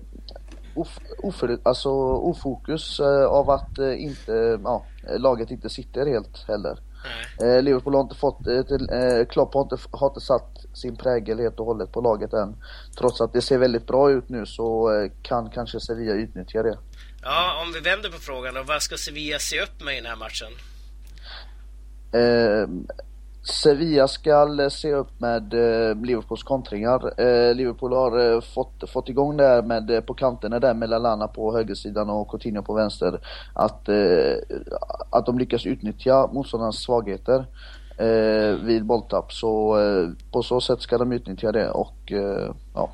of, 0.74 1.42
alltså 1.62 1.90
ofokus 1.90 3.00
eh, 3.00 3.24
av 3.24 3.50
att 3.50 3.78
eh, 3.78 4.02
inte, 4.02 4.60
ja, 4.64 4.84
laget 5.18 5.50
inte 5.50 5.70
sitter 5.70 6.06
helt 6.06 6.48
heller. 6.48 6.78
Eh, 7.42 7.62
Liverpool 7.62 7.94
har 7.94 8.00
inte 8.00 8.14
fått, 8.14 8.46
eh, 8.46 9.26
Klopp 9.30 9.54
har 9.54 9.62
inte, 9.62 9.76
har 9.90 10.08
inte 10.08 10.20
satt 10.20 10.58
sin 10.74 10.96
prägel 10.96 11.38
helt 11.38 11.60
och 11.60 11.66
hållet 11.66 11.92
på 11.92 12.00
laget 12.00 12.32
än. 12.32 12.56
Trots 12.98 13.20
att 13.20 13.32
det 13.32 13.42
ser 13.42 13.58
väldigt 13.58 13.86
bra 13.86 14.10
ut 14.10 14.28
nu 14.28 14.46
så 14.46 14.90
kan 15.22 15.50
kanske 15.50 15.80
Sevilla 15.80 16.12
utnyttja 16.12 16.62
det. 16.62 16.78
Ja, 17.22 17.62
om 17.62 17.72
vi 17.72 17.80
vänder 17.80 18.10
på 18.10 18.18
frågan 18.18 18.54
då. 18.54 18.62
Vad 18.62 18.82
ska 18.82 18.96
Sevilla 18.96 19.38
se 19.38 19.60
upp 19.62 19.82
med 19.84 19.94
i 19.94 20.00
den 20.00 20.06
här 20.06 20.16
matchen? 20.16 20.52
Sevilla 23.42 24.08
ska 24.08 24.62
eh, 24.62 24.68
se 24.68 24.92
upp 24.92 25.20
med 25.20 25.54
eh, 25.54 25.94
Liverpools 25.94 26.42
kontringar. 26.42 27.20
Eh, 27.20 27.54
Liverpool 27.54 27.92
har 27.92 28.34
eh, 28.34 28.40
fått, 28.40 28.90
fått 28.90 29.08
igång 29.08 29.36
det 29.36 29.46
här 29.46 29.62
med, 29.62 29.90
eh, 29.90 30.00
på 30.00 30.14
kanterna 30.14 30.58
där 30.58 30.74
med 30.74 30.88
Lallana 30.88 31.28
på 31.28 31.56
högersidan 31.56 32.10
och 32.10 32.30
Coutinho 32.30 32.62
på 32.62 32.74
vänster. 32.74 33.20
Att, 33.54 33.88
eh, 33.88 34.34
att 35.10 35.26
de 35.26 35.38
lyckas 35.38 35.66
utnyttja 35.66 36.26
motståndarnas 36.32 36.82
svagheter 36.82 37.46
eh, 37.98 38.64
vid 38.64 38.84
bolltapp. 38.84 39.32
Så 39.32 39.80
eh, 39.80 40.08
på 40.32 40.42
så 40.42 40.60
sätt 40.60 40.80
ska 40.80 40.98
de 40.98 41.12
utnyttja 41.12 41.52
det 41.52 41.70
och 41.70 42.12
ja. 42.74 42.90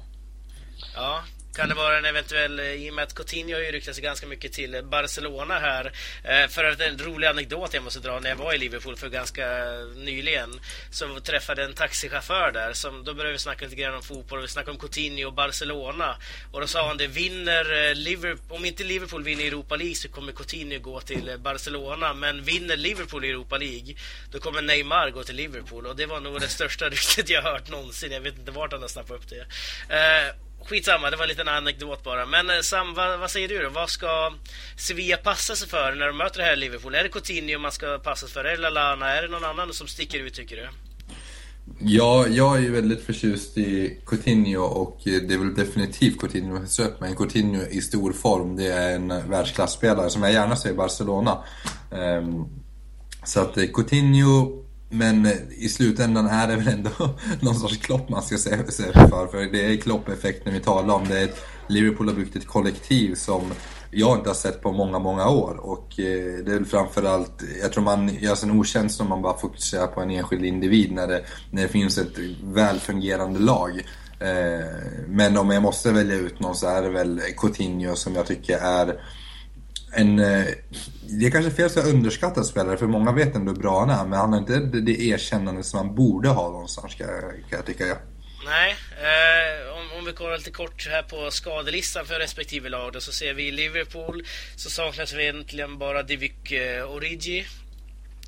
Ja, 0.97 1.19
kan 1.57 1.69
det 1.69 1.75
vara 1.75 1.99
en 1.99 2.05
eventuell, 2.05 2.59
eh, 2.59 2.66
i 2.66 2.90
och 2.90 2.95
med 2.95 3.03
att 3.03 3.14
Coutinho 3.14 3.55
har 3.55 3.62
ju 3.62 3.73
ryktat 3.73 3.95
sig 3.95 4.05
ganska 4.05 4.27
mycket 4.27 4.53
till 4.53 4.83
Barcelona 4.85 5.59
här. 5.59 5.92
Eh, 6.25 6.49
för 6.49 6.64
att 6.64 6.81
en 6.81 6.99
rolig 6.99 7.27
anekdot 7.27 7.75
jag 7.75 7.83
måste 7.83 8.01
dra, 8.01 8.21
när 8.21 8.31
jag 8.31 8.37
var 8.37 8.55
i 8.55 8.59
Liverpool 8.59 8.97
för 8.97 9.09
ganska 9.09 9.47
nyligen 9.97 10.61
så 10.90 11.21
träffade 11.21 11.64
en 11.64 11.75
taxichaufför 11.75 12.53
där. 12.53 12.73
Som, 12.73 13.05
då 13.05 13.14
började 13.14 13.33
vi 13.33 13.38
snacka 13.38 13.64
lite 13.64 13.77
grann 13.77 13.95
om 13.95 14.03
fotboll 14.03 14.40
vi 14.40 14.49
snackade 14.49 14.71
om 14.71 14.79
Coutinho 14.79 15.27
och 15.27 15.33
Barcelona. 15.33 16.16
Och 16.53 16.61
då 16.61 16.66
sa 16.66 16.88
han 16.88 16.97
det, 16.97 17.07
vinner 17.07 17.88
eh, 17.88 17.95
Liverpool, 17.95 18.57
om 18.57 18.64
inte 18.64 18.85
Liverpool 18.85 19.23
vinner 19.23 19.45
Europa 19.45 19.77
League 19.77 19.95
så 19.95 20.09
kommer 20.09 20.33
Coutinho 20.33 20.79
gå 20.79 21.01
till 21.01 21.37
Barcelona. 21.38 22.14
Men 22.14 22.45
vinner 22.45 22.77
Liverpool 22.77 23.25
Europa 23.25 23.57
League, 23.57 23.95
då 24.31 24.38
kommer 24.38 24.62
Neymar 24.62 25.11
gå 25.11 25.25
till 25.25 25.37
Liverpool. 25.37 25.87
Och 25.87 25.97
det 25.97 26.07
var 26.07 26.21
nog 26.21 26.40
det 26.40 26.49
största 26.49 26.88
ryktet 26.90 27.29
jag 27.29 27.42
hört 27.42 27.71
någonsin. 27.71 28.12
Jag 28.12 28.21
vet 28.21 28.38
inte 28.38 28.51
vart 28.51 28.73
han 28.73 28.81
har 28.81 28.88
snappat 28.88 29.16
upp 29.16 29.29
det. 29.29 29.47
Skitsamma, 30.69 31.11
det 31.11 31.17
var 31.17 31.25
en 31.25 31.29
liten 31.29 31.49
anekdot 31.49 32.05
bara. 32.05 32.27
Men 32.27 32.51
eh, 32.51 32.61
Sam, 32.61 32.95
vad, 32.95 33.19
vad, 33.19 33.31
säger 33.31 33.49
du 33.49 33.63
då? 33.63 33.69
Vad 33.69 33.91
ska 33.91 34.33
Sevilla 34.77 35.17
passa 35.17 35.57
sig 35.57 35.69
för 35.69 35.95
när 35.95 36.07
de 36.07 36.17
möter 36.17 36.39
det 36.39 36.45
här 36.45 36.57
Liverpool? 36.57 36.95
Är 36.95 37.03
det 37.03 37.09
Coutinho 37.09 37.59
man 37.59 37.73
ska 37.73 37.99
passa 37.99 38.27
sig 38.27 38.35
för? 38.35 38.45
Är 38.45 38.57
det 38.57 38.63
Lallana? 38.63 39.11
Är 39.11 39.23
det 39.23 39.29
någon 39.29 39.45
annan 39.45 39.73
som 39.73 39.87
sticker 39.87 40.19
ut 40.19 40.35
tycker 40.35 40.57
du? 40.57 40.69
Ja, 41.79 42.27
jag 42.27 42.57
är 42.57 42.61
ju 42.61 42.71
väldigt 42.71 43.03
förtjust 43.03 43.59
i 43.59 44.01
Coutinho 44.07 44.63
och 44.63 45.09
eh, 45.09 45.23
det 45.23 45.35
är 45.35 45.39
väl 45.39 45.55
definitivt 45.55 46.21
Coutinho 46.21 46.53
man 46.53 46.69
ska 46.69 46.83
upp 46.83 47.01
men 47.01 47.17
Coutinho 47.17 47.63
i 47.71 47.81
stor 47.81 48.13
form, 48.13 48.57
det 48.57 48.67
är 48.67 48.95
en 48.95 49.11
eh, 49.11 49.27
världsklasspelare 49.27 50.11
som 50.11 50.23
jag 50.23 50.33
gärna 50.33 50.57
ser 50.57 50.71
i 50.71 50.75
Barcelona. 50.75 51.45
Um, 51.91 52.49
så 53.25 53.41
att 53.41 53.55
Coutinho, 53.55 54.65
men 54.90 55.27
eh, 55.27 55.33
i 55.59 55.68
slutändan 55.68 56.27
är 56.27 56.49
det 56.49 56.57
väl 56.57 56.68
ändå 56.68 56.90
någon 57.40 57.55
sorts 57.55 57.77
Klopp 57.77 58.09
man 58.09 58.22
ska 58.22 58.38
se, 58.38 58.70
se 58.72 58.92
för. 58.92 59.27
För 59.27 59.53
det 59.53 59.66
är 59.66 59.77
Klopp-effekten 59.77 60.53
vi 60.53 60.61
talar 60.61 60.94
om. 60.94 61.05
Det 61.09 61.18
är 61.18 61.25
ett, 61.25 61.44
Liverpool 61.68 62.09
har 62.09 62.14
byggt 62.14 62.37
ett 62.37 62.46
kollektiv 62.46 63.14
som 63.14 63.42
jag 63.90 64.18
inte 64.18 64.31
har 64.31 64.35
sett 64.35 64.62
på 64.62 64.72
många, 64.72 64.99
många 64.99 65.29
år. 65.29 65.57
Och 65.57 66.01
eh, 66.01 66.44
det 66.44 66.53
är 66.53 66.55
väl 66.55 66.64
framförallt, 66.64 67.42
jag 67.62 67.72
tror 67.72 67.85
man 67.85 68.09
gör 68.09 68.35
sig 68.35 68.49
en 68.49 68.59
otjänst 68.59 69.01
om 69.01 69.09
man 69.09 69.22
bara 69.22 69.38
fokuserar 69.38 69.87
på 69.87 70.01
en 70.01 70.11
enskild 70.11 70.44
individ 70.44 70.92
när 70.92 71.07
det, 71.07 71.25
när 71.51 71.62
det 71.62 71.68
finns 71.68 71.99
ett 71.99 72.18
välfungerande 72.42 73.38
lag. 73.40 73.83
Eh, 74.20 74.66
men 75.09 75.37
om 75.37 75.51
jag 75.51 75.62
måste 75.62 75.92
välja 75.92 76.14
ut 76.14 76.40
någon 76.40 76.55
så 76.55 76.66
är 76.66 76.83
det 76.83 76.88
väl 76.88 77.20
Coutinho 77.37 77.94
som 77.96 78.14
jag 78.14 78.27
tycker 78.27 78.59
är 78.59 79.01
en... 79.92 80.18
Eh, 80.18 80.44
det 81.09 81.27
är 81.27 81.31
kanske 81.31 81.51
fel 81.51 81.66
att 81.66 81.87
underskatta 81.87 82.44
spelare, 82.44 82.77
för 82.77 82.87
många 82.87 83.12
vet 83.12 83.35
ändå 83.35 83.53
hur 83.53 83.59
bra 83.59 83.81
han 83.81 83.90
är, 83.90 84.05
men 84.05 84.18
han 84.18 84.33
har 84.33 84.38
inte 84.38 84.59
det 84.59 85.01
erkännande 85.01 85.62
som 85.62 85.79
han 85.79 85.94
borde 85.94 86.29
ha 86.29 86.51
någonstans, 86.51 86.94
kan 86.94 87.09
jag 87.51 87.66
tycka. 87.66 87.87
Ja. 87.87 87.96
Nej, 88.44 88.77
eh, 89.03 89.79
om, 89.79 89.99
om, 89.99 90.05
vi 90.05 90.12
kollar 90.12 90.38
lite 90.38 90.51
kort 90.51 90.88
här 90.90 91.03
på 91.03 91.31
skadelistan 91.31 92.07
för 92.07 92.18
respektive 92.18 92.68
lag 92.68 92.92
då, 92.92 93.01
så 93.01 93.12
ser 93.12 93.35
vi 93.35 93.49
i 93.49 93.51
Liverpool 93.51 94.25
så 94.57 94.70
saknas 94.70 95.14
vi 95.14 95.22
egentligen 95.22 95.79
bara 95.79 96.03
Divock 96.03 96.53
eh, 96.53 96.90
Origi 96.90 97.46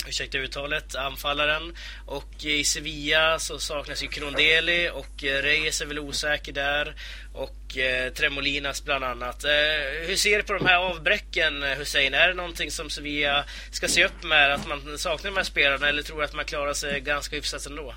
ursäkta 0.07 0.39
uttalet, 0.39 0.95
anfallaren. 0.95 1.73
Och 2.07 2.45
i 2.45 2.65
Sevilla 2.65 3.39
så 3.39 3.59
saknas 3.59 4.03
ju 4.03 4.09
Krondeli 4.09 4.91
och 4.95 5.25
eh, 5.25 5.43
Reyes 5.43 5.81
är 5.81 5.87
väl 5.87 5.99
osäker 5.99 6.53
där. 6.53 6.95
Och 7.33 7.79
eh, 7.79 8.13
Tremolinas 8.13 8.85
bland 8.85 9.05
annat. 9.05 9.45
Eh, 9.45 10.09
hur 10.09 10.17
ser 10.17 10.37
du 10.37 10.43
på 10.43 10.53
de 10.53 10.67
här 10.67 10.91
avbräcken 10.91 11.63
Hussein? 11.63 12.15
Är 12.15 12.29
det 12.29 12.35
någonting 12.35 12.71
som 12.71 12.91
Sevilla 12.91 13.45
ska 13.71 13.89
se 13.89 14.05
upp 14.05 14.25
med? 14.25 14.55
Att 14.55 14.69
man 14.69 14.99
saknar 14.99 15.31
de 15.31 15.37
här 15.37 15.45
spelarna 15.45 15.89
eller 15.89 16.03
tror 16.03 16.19
du 16.19 16.25
att 16.25 16.35
man 16.35 16.45
klarar 16.45 16.73
sig 16.73 17.01
ganska 17.01 17.37
hyfsat 17.37 17.67
ändå? 17.67 17.95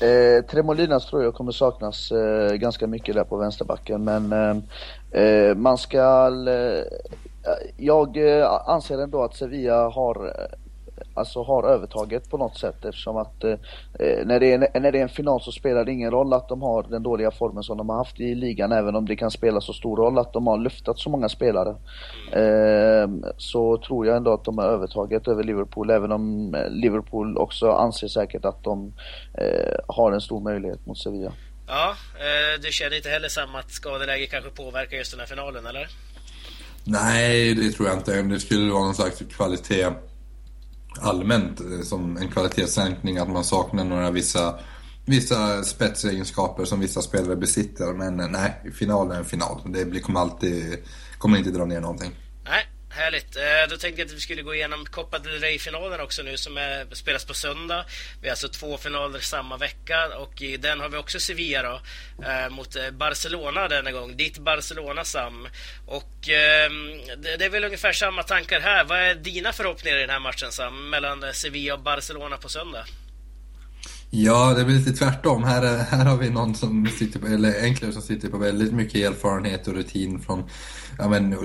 Eh, 0.00 0.44
Tremolinas 0.44 1.06
tror 1.06 1.22
jag 1.22 1.34
kommer 1.34 1.52
saknas 1.52 2.12
eh, 2.12 2.54
ganska 2.54 2.86
mycket 2.86 3.14
där 3.14 3.24
på 3.24 3.36
vänsterbacken 3.36 4.04
men 4.04 4.32
eh, 4.32 5.22
eh 5.22 5.54
man 5.54 5.78
ska... 5.78 6.30
Eh, 6.48 6.84
jag 7.76 8.38
eh, 8.38 8.50
anser 8.66 8.98
ändå 8.98 9.22
att 9.22 9.36
Sevilla 9.36 9.88
har 9.88 10.26
eh, 10.26 10.58
alltså 11.14 11.42
har 11.42 11.64
övertaget 11.64 12.30
på 12.30 12.38
något 12.38 12.58
sätt 12.58 12.84
eftersom 12.84 13.16
att 13.16 13.44
eh, 13.44 13.56
när, 14.24 14.40
det 14.40 14.52
är, 14.52 14.80
när 14.80 14.92
det 14.92 14.98
är 14.98 15.02
en 15.02 15.08
final 15.08 15.40
så 15.40 15.52
spelar 15.52 15.84
det 15.84 15.92
ingen 15.92 16.10
roll 16.10 16.32
att 16.32 16.48
de 16.48 16.62
har 16.62 16.82
den 16.82 17.02
dåliga 17.02 17.30
formen 17.30 17.62
som 17.62 17.76
de 17.76 17.88
har 17.88 17.96
haft 17.96 18.20
i 18.20 18.34
ligan 18.34 18.72
även 18.72 18.96
om 18.96 19.06
det 19.06 19.16
kan 19.16 19.30
spela 19.30 19.60
så 19.60 19.72
stor 19.72 19.96
roll 19.96 20.18
att 20.18 20.32
de 20.32 20.46
har 20.46 20.58
lyftat 20.58 20.98
så 20.98 21.10
många 21.10 21.28
spelare. 21.28 21.76
Eh, 22.32 23.10
så 23.36 23.76
tror 23.76 24.06
jag 24.06 24.16
ändå 24.16 24.32
att 24.32 24.44
de 24.44 24.58
har 24.58 24.64
övertaget 24.64 25.28
över 25.28 25.44
Liverpool 25.44 25.90
även 25.90 26.12
om 26.12 26.54
eh, 26.54 26.70
Liverpool 26.70 27.38
också 27.38 27.70
anser 27.70 28.08
säkert 28.08 28.44
att 28.44 28.64
de 28.64 28.92
eh, 29.38 29.74
har 29.88 30.12
en 30.12 30.20
stor 30.20 30.40
möjlighet 30.40 30.86
mot 30.86 30.98
Sevilla. 30.98 31.32
Ja, 31.66 31.96
eh, 32.18 32.60
du 32.60 32.72
känner 32.72 32.96
inte 32.96 33.08
heller 33.08 33.28
samma 33.28 33.58
att 33.58 33.70
skadeläge 33.70 34.26
kanske 34.26 34.50
påverkar 34.50 34.96
just 34.96 35.10
den 35.10 35.20
här 35.20 35.26
finalen 35.26 35.66
eller? 35.66 35.88
Nej, 36.84 37.54
det 37.54 37.70
tror 37.70 37.88
jag 37.88 37.96
inte. 37.96 38.22
Det 38.22 38.40
skulle 38.40 38.72
vara 38.72 38.84
någon 38.84 38.94
slags 38.94 39.22
kvalitet 39.36 39.88
allmänt 41.00 41.60
eh, 41.60 41.80
som 41.82 42.16
en 42.16 42.28
kvalitetssänkning 42.28 43.18
att 43.18 43.28
man 43.30 43.44
saknar 43.44 43.84
några 43.84 44.10
vissa, 44.10 44.54
vissa 45.04 45.62
spetsegenskaper 45.62 46.64
som 46.64 46.80
vissa 46.80 47.02
spelare 47.02 47.36
besitter. 47.36 47.92
Men 47.92 48.20
eh, 48.20 48.28
nej, 48.28 48.72
final 48.74 49.10
är 49.10 49.16
en 49.16 49.24
final. 49.24 49.60
Det 49.64 50.00
kommer 50.00 50.20
alltid, 50.20 50.78
kommer 51.18 51.38
inte 51.38 51.50
dra 51.50 51.64
ner 51.64 51.80
någonting. 51.80 52.10
Härligt. 52.94 53.36
Eh, 53.36 53.42
då 53.70 53.76
tänkte 53.76 54.00
jag 54.00 54.06
att 54.06 54.14
vi 54.14 54.20
skulle 54.20 54.42
gå 54.42 54.54
igenom 54.54 54.86
Copa 54.86 55.18
del 55.18 55.40
Rey-finalen 55.40 56.00
också 56.00 56.22
nu 56.22 56.36
som 56.36 56.56
är, 56.56 56.94
spelas 56.94 57.24
på 57.24 57.34
söndag. 57.34 57.84
Vi 58.20 58.28
har 58.28 58.32
alltså 58.32 58.48
två 58.48 58.78
finaler 58.78 59.18
samma 59.18 59.56
vecka 59.56 60.18
och 60.18 60.42
i 60.42 60.56
den 60.56 60.80
har 60.80 60.88
vi 60.88 60.96
också 60.96 61.20
Sevilla 61.20 61.62
då, 61.62 61.80
eh, 62.24 62.50
mot 62.50 62.76
eh, 62.76 62.90
Barcelona 62.90 63.68
denna 63.68 63.92
gång. 63.92 64.16
Ditt 64.16 64.38
Barcelona 64.38 65.04
Sam. 65.04 65.48
Och 65.86 66.28
eh, 66.28 66.70
det 67.38 67.44
är 67.44 67.50
väl 67.50 67.64
ungefär 67.64 67.92
samma 67.92 68.22
tankar 68.22 68.60
här. 68.60 68.84
Vad 68.84 68.98
är 68.98 69.14
dina 69.14 69.52
förhoppningar 69.52 69.96
i 69.96 70.00
den 70.00 70.10
här 70.10 70.20
matchen 70.20 70.52
Sam, 70.52 70.90
mellan 70.90 71.22
eh, 71.22 71.32
Sevilla 71.32 71.74
och 71.74 71.82
Barcelona 71.82 72.36
på 72.36 72.48
söndag? 72.48 72.84
Ja, 74.14 74.54
det 74.58 74.64
blir 74.64 74.78
lite 74.78 74.92
tvärtom. 74.92 75.44
Här, 75.44 75.76
här 75.76 76.04
har 76.04 76.16
vi 76.16 76.30
någon 76.30 76.54
som 76.54 76.88
sitter 76.98 77.18
på, 77.18 77.26
eller 77.26 77.62
enklare 77.62 77.92
som 77.92 78.02
sitter 78.02 78.28
på 78.28 78.38
väldigt 78.38 78.72
mycket 78.72 79.10
erfarenhet 79.10 79.68
och 79.68 79.74
rutin 79.74 80.20
från, 80.20 80.44
ja 80.98 81.08
men, 81.08 81.36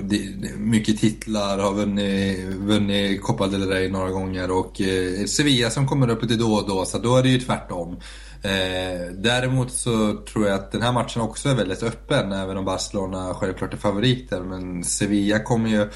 mycket 0.56 0.98
titlar, 0.98 1.58
har 1.58 1.72
vunnit, 1.72 2.38
vunnit 2.46 3.22
Copa 3.22 3.46
del 3.46 3.68
Rey 3.68 3.88
några 3.88 4.10
gånger 4.10 4.50
och 4.50 4.80
eh, 4.80 5.24
Sevilla 5.24 5.70
som 5.70 5.88
kommer 5.88 6.10
upp 6.10 6.22
lite 6.22 6.34
då 6.34 6.52
och 6.52 6.68
då, 6.68 6.84
så 6.84 6.98
då 6.98 7.16
är 7.16 7.22
det 7.22 7.28
ju 7.28 7.40
tvärtom. 7.40 7.96
Eh, 8.42 9.12
däremot 9.12 9.72
så 9.72 10.12
tror 10.32 10.46
jag 10.46 10.54
att 10.54 10.72
den 10.72 10.82
här 10.82 10.92
matchen 10.92 11.22
också 11.22 11.48
är 11.48 11.54
väldigt 11.54 11.82
öppen, 11.82 12.32
även 12.32 12.56
om 12.56 12.64
Barcelona 12.64 13.34
självklart 13.34 13.72
är 13.72 13.78
favoriter. 13.78 14.40
Men 14.40 14.84
Sevilla 14.84 15.38
kommer 15.38 15.68
ju 15.68 15.90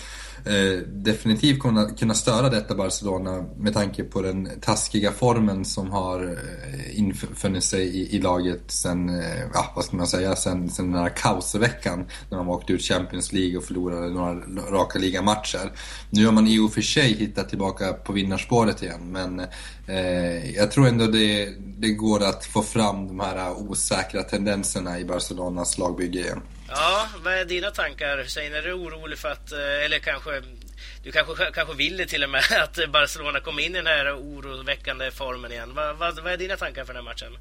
eh, 0.45 0.79
definitivt 0.87 1.61
kunna, 1.61 1.91
kunna 1.91 2.15
störa 2.15 2.49
detta 2.49 2.75
Barcelona 2.75 3.45
med 3.57 3.75
tanke 3.75 4.05
på 4.05 4.23
den 4.23 4.49
taskiga 4.61 5.13
formen 5.13 5.65
som 5.65 5.91
har 5.91 6.25
eh, 6.25 6.99
infunnit 6.99 7.65
sig 7.65 7.87
i, 7.87 8.17
i 8.17 8.21
laget 8.21 8.63
sen, 8.67 9.09
eh, 9.09 9.41
ja, 9.55 9.73
vad 9.77 9.85
ska 9.85 9.97
man 9.97 10.07
säga, 10.07 10.37
sen, 10.37 10.71
sen 10.71 10.93
den 10.93 11.03
här 11.03 11.09
kaosveckan 11.09 12.07
när 12.31 12.39
de 12.39 12.49
åkte 12.49 12.73
ut 12.73 12.83
Champions 12.83 13.33
League 13.33 13.57
och 13.57 13.65
förlorade 13.65 14.11
några 14.11 14.35
raka 14.71 14.99
ligamatcher. 14.99 15.73
Nu 16.11 16.27
har 16.27 16.33
man 16.33 16.47
i 16.47 16.59
och 16.59 16.73
för 16.73 16.83
sig 16.83 17.15
hittat 17.15 17.49
tillbaka 17.49 17.93
på 17.93 18.13
vinnarspåret 18.13 18.83
igen, 18.83 19.13
men 19.13 19.41
eh, 19.87 20.57
jag 20.57 20.71
tror 20.71 20.89
ändå 20.89 21.07
det, 21.07 21.49
det 21.79 21.89
går 21.89 22.23
att 22.23 22.45
få 22.45 22.63
fram 22.63 23.09
de 23.09 23.21
här 23.21 23.71
osäkra 23.71 24.23
tendenserna 24.23 24.99
i 24.99 25.05
Barcelonas 25.05 25.79
lagbygge 25.79 26.21
igen. 26.21 26.41
Ja, 26.75 27.07
vad 27.25 27.35
är 27.35 27.45
dina 27.45 27.71
tankar 27.71 28.19
Hussein? 28.19 28.55
Är 28.55 28.63
du 28.63 28.73
orolig 28.73 29.19
för 29.19 29.29
att, 29.29 29.53
eh, 29.53 29.85
eller 29.85 29.99
kanske 29.99 30.31
du 31.05 31.13
kanske, 31.13 31.45
kanske 31.55 31.75
vill 31.77 31.97
det 31.97 32.07
till 32.07 32.25
och 32.25 32.31
med 32.31 32.43
att 32.63 32.93
Barcelona 32.93 33.41
kommer 33.41 33.63
in 33.63 33.73
i 33.73 33.77
den 33.77 33.87
här 33.87 34.17
oroväckande 34.17 35.11
formen 35.11 35.53
igen. 35.53 35.73
Vad, 35.75 35.97
vad, 35.97 36.19
vad 36.25 36.33
är 36.33 36.37
dina 36.37 36.57
tankar 36.57 36.85
för 36.85 36.95
den 36.95 37.05
här 37.05 37.11
matchen? 37.13 37.33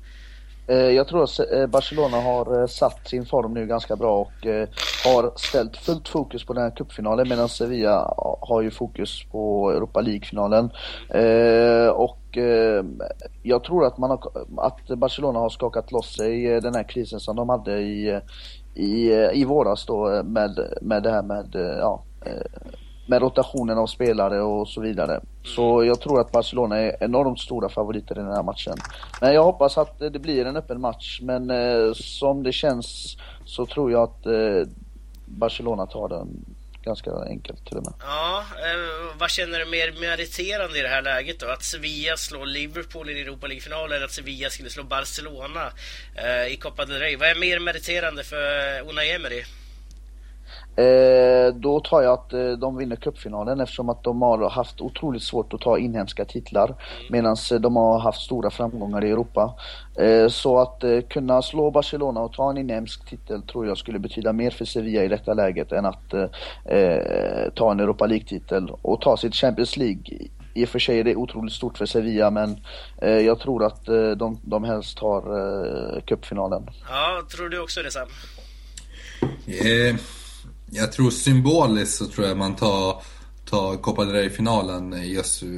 Eh, 0.68 0.96
jag 0.96 1.08
tror 1.08 1.24
att 1.24 1.40
eh, 1.40 1.68
Barcelona 1.68 2.18
har 2.18 2.68
satt 2.68 3.08
sin 3.08 3.26
form 3.26 3.54
nu 3.54 3.68
ganska 3.68 3.96
bra 3.96 4.20
och 4.20 4.48
har 5.06 5.34
ställt 5.38 5.78
fullt 5.78 6.08
fokus 6.08 6.44
på 6.44 6.54
den 6.54 6.64
här 6.64 6.72
cupfinalen 6.72 7.30
medan 7.30 7.50
Sevilla 7.50 8.14
har 8.42 8.62
ju 8.62 8.72
fokus 8.72 9.24
på 9.32 9.72
Europa 9.72 10.02
League-finalen. 10.02 10.72
Och 11.94 12.38
jag 13.44 13.64
tror 13.64 13.86
att, 13.86 13.98
man 13.98 14.10
har, 14.10 14.32
att 14.58 14.88
Barcelona 14.88 15.40
har 15.40 15.50
skakat 15.50 15.92
loss 15.92 16.16
sig 16.16 16.62
den 16.62 16.76
här 16.76 16.90
krisen 16.90 17.20
som 17.20 17.36
de 17.36 17.50
hade 17.50 17.80
i 17.80 18.22
i, 18.74 19.12
eh, 19.12 19.32
i 19.34 19.46
våras 19.46 19.86
då 19.86 20.14
eh, 20.14 20.24
med, 20.24 20.74
med 20.82 21.04
det 21.04 21.12
här 21.12 21.24
med, 21.24 21.56
eh, 21.56 21.78
ja, 21.78 22.04
med 23.08 23.22
rotationen 23.22 23.78
av 23.78 23.88
spelare 23.88 24.42
och 24.42 24.68
så 24.68 24.82
vidare. 24.82 25.22
Så 25.44 25.84
jag 25.84 26.00
tror 26.00 26.20
att 26.22 26.32
Barcelona 26.32 26.78
är 26.78 27.04
enormt 27.04 27.40
stora 27.40 27.70
favoriter 27.70 28.16
i 28.16 28.22
den 28.22 28.34
här 28.34 28.44
matchen. 28.44 28.74
Men 29.22 29.34
jag 29.34 29.44
hoppas 29.44 29.78
att 29.78 30.00
det 30.00 30.20
blir 30.20 30.46
en 30.46 30.58
öppen 30.58 30.82
match, 30.82 31.20
men 31.24 31.52
som 31.96 32.44
det 32.44 32.52
känns 32.52 33.18
så 33.46 33.66
tror 33.66 33.92
jag 33.92 34.04
att 34.04 34.26
Barcelona 35.26 35.86
tar 35.86 36.10
den 36.10 36.46
ganska 36.84 37.12
enkelt 37.12 37.66
till 37.68 37.78
och 37.78 37.84
med. 37.84 37.94
Ja, 38.00 38.46
eh, 38.58 39.18
vad 39.18 39.30
känner 39.30 39.60
du 39.60 39.66
mer 39.66 39.92
meriterande 40.00 40.80
i 40.80 40.82
det 40.82 40.88
här 40.88 41.02
läget 41.02 41.40
då? 41.40 41.48
Att 41.48 41.64
Sevilla 41.64 42.18
slår 42.18 42.46
Liverpool 42.46 43.10
i 43.10 43.22
Europa 43.22 43.48
League-finalen 43.48 43.96
eller 43.96 44.06
att 44.06 44.12
Sevilla 44.12 44.50
skulle 44.50 44.70
slå 44.70 44.84
Barcelona 44.84 45.72
eh, 46.16 46.54
i 46.54 46.58
Copa 46.58 46.86
del 46.86 47.00
Rey? 47.00 47.16
Vad 47.16 47.30
är 47.30 47.36
mer 47.36 47.60
meriterande 47.60 48.24
för 48.24 48.80
Unai 48.90 49.12
Emery? 49.12 49.44
Eh, 50.76 51.54
då 51.54 51.80
tar 51.80 52.02
jag 52.02 52.14
att 52.14 52.34
eh, 52.34 52.52
de 52.52 52.78
vinner 52.78 52.96
cupfinalen 52.96 53.60
eftersom 53.60 53.90
att 53.90 54.04
de 54.04 54.22
har 54.22 54.50
haft 54.50 54.82
otroligt 54.82 55.24
svårt 55.24 55.54
att 55.54 55.62
ta 55.62 55.78
inhemska 55.78 56.26
titlar 56.26 56.66
mm. 56.66 56.78
medan 57.10 57.36
eh, 57.52 57.60
de 57.60 57.76
har 57.76 58.00
haft 58.00 58.22
stora 58.22 58.50
framgångar 58.50 59.04
i 59.06 59.10
Europa. 59.10 59.54
Eh, 60.00 60.28
så 60.28 60.60
att 60.60 60.84
kunna 61.10 61.42
slå 61.42 61.72
Barcelona 61.72 62.20
och 62.20 62.34
ta 62.34 62.50
en 62.50 62.58
inhemsk 62.58 63.06
titel 63.06 63.42
tror 63.42 63.68
jag 63.68 63.78
skulle 63.78 64.00
betyda 64.00 64.34
mer 64.34 64.52
för 64.52 64.66
Sevilla 64.66 65.04
i 65.04 65.08
detta 65.08 65.34
läget 65.34 65.72
än 65.72 65.86
att 65.86 66.14
ta 67.56 67.72
en 67.72 67.80
Europa 67.80 68.06
League-titel 68.06 68.72
och 68.82 69.02
ta 69.02 69.18
sitt 69.18 69.36
Champions 69.36 69.78
League. 69.78 70.04
I 70.54 70.66
och 70.66 70.70
för 70.70 70.80
sig 70.80 71.00
är 71.00 71.04
det 71.04 71.16
otroligt 71.16 71.54
stort 71.54 71.78
för 71.78 71.86
Sevilla 71.86 72.32
men 72.32 72.60
jag 73.02 73.40
tror 73.40 73.66
att 73.66 73.86
de, 74.18 74.40
de 74.44 74.64
helst 74.64 74.98
tar 74.98 76.02
cupfinalen. 76.02 76.70
Ja, 76.90 77.22
tror 77.36 77.50
du 77.50 77.60
också 77.60 77.82
det 77.82 77.92
Sam? 77.92 78.08
Yeah. 79.48 79.96
Jag 80.74 80.92
tror 80.92 81.12
symboliskt 81.12 81.98
så 81.98 82.06
tror 82.06 82.28
jag 82.28 82.38
man 82.38 82.56
tar, 82.56 83.04
tar 83.46 83.78
Copa 83.78 84.06
del 84.06 84.14
Rey-finalen 84.14 84.94
eh, 84.94 85.12
just 85.12 85.44
eh, 85.44 85.50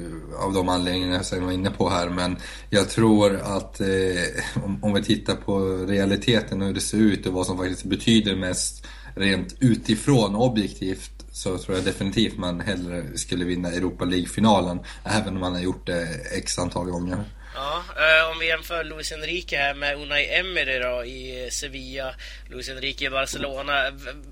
av 0.45 0.53
de 0.53 0.69
anledningarna 0.69 1.23
som 1.23 1.37
jag 1.37 1.45
var 1.45 1.51
inne 1.51 1.69
på 1.69 1.89
här. 1.89 2.09
Men 2.09 2.37
jag 2.69 2.89
tror 2.89 3.35
att 3.35 3.81
eh, 3.81 4.63
om, 4.63 4.83
om, 4.83 4.93
vi 4.93 5.03
tittar 5.03 5.35
på 5.35 5.59
realiteten 5.87 6.61
och 6.61 6.67
hur 6.67 6.73
det 6.73 6.81
ser 6.81 6.97
ut 6.97 7.25
och 7.25 7.33
vad 7.33 7.45
som 7.45 7.57
faktiskt 7.57 7.83
betyder 7.83 8.35
mest 8.35 8.85
rent 9.15 9.55
utifrån 9.59 10.35
objektivt 10.35 11.25
så 11.31 11.57
tror 11.57 11.77
jag 11.77 11.85
definitivt 11.85 12.37
man 12.37 12.59
hellre 12.59 13.17
skulle 13.17 13.45
vinna 13.45 13.69
Europa 13.69 14.05
League-finalen 14.05 14.79
även 15.03 15.33
om 15.33 15.39
man 15.39 15.53
har 15.53 15.61
gjort 15.61 15.87
det 15.87 16.07
x 16.37 16.59
antal 16.59 16.85
gånger. 16.85 17.23
Ja, 17.55 17.83
eh, 17.95 18.31
om 18.31 18.39
vi 18.39 18.47
jämför 18.47 18.83
Luis 18.83 19.11
Enrique 19.11 19.57
här 19.57 19.73
med 19.73 19.95
Unai 20.01 20.25
Emery 20.25 20.79
då 20.79 21.05
i 21.05 21.49
Sevilla, 21.51 22.15
Luis 22.49 22.69
Enrique 22.69 23.07
i 23.07 23.09
Barcelona. 23.09 23.73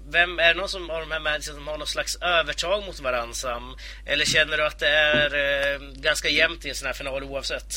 Vem, 0.09 0.39
är 0.39 0.53
det 0.53 0.59
någon 0.59 0.69
som, 0.69 0.89
av 0.89 0.99
de 0.99 1.11
här 1.11 1.19
managern 1.19 1.55
som 1.55 1.67
har 1.67 1.77
något 1.77 1.89
slags 1.89 2.15
övertag 2.15 2.85
mot 2.85 2.99
varandra 2.99 3.75
Eller 4.05 4.25
känner 4.25 4.57
du 4.57 4.65
att 4.65 4.79
det 4.79 4.89
är 4.89 5.29
eh, 5.35 5.81
ganska 5.95 6.29
jämnt 6.29 6.65
i 6.65 6.69
en 6.69 6.75
sån 6.75 6.85
här 6.85 6.93
final 6.93 7.23
oavsett? 7.23 7.73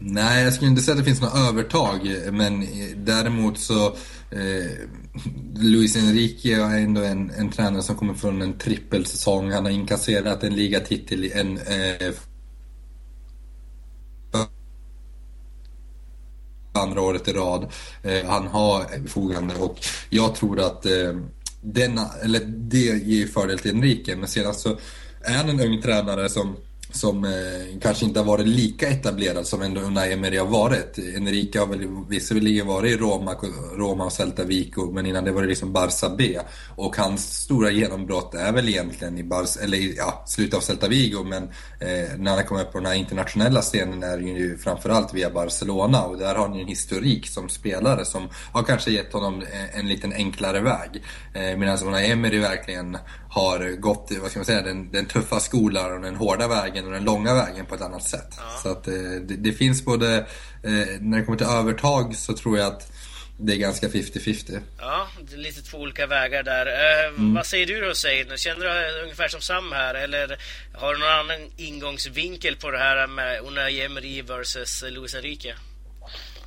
Nej, 0.00 0.44
jag 0.44 0.52
skulle 0.52 0.70
inte 0.70 0.82
säga 0.82 0.92
att 0.92 0.98
det 0.98 1.04
finns 1.04 1.20
något 1.20 1.48
övertag, 1.48 2.00
men 2.32 2.62
eh, 2.62 2.96
däremot 2.96 3.58
så 3.58 3.86
eh, 4.30 4.70
Luis 5.56 5.96
Enrique 5.96 6.54
är 6.54 6.78
ändå 6.78 7.02
en, 7.02 7.30
en 7.30 7.50
tränare 7.50 7.82
som 7.82 7.96
kommer 7.96 8.14
från 8.14 8.42
en 8.42 8.58
trippelsäsong. 8.58 9.52
Han 9.52 9.64
har 9.64 9.72
inkasserat 9.72 10.44
en 10.44 10.56
ligatitel, 10.56 11.32
en 11.34 11.58
eh, 11.58 12.12
andra 16.72 17.00
året 17.00 17.28
i 17.28 17.32
rad. 17.32 17.72
Eh, 18.02 18.24
han 18.26 18.46
har 18.46 18.84
förfogande 19.02 19.54
och 19.54 19.78
jag 20.10 20.34
tror 20.34 20.60
att 20.60 20.86
eh, 20.86 21.16
denna, 21.60 22.10
eller 22.22 22.40
det 22.44 23.06
ger 23.06 23.26
fördel 23.26 23.58
till 23.58 23.70
Enrique. 23.70 24.16
Men 24.16 24.28
sedan 24.28 24.54
så 24.54 24.78
är 25.20 25.34
han 25.34 25.48
en 25.48 25.60
ung 25.60 25.82
tränare 25.82 26.28
som 26.28 26.56
som 26.90 27.24
eh, 27.24 27.30
kanske 27.80 28.04
inte 28.04 28.20
har 28.20 28.24
varit 28.24 28.46
lika 28.46 28.88
etablerad 28.88 29.46
som 29.46 29.62
ändå 29.62 29.80
Unai 29.80 30.12
Emery 30.12 30.38
har 30.38 30.46
varit. 30.46 30.98
Enrique 30.98 31.58
har 31.58 31.66
väl 31.66 31.88
visserligen 32.08 32.66
varit 32.66 32.92
i 32.92 32.96
Roma, 32.96 33.34
Roma 33.76 34.04
och 34.04 34.12
Celta 34.12 34.44
Vigo, 34.44 34.90
men 34.92 35.06
innan 35.06 35.24
det 35.24 35.32
var 35.32 35.42
det 35.42 35.48
liksom 35.48 35.76
Barça 35.76 36.16
B. 36.16 36.38
Och 36.76 36.96
hans 36.96 37.42
stora 37.42 37.70
genombrott 37.70 38.34
är 38.34 38.52
väl 38.52 38.68
egentligen 38.68 39.18
i 39.18 39.22
Barca, 39.22 39.60
eller 39.62 39.78
ja, 39.96 40.24
slutet 40.26 40.54
av 40.54 40.60
Celta 40.60 40.88
Vigo, 40.88 41.24
men 41.24 41.42
eh, 41.80 42.18
när 42.18 42.34
han 42.34 42.44
kommer 42.44 42.62
upp 42.62 42.72
på 42.72 42.78
den 42.78 42.86
här 42.86 42.94
internationella 42.94 43.62
scenen 43.62 44.02
är 44.02 44.18
det 44.18 44.24
ju 44.24 44.58
framförallt 44.58 45.14
via 45.14 45.30
Barcelona 45.30 46.02
och 46.02 46.18
där 46.18 46.34
har 46.34 46.48
han 46.48 46.54
ju 46.54 46.62
en 46.62 46.68
historik 46.68 47.28
som 47.28 47.48
spelare 47.48 48.04
som 48.04 48.28
har 48.52 48.62
kanske 48.62 48.90
gett 48.90 49.12
honom 49.12 49.34
en, 49.52 49.80
en 49.80 49.88
liten 49.88 50.12
enklare 50.12 50.60
väg. 50.60 51.02
Eh, 51.34 51.58
Medan 51.58 51.78
Unai 51.78 52.10
Emery 52.10 52.38
verkligen 52.38 52.98
har 53.38 53.80
gått, 53.80 54.12
vad 54.20 54.30
ska 54.30 54.38
man 54.38 54.46
säga, 54.46 54.62
den, 54.62 54.90
den 54.92 55.06
tuffa 55.06 55.40
skolan 55.40 55.92
och 55.92 56.00
den 56.00 56.16
hårda 56.16 56.48
vägen 56.48 56.86
och 56.86 56.92
den 56.92 57.04
långa 57.04 57.34
vägen 57.34 57.66
på 57.66 57.74
ett 57.74 57.80
annat 57.80 58.02
sätt. 58.02 58.34
Ja. 58.36 58.60
Så 58.62 58.68
att 58.68 58.88
eh, 58.88 58.94
det, 58.94 59.36
det, 59.36 59.52
finns 59.52 59.84
både, 59.84 60.16
eh, 60.62 60.72
när 61.00 61.18
det 61.18 61.24
kommer 61.24 61.38
till 61.38 61.46
övertag 61.46 62.16
så 62.16 62.32
tror 62.32 62.58
jag 62.58 62.66
att 62.66 62.92
det 63.40 63.52
är 63.52 63.56
ganska 63.56 63.88
50-50. 63.88 64.60
Ja, 64.78 65.08
det 65.20 65.34
är 65.34 65.38
lite 65.38 65.62
två 65.62 65.78
olika 65.78 66.06
vägar 66.06 66.42
där. 66.42 66.66
Eh, 66.66 67.08
mm. 67.08 67.34
Vad 67.34 67.46
säger 67.46 67.66
du 67.66 67.80
då 67.80 67.94
Zain? 67.94 68.36
Känner 68.36 68.94
du 68.94 69.02
ungefär 69.02 69.28
som 69.28 69.40
Sam 69.40 69.72
här 69.72 69.94
eller 69.94 70.38
har 70.74 70.94
du 70.94 71.00
någon 71.00 71.08
annan 71.08 71.50
ingångsvinkel 71.56 72.56
på 72.56 72.70
det 72.70 72.78
här 72.78 73.06
med 73.06 73.40
Unai 73.40 73.80
Emery 73.80 74.22
versus 74.22 74.84
Luis 74.90 75.14
Enrique? 75.14 75.54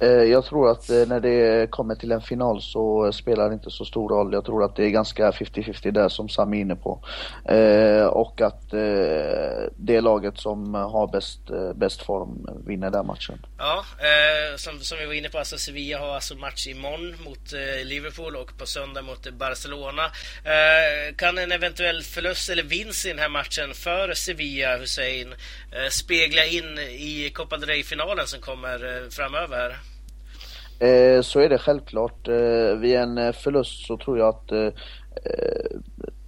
Eh, 0.02 0.10
jag 0.10 0.46
tror 0.46 0.72
att 0.72 0.90
eh, 0.90 1.08
när 1.08 1.20
det 1.20 1.72
kommer 1.72 1.96
till 1.96 2.12
en 2.12 2.22
final 2.22 2.62
så 2.62 3.12
spelar 3.14 3.50
det 3.50 3.54
inte 3.54 3.70
så 3.70 3.86
stor 3.86 4.10
roll. 4.10 4.34
Jag 4.34 4.46
tror 4.46 4.64
att 4.64 4.76
det 4.76 4.86
är 4.86 4.90
ganska 4.90 5.32
50-50 5.32 5.92
där 5.92 6.10
som 6.10 6.30
Sam 6.30 6.54
är 6.54 6.58
inne 6.60 6.76
på. 6.76 7.04
Eh, 7.46 8.06
och 8.06 8.42
att 8.42 8.72
det 9.76 10.02
laget 10.02 10.38
som 10.38 10.74
har 10.74 11.08
bäst, 11.08 11.40
bäst 11.76 12.02
form 12.02 12.50
vinner 12.66 12.92
den 12.92 13.06
matchen. 13.06 13.46
Ja, 13.58 13.86
som, 14.56 14.80
som 14.80 14.98
vi 14.98 15.06
var 15.06 15.14
inne 15.14 15.30
på, 15.30 15.38
alltså 15.38 15.58
Sevilla 15.58 16.00
har 16.00 16.16
alltså 16.16 16.36
match 16.36 16.68
imorgon 16.68 17.16
mot 17.26 17.52
Liverpool 17.84 18.36
och 18.36 18.58
på 18.58 18.66
söndag 18.66 19.02
mot 19.02 19.32
Barcelona. 19.32 20.12
Kan 21.16 21.38
en 21.38 21.52
eventuell 21.52 22.04
förlust 22.04 22.50
eller 22.50 22.64
vinst 22.64 23.06
i 23.06 23.10
den 23.10 23.20
här 23.20 23.30
matchen 23.30 23.74
för 23.74 24.14
Sevilla, 24.14 24.78
Hussein, 24.78 25.34
spegla 25.90 26.46
in 26.46 26.78
i 26.80 27.32
Copa 27.34 27.58
del 27.58 27.70
Rey-finalen 27.70 28.28
som 28.28 28.42
kommer 28.42 29.10
framöver 29.10 29.58
här? 29.58 29.91
Eh, 30.82 31.22
så 31.22 31.40
är 31.40 31.50
det 31.50 31.58
självklart. 31.58 32.28
Eh, 32.28 32.78
vid 32.80 32.96
en 32.96 33.18
eh, 33.18 33.32
förlust 33.32 33.86
så 33.86 33.98
tror 33.98 34.18
jag 34.18 34.28
att 34.30 34.52
eh, 34.52 34.70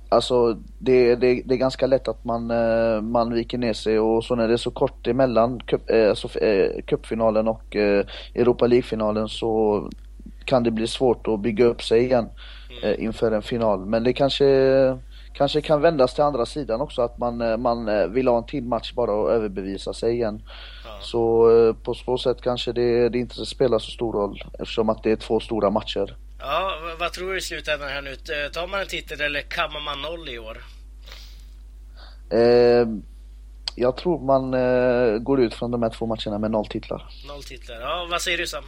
Alltså 0.10 0.58
det, 0.80 1.16
det, 1.16 1.42
det, 1.46 1.54
är 1.54 1.58
ganska 1.58 1.88
lätt 1.88 2.08
att 2.08 2.26
man, 2.26 2.48
man 3.12 3.34
viker 3.34 3.58
ner 3.58 3.74
sig 3.74 4.00
och 4.00 4.24
så 4.24 4.36
när 4.36 4.48
det 4.48 4.54
är 4.54 4.58
så 4.58 4.72
kort 4.72 5.08
emellan 5.08 5.60
cup, 5.60 5.82
alltså, 6.10 6.28
cupfinalen 6.86 7.48
och 7.48 7.76
Europa 8.36 8.68
League-finalen 8.68 9.28
så 9.28 9.89
kan 10.46 10.63
det 10.63 10.72
bli 10.72 10.88
svårt 10.88 11.28
att 11.28 11.39
bygga 11.39 11.66
upp 11.66 11.84
sig 11.84 12.04
igen 12.04 12.30
mm. 12.84 13.02
inför 13.02 13.32
en 13.32 13.42
final. 13.42 13.86
Men 13.86 14.04
det 14.04 14.13
kanske, 14.13 14.46
kanske 15.34 15.62
kan 15.62 15.82
vändas 15.82 16.13
till 16.13 16.24
andra 16.24 16.46
sidan 16.46 16.82
också 16.82 17.02
att 17.02 17.18
man, 17.18 17.62
man 17.62 18.12
vill 18.13 18.28
ha 18.28 18.38
en 18.38 18.46
till 18.46 18.63
match 18.63 18.94
bara 18.94 19.12
och 19.12 19.32
överbevisa 19.32 19.94
sig 19.94 20.13
igen. 20.13 20.42
Så 21.04 21.52
eh, 21.52 21.76
på 21.76 21.94
så 21.94 22.18
sätt 22.18 22.38
kanske 22.42 22.72
det, 22.72 23.10
det 23.10 23.18
inte 23.18 23.46
spelar 23.46 23.80
så 23.80 23.92
stor 23.92 24.13
roll 24.13 24.44
eftersom 24.60 24.89
att 24.89 25.04
det 25.04 25.12
är 25.12 25.16
två 25.16 25.39
stora 25.39 25.70
matcher. 25.70 26.18
Ja, 26.39 26.74
vad 27.00 27.13
tror 27.13 27.32
du 27.32 27.38
i 27.38 27.42
slutändan 27.42 27.89
här 27.89 28.02
nu? 28.02 28.16
Tar 28.54 28.68
man 28.68 28.80
en 28.80 28.88
titel 28.88 29.22
eller 29.22 29.42
kammar 29.42 29.80
man 29.80 30.02
noll 30.02 30.30
i 30.30 30.39
år? 30.39 30.58
Eh, 32.30 32.88
jag 33.76 33.98
tror 33.98 34.26
man 34.26 34.54
eh, 34.54 35.18
går 35.18 35.42
ut 35.42 35.54
från 35.54 35.72
de 35.72 35.84
här 35.84 35.89
två 35.89 36.06
matcherna 36.06 36.39
med 36.39 36.52
noll 36.52 36.68
titlar. 36.68 37.10
Noll 37.28 37.44
titlar. 37.44 37.82
Ja, 37.82 38.08
vad 38.12 38.22
säger 38.22 38.38
du 38.38 38.48
Sam? 38.48 38.63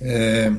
Eh, 0.00 0.52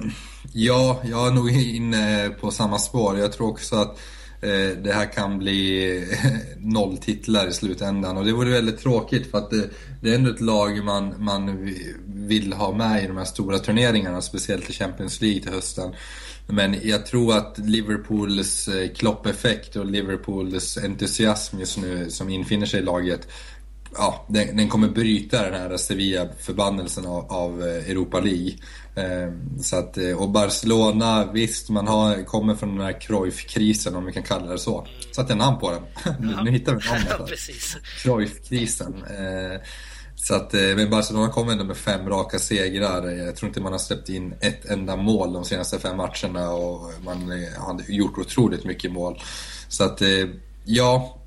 ja, 0.53 1.01
jag 1.03 1.27
är 1.27 1.31
nog 1.31 1.51
inne 1.51 2.29
på 2.29 2.51
samma 2.51 2.77
spår. 2.77 3.17
Jag 3.17 3.31
tror 3.31 3.49
också 3.49 3.75
att 3.75 3.97
Eh, 3.97 4.16
Eh, 4.41 4.77
det 4.83 4.93
här 4.93 5.13
kan 5.13 5.39
bli 5.39 6.03
noll 6.57 6.97
titlar 6.97 7.47
i 7.47 7.53
slutändan 7.53 8.17
och 8.17 8.25
det 8.25 8.33
vore 8.33 8.49
väldigt 8.49 8.79
tråkigt 8.79 9.31
för 9.31 9.37
att 9.37 9.49
det, 9.49 9.69
det 10.01 10.09
är 10.09 10.15
ändå 10.15 10.31
ett 10.31 10.41
lag 10.41 10.83
man, 10.83 11.13
man 11.23 11.73
vill 12.05 12.53
ha 12.53 12.73
med 12.73 13.03
i 13.03 13.07
de 13.07 13.17
här 13.17 13.25
stora 13.25 13.59
turneringarna, 13.59 14.21
speciellt 14.21 14.69
i 14.69 14.73
Champions 14.73 15.21
League 15.21 15.41
till 15.41 15.51
hösten. 15.51 15.93
Men 16.47 16.75
jag 16.83 17.05
tror 17.05 17.37
att 17.37 17.57
Liverpools 17.57 18.67
eh, 18.67 18.89
kloppeffekt 18.89 19.75
och 19.75 19.85
Liverpools 19.85 20.77
entusiasm 20.77 21.59
just 21.59 21.77
nu 21.77 22.09
som 22.09 22.29
infinner 22.29 22.65
sig 22.65 22.79
i 22.79 22.83
laget 22.83 23.27
ja, 23.97 24.25
den, 24.27 24.57
den 24.57 24.69
kommer 24.69 24.87
bryta 24.87 25.43
den 25.43 25.53
här 25.53 25.77
Sevilla-förbannelsen 25.77 27.05
av, 27.05 27.31
av 27.31 27.61
eh, 27.61 27.89
Europa 27.89 28.19
League. 28.19 28.53
Ehm, 28.95 29.59
så 29.63 29.75
att, 29.75 29.97
eh, 29.97 30.21
och 30.21 30.29
Barcelona, 30.29 31.31
visst 31.33 31.69
man 31.69 31.87
har, 31.87 32.23
kommer 32.23 32.55
från 32.55 32.77
den 32.77 32.85
här 32.85 33.01
Cruyff-krisen 33.01 33.95
om 33.95 34.05
vi 34.05 34.13
kan 34.13 34.23
kalla 34.23 34.51
det 34.51 34.57
så. 34.57 34.87
Satte 35.11 35.31
jag 35.31 35.37
namn 35.37 35.59
på 35.59 35.71
den. 35.71 35.81
nu, 36.19 36.43
nu 36.43 36.51
hittar 36.51 36.75
vi 36.75 36.89
namnet. 36.89 37.07
Ja, 37.19 37.79
Cruyff-krisen. 38.03 39.03
Ehm, 39.03 39.59
så 40.15 40.35
att, 40.35 40.53
eh, 40.53 40.75
men 40.75 40.89
Barcelona 40.89 41.29
kommer 41.29 41.51
ändå 41.51 41.63
med 41.63 41.77
fem 41.77 42.09
raka 42.09 42.39
segrar. 42.39 43.09
Jag 43.09 43.35
tror 43.35 43.47
inte 43.47 43.61
man 43.61 43.71
har 43.71 43.79
släppt 43.79 44.09
in 44.09 44.33
ett 44.41 44.65
enda 44.65 44.95
mål 44.95 45.33
de 45.33 45.45
senaste 45.45 45.79
fem 45.79 45.97
matcherna 45.97 46.49
och 46.49 46.91
man 47.03 47.31
har 47.57 47.81
gjort 47.87 48.17
otroligt 48.17 48.65
mycket 48.65 48.91
mål. 48.91 49.19
Så 49.69 49.83
att, 49.83 50.01
ja 50.65 51.17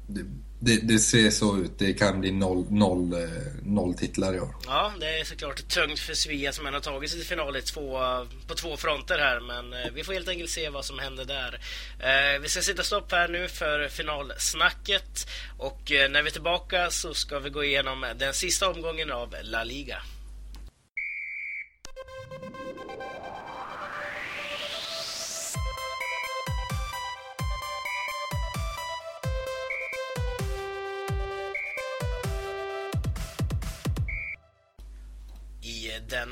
det, 0.63 0.77
det, 0.77 0.99
ser 0.99 1.31
så 1.31 1.59
ut. 1.59 1.79
Det 1.79 1.93
kan 1.93 2.21
bli 2.21 2.33
noll, 2.33 2.67
noll, 2.71 3.13
eh, 3.13 3.29
noll 3.63 3.95
titlar 3.95 4.35
i 4.35 4.41
år. 4.41 4.55
Ja, 4.67 4.93
det 5.01 5.21
är 5.21 5.25
såklart 5.25 5.69
tungt 5.69 5.99
för 5.99 6.15
Svea 6.15 6.53
som 6.53 6.67
har 6.67 6.81
tagit 6.81 7.11
sig 7.11 7.19
till 7.19 7.29
final 7.29 7.57
i 7.57 7.63
två, 7.63 7.99
på 8.47 8.55
två 8.55 8.77
fronter 8.77 9.19
här. 9.19 9.41
Men 9.41 9.73
eh, 9.73 9.91
vi 9.95 10.05
får 10.05 10.13
helt 10.13 10.29
enkelt 10.29 10.51
se 10.51 10.69
vad 10.69 10.85
som 10.85 10.99
händer 10.99 11.25
där. 11.25 11.61
Eh, 12.01 12.41
vi 12.41 12.49
ska 12.49 12.63
sitta 12.63 12.83
stopp 12.83 13.13
här 13.13 13.29
nu 13.29 13.49
för 13.49 13.89
finalsnacket. 13.89 15.29
Och 15.59 15.93
eh, 15.93 16.11
när 16.11 16.23
vi 16.23 16.29
är 16.29 16.33
tillbaka 16.33 16.91
så 16.91 17.15
ska 17.15 17.39
vi 17.39 17.51
gå 17.51 17.65
igenom 17.65 18.07
den 18.17 18.35
sista 18.35 18.71
omgången 18.71 19.13
av 19.13 19.35
La 19.43 19.65
Liga. 19.65 20.03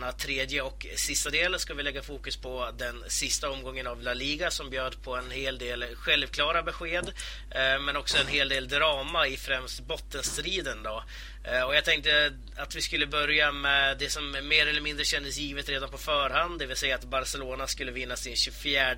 Denna 0.09 0.19
tredje 0.19 0.63
och 0.63 0.87
sista 0.97 1.31
del 1.31 1.59
ska 1.59 1.75
vi 1.75 1.83
lägga 1.83 2.03
fokus 2.03 2.37
på 2.37 2.71
den 2.79 3.05
sista 3.09 3.51
omgången 3.51 3.87
av 3.87 4.03
La 4.03 4.15
Liga 4.15 4.51
som 4.51 4.71
bjöd 4.71 5.03
på 5.03 5.17
en 5.17 5.31
hel 5.31 5.59
del 5.59 5.85
självklara 5.97 6.63
besked 6.63 7.13
eh, 7.51 7.81
men 7.81 7.97
också 7.97 8.19
en 8.19 8.27
hel 8.27 8.49
del 8.49 8.69
drama 8.69 9.27
i 9.27 9.37
främst 9.37 9.81
bottenstriden. 9.81 10.83
Då. 10.83 11.05
Eh, 11.45 11.63
och 11.63 11.75
jag 11.75 11.85
tänkte 11.85 12.33
att 12.57 12.77
vi 12.77 12.83
skulle 12.83 13.07
börja 13.07 13.53
med 13.53 13.99
det 13.99 14.11
som 14.11 14.31
mer 14.31 14.67
eller 14.67 14.81
mindre 14.81 15.05
kändes 15.05 15.39
givet 15.39 15.69
redan 15.69 15.91
på 15.91 15.99
förhand, 15.99 16.59
det 16.59 16.67
vill 16.67 16.77
säga 16.77 16.95
att 16.95 17.05
Barcelona 17.05 17.67
skulle 17.67 17.93
vinna 17.93 18.17
sin 18.17 18.37
24 18.37 18.97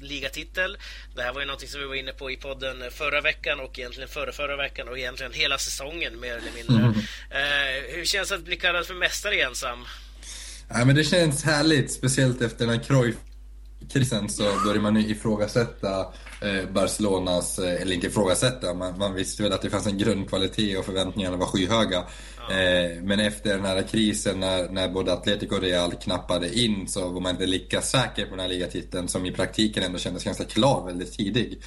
ligatitel. 0.00 0.78
Det 1.14 1.22
här 1.22 1.32
var 1.32 1.40
ju 1.40 1.46
någonting 1.46 1.68
som 1.68 1.80
vi 1.80 1.86
var 1.86 1.94
inne 1.94 2.12
på 2.12 2.30
i 2.30 2.36
podden 2.36 2.90
förra 2.90 3.20
veckan 3.20 3.60
och 3.60 3.78
egentligen 3.78 4.08
förra, 4.08 4.32
förra 4.32 4.56
veckan 4.56 4.88
och 4.88 4.98
egentligen 4.98 5.32
hela 5.32 5.58
säsongen 5.58 6.20
mer 6.20 6.36
eller 6.36 6.52
mindre. 6.52 6.76
Mm. 6.76 6.94
Hur 7.94 8.04
känns 8.04 8.28
det 8.28 8.34
att 8.34 8.44
bli 8.44 8.56
kallad 8.56 8.86
för 8.86 8.94
mästare 8.94 9.34
igen 9.34 9.54
Sam? 9.54 9.86
Ja, 10.74 10.84
men 10.84 10.96
det 10.96 11.04
känns 11.04 11.44
härligt, 11.44 11.92
speciellt 11.92 12.42
efter 12.42 12.66
den 12.66 12.74
här 12.74 12.84
Cruyff 12.84 13.16
krisen 13.92 14.28
så 14.28 14.42
börjar 14.64 14.82
man 14.82 14.96
ifrågasätta 14.96 16.00
eh, 16.42 16.70
Barcelonas, 16.72 17.58
eh, 17.58 17.82
eller 17.82 17.94
inte 17.94 18.06
ifrågasätta, 18.06 18.74
man, 18.74 18.98
man 18.98 19.14
visste 19.14 19.42
väl 19.42 19.52
att 19.52 19.62
det 19.62 19.70
fanns 19.70 19.86
en 19.86 19.98
grundkvalitet 19.98 20.78
och 20.78 20.84
förväntningarna 20.84 21.36
var 21.36 21.46
skyhöga. 21.46 21.98
Eh, 22.50 23.02
men 23.02 23.20
efter 23.20 23.56
den 23.56 23.64
här 23.64 23.82
krisen 23.82 24.40
när, 24.40 24.68
när 24.68 24.88
både 24.88 25.12
Atletico 25.12 25.56
och 25.56 25.62
Real 25.62 25.92
knappade 25.92 26.58
in 26.58 26.88
så 26.88 27.08
var 27.08 27.20
man 27.20 27.32
inte 27.32 27.46
lika 27.46 27.82
säker 27.82 28.24
på 28.24 28.30
den 28.30 28.40
här 28.40 28.48
ligatiteln 28.48 29.08
som 29.08 29.26
i 29.26 29.32
praktiken 29.32 29.82
ändå 29.82 29.98
kändes 29.98 30.24
ganska 30.24 30.44
klar 30.44 30.86
väldigt 30.86 31.12
tidig. 31.12 31.62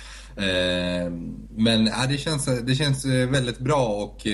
Men 1.49 1.85
det, 2.09 2.17
känns, 2.17 2.45
det 2.45 2.75
känns 2.75 3.05
väldigt 3.05 3.59
bra 3.59 3.87
och 3.87 4.27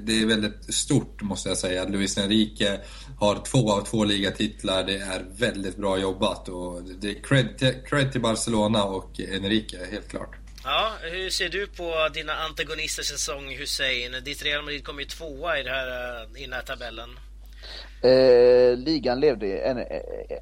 det 0.00 0.22
är 0.22 0.26
väldigt 0.26 0.74
stort 0.74 1.22
måste 1.22 1.48
jag 1.48 1.58
säga. 1.58 1.84
Luis 1.84 2.18
Enrique 2.18 2.80
har 3.22 3.44
två 3.44 3.72
av 3.72 3.84
två 3.84 4.04
ligatitlar. 4.04 4.84
Det 4.84 4.96
är 4.96 5.24
väldigt 5.36 5.76
bra 5.76 5.98
jobbat 5.98 6.48
och 6.48 6.82
det 6.82 7.10
är 7.10 7.22
cred 7.22 7.58
till, 7.58 7.74
cred 7.88 8.12
till 8.12 8.20
Barcelona 8.20 8.84
och 8.84 9.20
Enrique, 9.20 9.86
helt 9.90 10.08
klart. 10.08 10.36
Ja, 10.64 10.92
hur 11.00 11.30
ser 11.30 11.48
du 11.48 11.66
på 11.66 12.08
dina 12.14 12.32
antagonister, 12.32 13.02
säsong 13.02 13.56
Hussein? 13.56 14.12
Ditt 14.24 14.42
Real 14.42 14.64
Madrid 14.64 14.84
kom 14.84 14.98
ju 14.98 15.04
tvåa 15.04 15.58
i, 15.58 15.62
det 15.62 15.70
här, 15.70 15.88
eh, 16.22 16.42
i 16.42 16.44
den 16.44 16.52
här 16.52 16.62
tabellen. 16.62 17.10
Eh, 18.02 18.76
ligan 18.76 19.20
levde 19.20 19.46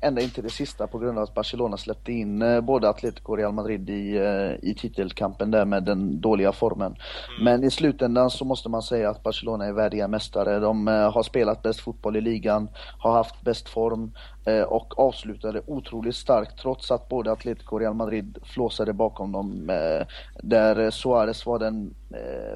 ända 0.00 0.20
in 0.20 0.30
till 0.30 0.42
det 0.42 0.50
sista 0.50 0.86
på 0.86 0.98
grund 0.98 1.18
av 1.18 1.24
att 1.24 1.34
Barcelona 1.34 1.76
släppte 1.76 2.12
in 2.12 2.42
eh, 2.42 2.60
både 2.60 2.88
Atletico 2.88 3.32
och 3.32 3.38
Real 3.38 3.52
Madrid 3.52 3.90
i, 3.90 4.16
eh, 4.16 4.70
i 4.70 4.74
titelkampen 4.78 5.50
där 5.50 5.64
med 5.64 5.84
den 5.84 6.20
dåliga 6.20 6.52
formen. 6.52 6.86
Mm. 6.86 7.44
Men 7.44 7.64
i 7.64 7.70
slutändan 7.70 8.30
så 8.30 8.44
måste 8.44 8.68
man 8.68 8.82
säga 8.82 9.10
att 9.10 9.22
Barcelona 9.22 9.66
är 9.66 9.72
värdiga 9.72 10.08
mästare. 10.08 10.58
De 10.58 10.88
eh, 10.88 11.12
har 11.12 11.22
spelat 11.22 11.62
bäst 11.62 11.80
fotboll 11.80 12.16
i 12.16 12.20
ligan, 12.20 12.68
har 12.98 13.12
haft 13.12 13.42
bäst 13.42 13.68
form, 13.68 14.12
Eh, 14.44 14.62
och 14.62 14.98
avslutade 14.98 15.62
otroligt 15.66 16.16
starkt 16.16 16.58
trots 16.58 16.90
att 16.90 17.08
både 17.08 17.32
Atletico 17.32 17.74
och 17.74 17.80
Real 17.80 17.94
Madrid 17.94 18.38
flåsade 18.42 18.92
bakom 18.92 19.32
dem. 19.32 19.70
Eh, 19.70 20.06
där 20.42 20.90
Suarez 20.90 21.46
var 21.46 21.58
den 21.58 21.94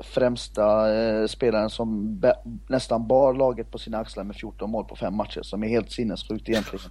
främsta 0.03 0.89
spelaren 1.29 1.71
som 1.71 2.21
nästan 2.69 3.07
bar 3.07 3.35
laget 3.35 3.71
på 3.71 3.79
sina 3.79 3.99
axlar 3.99 4.25
med 4.25 4.37
14 4.37 4.71
mål 4.71 4.85
på 4.95 4.99
fem 4.99 5.17
matcher 5.17 5.43
som 5.43 5.65
är 5.65 5.69
helt 5.69 5.93
sinnessjukt 5.93 6.49
egentligen. 6.49 6.91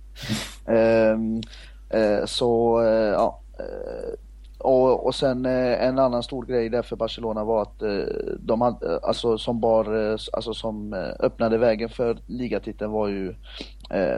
Ehm, 0.67 1.41
eh, 1.89 2.25
så 2.25 2.81
eh, 2.81 3.13
ja, 3.13 3.41
eh, 3.59 4.13
och, 4.59 5.05
och 5.05 5.15
sen 5.15 5.45
eh, 5.45 5.83
en 5.87 5.99
annan 5.99 6.23
stor 6.23 6.45
grej 6.45 6.69
där 6.69 6.81
för 6.81 6.95
Barcelona 6.95 7.43
var 7.43 7.61
att 7.61 7.81
eh, 7.81 8.03
de 8.39 8.61
hade, 8.61 8.99
alltså 8.99 9.37
som 9.37 9.59
bar, 9.59 10.17
alltså 10.33 10.53
som 10.53 10.93
öppnade 11.19 11.57
vägen 11.57 11.89
för 11.89 12.17
ligatiteln 12.27 12.91
var 12.91 13.07
ju 13.07 13.35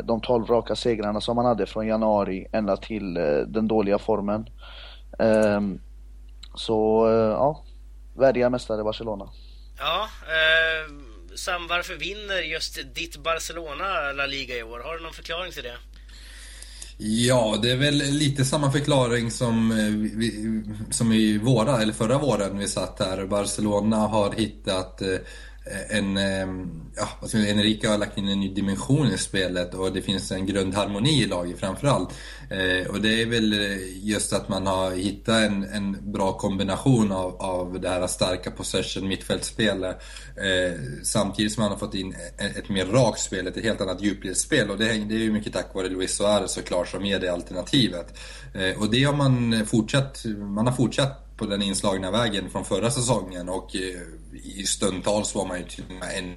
de 0.04 0.22
12 0.22 0.46
raka 0.46 0.76
segrarna 0.76 1.22
som 1.22 1.36
man 1.36 1.46
hade 1.46 1.66
från 1.66 1.88
januari 1.88 2.48
ända 2.52 2.78
till 2.78 3.14
den 3.48 3.68
dåliga 3.68 3.98
formen. 3.98 4.50
Ehm, 5.20 5.80
så 6.56 7.08
ja, 7.38 7.64
värdiga 8.16 8.50
mästare 8.50 8.84
Barcelona. 8.84 9.30
Ja, 9.80 10.08
eh, 10.24 11.05
Sam, 11.36 11.68
varför 11.68 11.96
vinner 11.96 12.42
just 12.42 12.80
ditt 12.96 13.18
Barcelona 13.18 14.12
La 14.12 14.26
Liga 14.26 14.58
i 14.58 14.64
år? 14.64 14.80
Har 14.80 14.98
du 14.98 15.04
någon 15.04 15.14
förklaring 15.14 15.52
till 15.52 15.64
det? 15.64 15.78
Ja, 16.98 17.60
det 17.62 17.72
är 17.72 17.76
väl 17.76 17.98
lite 17.98 18.46
samma 18.46 18.72
förklaring 18.72 19.32
som, 19.32 19.72
eh, 19.72 20.18
vi, 20.18 20.64
som 20.92 21.12
i 21.12 21.38
våra, 21.38 21.82
eller 21.82 21.94
förra 21.94 22.18
våren 22.18 22.58
vi 22.58 22.68
satt 22.68 23.00
här. 23.00 23.26
Barcelona 23.26 23.98
har 23.98 24.32
hittat 24.32 25.02
eh, 25.02 25.18
Eh, 25.72 25.98
en, 25.98 26.18
eh, 26.18 26.68
ja, 26.96 27.10
vad 27.22 27.30
ska 27.30 27.38
Enrique 27.38 27.90
har 27.90 27.98
lagt 27.98 28.18
in 28.18 28.28
en 28.28 28.40
ny 28.40 28.54
dimension 28.54 29.08
i 29.08 29.18
spelet 29.18 29.74
och 29.74 29.94
det 29.94 30.02
finns 30.02 30.32
en 30.32 30.46
grundharmoni 30.46 31.24
i 31.24 31.28
laget 31.28 31.60
framförallt. 31.60 32.10
Eh, 32.50 32.92
och 32.92 33.02
det 33.02 33.22
är 33.22 33.26
väl 33.26 33.54
eh, 33.54 34.08
just 34.08 34.34
att 34.34 34.50
man 34.50 34.68
har 34.68 34.92
hittat 34.92 35.36
en, 35.36 35.64
en 35.64 36.12
bra 36.12 36.34
kombination 36.34 37.12
av, 37.12 37.42
av 37.42 37.82
det 37.82 37.90
här 37.90 38.08
starka 38.08 38.52
possession 38.52 39.08
mittfältsspelet 39.08 40.02
eh, 40.38 40.80
samtidigt 41.04 41.54
som 41.54 41.64
man 41.64 41.72
har 41.72 41.80
fått 41.80 41.96
in 41.96 42.16
ett, 42.38 42.58
ett 42.58 42.70
mer 42.70 42.86
rakt 42.86 43.20
spel, 43.20 43.48
ett 43.48 43.64
helt 43.64 43.82
annat 43.82 44.02
djupledsspel 44.02 44.70
och 44.70 44.78
det, 44.78 44.86
det 44.86 45.16
är 45.16 45.20
ju 45.20 45.32
mycket 45.32 45.54
tack 45.54 45.76
vare 45.76 45.90
Luis 45.90 46.16
Suarez 46.16 46.52
såklart 46.52 46.88
som 46.88 47.06
är 47.06 47.20
det 47.20 47.34
alternativet. 47.34 48.18
Eh, 48.54 48.82
och 48.82 48.92
det 48.92 49.04
har 49.04 49.14
man 49.14 49.66
fortsatt, 49.66 50.26
man 50.38 50.68
har 50.68 50.74
fortsatt 50.74 51.25
på 51.38 51.46
den 51.46 51.62
inslagna 51.62 52.12
vägen 52.12 52.50
från 52.50 52.66
förra 52.66 52.92
säsongen 52.92 53.50
och 53.50 53.76
eh, 53.76 54.02
i 54.44 54.64
stundtals 54.66 55.36
var 55.36 55.46
man 55.46 55.58
ju 55.58 55.66
till 55.66 55.84
och 55.90 55.96
med 55.96 56.18
en 56.18 56.36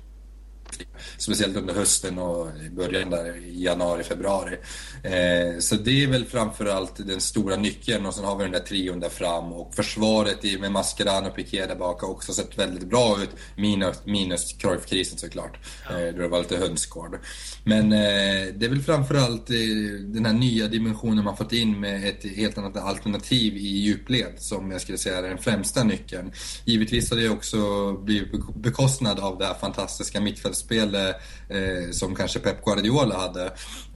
Speciellt 1.18 1.56
under 1.56 1.74
hösten 1.74 2.18
och 2.18 2.48
i 2.66 2.70
början 2.70 3.10
där 3.10 3.36
i 3.36 3.64
januari, 3.64 4.04
februari. 4.04 4.56
Eh, 5.02 5.58
så 5.58 5.74
det 5.74 6.04
är 6.04 6.06
väl 6.06 6.24
framförallt 6.24 7.06
den 7.06 7.20
stora 7.20 7.56
nyckeln 7.56 8.06
och 8.06 8.14
sen 8.14 8.24
har 8.24 8.36
vi 8.36 8.42
den 8.44 8.52
där 8.52 8.60
trion 8.60 9.00
där 9.00 9.08
fram 9.08 9.52
och 9.52 9.74
försvaret 9.74 10.60
med 10.60 10.72
Mascherano 10.72 11.28
och 11.28 11.36
Piqué 11.36 11.66
där 11.66 11.76
bak 11.76 12.00
har 12.00 12.10
också 12.10 12.32
sett 12.32 12.58
väldigt 12.58 12.88
bra 12.88 13.22
ut. 13.22 13.30
Minus, 13.56 13.96
minus 14.04 14.52
Cruyff-krisen 14.52 15.18
såklart, 15.18 15.58
eh, 15.90 16.14
då 16.14 16.22
det 16.22 16.28
var 16.28 16.38
lite 16.38 16.56
hönsgård. 16.56 17.18
Men 17.64 17.92
eh, 17.92 18.54
det 18.54 18.66
är 18.66 18.68
väl 18.68 18.82
framförallt 18.82 19.50
eh, 19.50 19.56
den 20.00 20.26
här 20.26 20.32
nya 20.32 20.66
dimensionen 20.66 21.24
man 21.24 21.36
fått 21.36 21.52
in 21.52 21.80
med 21.80 22.08
ett 22.08 22.36
helt 22.36 22.58
annat 22.58 22.76
alternativ 22.76 23.56
i 23.56 23.78
djupled 23.78 24.34
som 24.36 24.70
jag 24.70 24.80
skulle 24.80 24.98
säga 24.98 25.18
är 25.18 25.22
den 25.22 25.38
främsta 25.38 25.84
nyckeln. 25.84 26.32
Givetvis 26.64 27.10
har 27.10 27.18
det 27.18 27.28
också 27.28 27.92
blivit 27.92 28.54
bekostnad 28.54 29.20
av 29.20 29.38
det 29.38 29.46
här 29.46 29.54
fantastiska 29.54 30.20
mittfältsspelet 30.68 31.16
eh, 31.48 31.58
eh, 31.58 31.90
som 31.90 32.14
kanske 32.14 32.38
Pep 32.38 32.64
Guardiola 32.64 33.18
hade. 33.18 33.44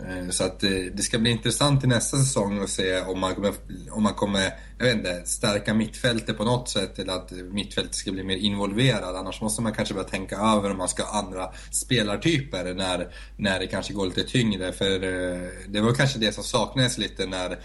Eh, 0.00 0.28
så 0.30 0.44
att 0.44 0.62
eh, 0.62 0.70
det 0.70 1.02
ska 1.02 1.18
bli 1.18 1.30
intressant 1.30 1.84
i 1.84 1.86
nästa 1.86 2.16
säsong 2.16 2.62
att 2.62 2.70
se 2.70 3.00
om 3.00 3.20
man 3.20 3.34
kommer, 3.34 3.52
om 3.90 4.02
man 4.02 4.14
kommer 4.14 4.52
jag 4.78 4.86
vet 4.86 4.96
inte, 4.96 5.22
stärka 5.24 5.74
mittfältet 5.74 6.38
på 6.38 6.44
något 6.44 6.68
sätt 6.68 6.98
eller 6.98 7.12
att 7.12 7.30
mittfältet 7.30 7.94
ska 7.94 8.12
bli 8.12 8.24
mer 8.24 8.36
involverad. 8.36 9.16
Annars 9.16 9.40
måste 9.40 9.62
man 9.62 9.72
kanske 9.72 9.94
börja 9.94 10.08
tänka 10.08 10.36
över 10.36 10.70
om 10.70 10.78
man 10.78 10.88
ska 10.88 11.02
ha 11.02 11.18
andra 11.18 11.50
spelartyper 11.70 12.74
när, 12.74 13.08
när 13.36 13.60
det 13.60 13.66
kanske 13.66 13.92
går 13.92 14.06
lite 14.06 14.22
tyngre. 14.24 14.72
För 14.72 14.94
eh, 14.94 15.48
det 15.68 15.80
var 15.80 15.94
kanske 15.94 16.18
det 16.18 16.32
som 16.32 16.44
saknades 16.44 16.98
lite 16.98 17.26
när 17.26 17.58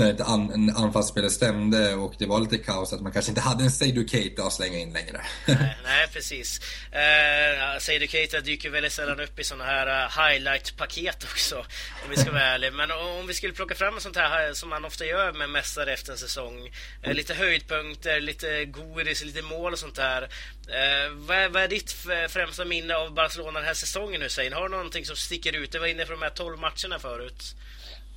när 0.00 0.12
ett 0.12 0.20
an, 0.20 0.72
anfallsspelet 0.76 1.32
stämde 1.32 1.94
och 1.94 2.14
det 2.18 2.26
var 2.26 2.40
lite 2.40 2.58
kaos 2.58 2.92
att 2.92 3.00
man 3.00 3.12
kanske 3.12 3.30
inte 3.30 3.40
hade 3.40 3.64
en 3.64 3.70
Seydou 3.70 4.08
Keita 4.08 4.42
att 4.42 4.52
slänga 4.52 4.78
in 4.78 4.92
längre. 4.92 5.20
nej, 5.46 5.76
nej, 5.84 6.08
precis. 6.12 6.60
Uh, 6.92 7.78
Seydou 7.78 8.06
Keita 8.06 8.40
dyker 8.40 8.70
väldigt 8.70 8.92
sällan 8.92 9.20
upp 9.20 9.38
i 9.38 9.44
sådana 9.44 9.64
här 9.64 9.86
uh, 9.86 10.10
highlight-paket 10.18 11.24
också, 11.24 11.58
om 12.04 12.10
vi 12.10 12.16
ska 12.16 12.30
vara 12.30 12.42
ärliga. 12.54 12.70
Men 12.70 12.90
om 12.90 13.26
vi 13.26 13.34
skulle 13.34 13.52
plocka 13.52 13.74
fram 13.74 13.94
en 13.94 14.00
sånt 14.00 14.16
här 14.16 14.54
som 14.54 14.68
man 14.68 14.84
ofta 14.84 15.04
gör 15.04 15.32
med 15.32 15.50
mästare 15.50 15.92
efter 15.92 16.12
en 16.12 16.18
säsong. 16.18 16.70
Uh, 17.06 17.14
lite 17.14 17.34
höjdpunkter, 17.34 18.20
lite 18.20 18.64
godis, 18.64 19.24
lite 19.24 19.42
mål 19.42 19.72
och 19.72 19.78
sånt 19.78 19.94
där. 19.94 20.22
Uh, 20.22 21.14
vad, 21.14 21.36
är, 21.36 21.48
vad 21.48 21.62
är 21.62 21.68
ditt 21.68 21.92
främsta 22.28 22.64
minne 22.64 22.94
av 22.94 23.14
Barcelona 23.14 23.58
den 23.58 23.66
här 23.66 23.74
säsongen 23.74 24.22
Hussein? 24.22 24.52
Har 24.52 24.62
du 24.62 24.68
någonting 24.68 25.04
som 25.04 25.16
sticker 25.16 25.56
ut? 25.56 25.72
Du 25.72 25.78
var 25.78 25.86
inne 25.86 26.04
på 26.04 26.12
de 26.12 26.22
här 26.22 26.30
12 26.30 26.58
matcherna 26.58 26.98
förut. 26.98 27.54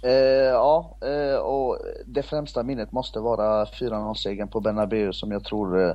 Eh, 0.04 0.50
ja, 0.52 0.98
eh, 1.02 1.36
och 1.36 1.80
det 2.06 2.24
främsta 2.24 2.64
minnet 2.64 2.92
måste 2.92 3.20
vara 3.20 3.66
4-0-segern 3.66 4.48
på 4.48 4.60
Bernabéu 4.60 5.14
som 5.14 5.32
jag 5.32 5.44
tror 5.44 5.90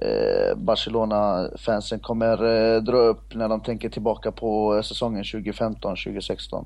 eh, 0.00 0.54
Barcelona-fansen 0.56 2.00
kommer 2.00 2.44
eh, 2.44 2.82
dra 2.82 2.96
upp 2.96 3.34
när 3.34 3.48
de 3.48 3.60
tänker 3.60 3.88
tillbaka 3.88 4.32
på 4.32 4.76
eh, 4.76 4.82
säsongen 4.82 5.22
2015-2016. 5.22 6.64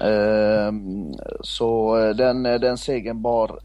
Mm. 0.00 0.12
Ehm, 0.12 1.14
så 1.40 1.98
eh, 1.98 2.14
den, 2.14 2.46
eh, 2.46 2.60
den 2.60 2.78
segern 2.78 3.22
bar, 3.22 3.60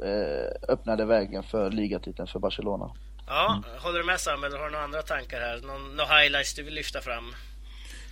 öppnade 0.67 1.05
vägen 1.05 1.43
för 1.43 1.71
ligatiteln 1.71 2.27
för 2.27 2.39
Barcelona. 2.39 2.91
Ja, 3.27 3.62
håller 3.79 3.99
du 3.99 4.05
med 4.05 4.19
Sam 4.19 4.43
eller 4.43 4.57
har 4.57 4.65
du 4.65 4.71
några 4.71 4.83
andra 4.83 5.01
tankar 5.01 5.39
här? 5.39 5.62
Någon, 5.67 5.95
några 5.95 6.15
highlights 6.17 6.53
du 6.55 6.63
vill 6.63 6.73
lyfta 6.73 7.01
fram? 7.01 7.33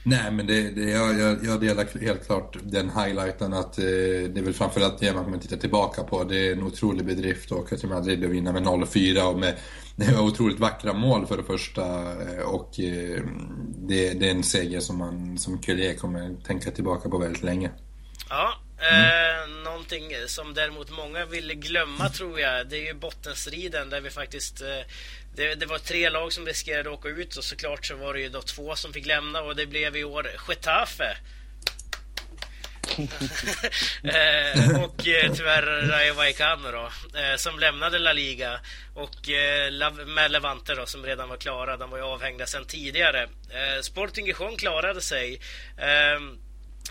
Nej, 0.03 0.31
men 0.31 0.47
det, 0.47 0.69
det, 0.69 0.91
jag, 0.91 1.19
jag, 1.19 1.45
jag 1.45 1.61
delar 1.61 1.99
helt 2.01 2.25
klart 2.25 2.57
den 2.63 2.89
highlighten 2.89 3.53
att 3.53 3.77
eh, 3.77 3.83
det 3.83 4.37
är 4.37 4.43
väl 4.43 4.53
framförallt 4.53 4.99
det 4.99 5.13
man 5.13 5.23
kommer 5.23 5.37
titta 5.37 5.57
tillbaka 5.57 6.03
på. 6.03 6.23
Det 6.23 6.47
är 6.47 6.51
en 6.51 6.63
otrolig 6.63 7.05
bedrift 7.05 7.51
att 7.51 7.57
åka 7.57 7.75
till 7.75 7.89
Madrid 7.89 8.25
och 8.25 8.33
vinna 8.33 8.51
med 8.51 8.63
0-4 8.63 9.21
och 9.21 9.39
med 9.39 9.55
det 9.95 10.13
var 10.13 10.21
otroligt 10.21 10.59
vackra 10.59 10.93
mål 10.93 11.25
för 11.27 11.37
det 11.37 11.43
första 11.43 11.83
eh, 12.01 12.43
och 12.45 12.79
eh, 12.79 13.23
det, 13.87 14.13
det 14.13 14.27
är 14.27 14.31
en 14.31 14.43
seger 14.43 14.79
som 14.79 14.97
man 14.97 15.37
som 15.37 15.61
Cullier 15.61 15.93
kommer 15.93 16.35
tänka 16.43 16.71
tillbaka 16.71 17.09
på 17.09 17.17
väldigt 17.17 17.43
länge. 17.43 17.71
Ja, 18.29 18.53
Eh, 18.81 19.63
någonting 19.63 20.11
som 20.27 20.53
däremot 20.53 20.91
många 20.91 21.25
vill 21.25 21.53
glömma 21.53 22.09
tror 22.09 22.39
jag, 22.39 22.69
det 22.69 22.77
är 22.77 22.85
ju 22.85 22.93
bottenstriden 22.93 23.89
där 23.89 24.01
vi 24.01 24.09
faktiskt... 24.09 24.61
Eh, 24.61 24.91
det, 25.35 25.55
det, 25.55 25.65
var 25.65 25.77
tre 25.77 26.09
lag 26.09 26.33
som 26.33 26.45
riskerade 26.45 26.89
att 26.89 26.99
åka 26.99 27.09
ut 27.09 27.35
och 27.35 27.43
såklart 27.43 27.85
så 27.85 27.95
var 27.95 28.13
det 28.13 28.21
ju 28.21 28.29
då 28.29 28.41
två 28.41 28.75
som 28.75 28.93
fick 28.93 29.05
lämna 29.05 29.41
och 29.41 29.55
det 29.55 29.65
blev 29.65 29.95
i 29.95 30.03
år 30.03 30.31
Getafe. 30.47 31.17
eh, 34.03 34.83
och 34.83 35.07
eh, 35.07 35.33
tyvärr 35.33 35.87
Rayo 35.87 36.13
Vallecano 36.13 36.71
då, 36.71 36.91
eh, 37.19 37.35
som 37.35 37.59
lämnade 37.59 37.99
La 37.99 38.13
Liga 38.13 38.59
och 38.95 39.29
eh, 39.29 39.71
med 40.05 40.31
Levante 40.31 40.75
då, 40.75 40.85
som 40.85 41.05
redan 41.05 41.29
var 41.29 41.37
klara. 41.37 41.77
De 41.77 41.89
var 41.89 41.97
ju 41.97 42.03
avhängda 42.03 42.45
sedan 42.45 42.65
tidigare. 42.65 43.23
Eh, 43.23 43.81
Sporting 43.81 44.25
Gijon 44.25 44.57
klarade 44.57 45.01
sig. 45.01 45.41
Ehm, 45.77 46.37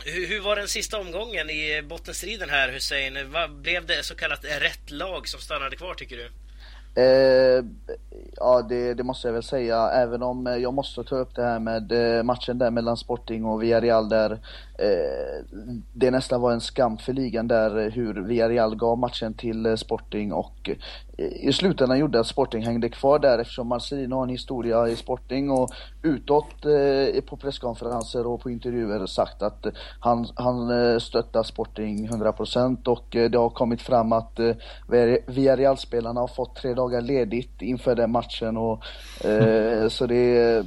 hur, 0.05 0.27
hur, 0.27 0.41
var 0.41 0.57
den 0.57 0.69
sista 0.69 0.99
omgången 0.99 1.51
i 1.51 1.83
bottenstriden 1.83 2.51
här 2.51 2.73
Hussein? 2.73 3.31
Vad 3.33 3.51
blev 3.51 3.87
det 3.87 4.03
så 4.03 4.15
kallat 4.15 4.45
rätt 4.45 4.91
lag 4.91 5.29
som 5.29 5.41
stannade 5.41 5.77
kvar 5.77 5.95
tycker 5.95 6.17
du? 6.17 6.31
Eh, 6.95 7.65
ja, 8.37 8.63
det, 8.69 8.95
det, 8.95 9.03
måste 9.03 9.29
jag 9.29 9.33
väl 9.33 9.43
säga, 9.43 9.91
även 9.91 10.23
om 10.23 10.47
eh, 10.47 10.57
jag 10.57 10.75
måste 10.75 11.05
ta 11.05 11.17
upp 11.17 11.35
det 11.35 11.43
här 11.43 11.59
med 11.59 11.93
eh, 11.93 12.23
matchen 12.23 12.59
där 12.59 12.71
mellan 12.71 12.97
Sporting 12.97 13.45
och 13.45 13.63
Villarreal 13.63 14.09
där 14.09 14.39
det 15.93 16.11
nästan 16.11 16.41
var 16.41 16.53
en 16.53 16.61
skam 16.61 16.99
för 16.99 17.13
ligan 17.13 17.49
där 17.49 17.91
hur 17.91 18.15
Villarreal 18.15 18.77
gav 18.77 18.99
matchen 18.99 19.35
till 19.35 19.67
eh, 19.67 19.75
Sporting 19.75 20.33
och 20.33 20.71
i 21.21 21.53
slutändan 21.53 21.99
gjorde 21.99 22.21
att 22.21 22.27
Sporting 22.27 22.63
hängde 22.63 22.89
kvar 22.89 23.19
där 23.19 23.39
eftersom 23.39 23.69
Marcelino 23.69 24.15
har 24.15 24.23
en 24.23 24.29
historia 24.29 24.89
i 24.89 24.97
Sporting 24.97 25.51
och 25.51 25.71
utåt 26.03 26.65
eh, 26.65 27.21
på 27.21 27.37
presskonferenser 27.37 28.27
och 28.27 28.41
på 28.41 28.51
intervjuer 28.51 29.07
sagt 29.07 29.43
att 29.43 29.67
han, 30.01 30.27
han 30.35 30.71
eh, 30.71 30.99
stöttar 30.99 31.43
Sporting 31.43 32.09
100% 32.09 32.89
och 32.89 33.17
eh, 33.17 33.31
det 33.31 33.39
har 33.39 33.51
kommit 33.51 33.83
fram 33.83 34.13
att 34.13 34.39
eh, 34.39 34.55
Villarreal-spelarna 35.27 36.21
har 36.21 36.29
fått 36.29 36.57
tre 36.57 36.75
dagar 36.75 37.01
ledigt 37.01 37.63
inför 37.63 37.95
den 37.95 38.11
matchen 38.11 38.57
och 38.57 38.85
eh, 39.25 39.89
så 39.89 40.07
det, 40.07 40.57
eh, 40.57 40.65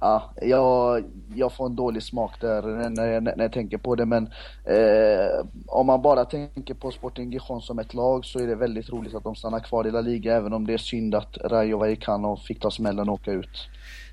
ja, 0.00 0.30
jag, 0.42 1.04
jag 1.34 1.52
får 1.52 1.66
en 1.66 1.76
dålig 1.76 2.02
smak 2.02 2.40
där 2.40 2.90
när 2.90 3.06
jag, 3.06 3.35
när 3.36 3.44
jag 3.44 3.52
tänker 3.52 3.78
på 3.78 3.94
det 3.94 4.06
men 4.06 4.24
eh, 4.64 5.46
om 5.66 5.86
man 5.86 6.02
bara 6.02 6.24
tänker 6.24 6.74
på 6.74 6.90
Sporting 6.90 7.32
Gijon 7.32 7.62
som 7.62 7.78
ett 7.78 7.94
lag 7.94 8.24
så 8.24 8.38
är 8.38 8.46
det 8.46 8.54
väldigt 8.54 8.90
roligt 8.90 9.14
att 9.14 9.24
de 9.24 9.34
stannar 9.34 9.60
kvar 9.60 9.86
i 9.86 9.90
La 9.90 10.00
Liga 10.00 10.36
även 10.36 10.52
om 10.52 10.66
det 10.66 10.74
är 10.74 10.78
synd 10.78 11.14
att 11.14 11.38
Rayo 11.44 11.78
Vallecano 11.78 12.36
fick 12.36 12.60
ta 12.60 12.70
smällen 12.70 13.08
och 13.08 13.14
åka 13.14 13.32
ut. 13.32 13.68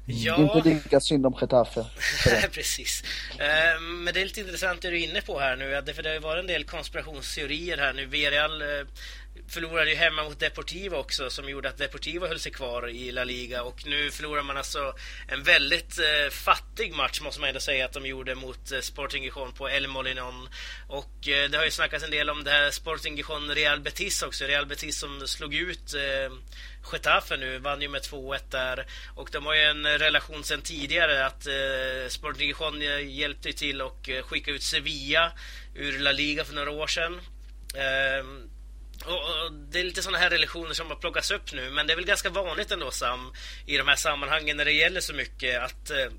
Ja. 0.06 0.56
Inte 0.56 0.70
lika 0.70 1.00
synd 1.00 1.26
om 1.26 1.38
Getafe. 1.42 1.86
Precis. 2.52 3.04
Eh, 3.40 3.82
men 3.82 4.14
det 4.14 4.22
är 4.22 4.26
lite 4.26 4.42
intressant 4.42 4.82
det 4.82 4.90
du 4.90 5.02
är 5.02 5.10
inne 5.10 5.22
på 5.22 5.40
här 5.40 5.56
nu, 5.56 5.94
för 5.94 6.04
det 6.04 6.10
har 6.10 6.14
ju 6.14 6.20
varit 6.20 6.40
en 6.40 6.48
del 6.48 6.64
konspirationsteorier 6.64 7.78
här 7.78 7.94
nu. 7.94 8.06
Villarreal 8.06 8.62
eh, 8.62 8.68
förlorade 9.48 9.90
ju 9.90 9.96
hemma 9.96 10.24
mot 10.24 10.40
Deportivo 10.40 10.96
också 10.96 11.30
som 11.30 11.50
gjorde 11.50 11.70
att 11.70 11.78
Deportivo 11.78 12.28
höll 12.28 12.40
sig 12.40 12.52
kvar 12.52 12.90
i 12.90 13.12
La 13.12 13.24
Liga 13.24 13.64
och 13.64 13.86
nu 13.86 14.12
förlorar 14.12 14.44
man 14.44 14.58
alltså 14.58 14.94
en 15.28 15.44
väldigt 15.44 16.00
eh, 16.00 16.30
fattig 16.32 16.94
match 16.94 17.22
måste 17.22 17.42
man 17.42 17.50
ändå 17.50 17.60
säga 17.60 17.86
att 17.86 17.94
de 17.94 18.06
gjorde 18.06 18.36
mot 18.36 18.72
eh, 18.72 18.80
Sporting 18.80 19.24
Gijon 19.24 19.54
på 19.54 19.70
El 19.70 19.88
Molinon 19.88 20.50
och 20.88 21.28
eh, 21.28 21.50
det 21.50 21.58
har 21.58 21.66
ju 21.66 21.72
snackats 21.72 22.04
en 22.04 22.12
del 22.12 22.30
om 22.30 22.44
det 22.44 22.52
här 22.52 22.72
Sporting 22.72 23.16
Gijon 23.16 23.50
Real 23.50 23.80
Betis 23.80 24.24
också, 24.24 24.46
Real 24.46 24.66
Betis 24.66 25.00
som 25.00 25.28
slog 25.28 25.54
ut 25.54 25.96
Getafe 26.92 27.38
nu, 27.38 27.60
vann 27.60 27.82
ju 27.82 27.88
med 27.88 28.02
2-1 28.02 28.40
där 28.50 28.86
och 29.16 29.30
de 29.32 29.46
har 29.46 29.56
ju 29.56 29.62
en 29.62 29.86
relation 29.86 30.44
sedan 30.44 30.62
tidigare 30.62 31.26
att 31.26 31.48
eh, 31.48 32.10
Sporting 32.10 32.48
Gijon 32.48 32.82
eh, 32.82 33.10
hjälpte 33.10 33.54
till 33.54 33.82
och 33.82 34.10
eh, 34.10 34.24
skicka 34.24 34.52
ut 34.52 34.64
Sevilla 34.64 35.32
ur 35.76 36.00
La 36.00 36.12
Liga 36.12 36.46
för 36.46 36.54
några 36.56 36.72
år 36.72 36.88
sedan. 36.88 37.22
Eh, 37.76 38.26
och, 39.06 39.54
det 39.72 39.80
är 39.80 39.84
lite 39.84 40.02
sådana 40.02 40.18
här 40.18 40.30
relationer 40.30 40.74
som 40.74 40.88
har 40.88 40.96
plockats 40.96 41.32
upp 41.32 41.54
nu, 41.54 41.70
men 41.72 41.88
det 41.88 41.94
är 41.94 41.96
väl 41.96 42.06
ganska 42.06 42.30
vanligt 42.30 42.72
ändå 42.72 42.92
Sam, 42.92 43.34
i 43.66 43.78
de 43.78 43.88
här 43.88 43.96
sammanhangen 43.96 44.58
när 44.58 44.66
det 44.66 44.72
gäller 44.72 45.02
så 45.02 45.14
mycket 45.14 45.62
att 45.62 45.90
eh, 45.90 46.12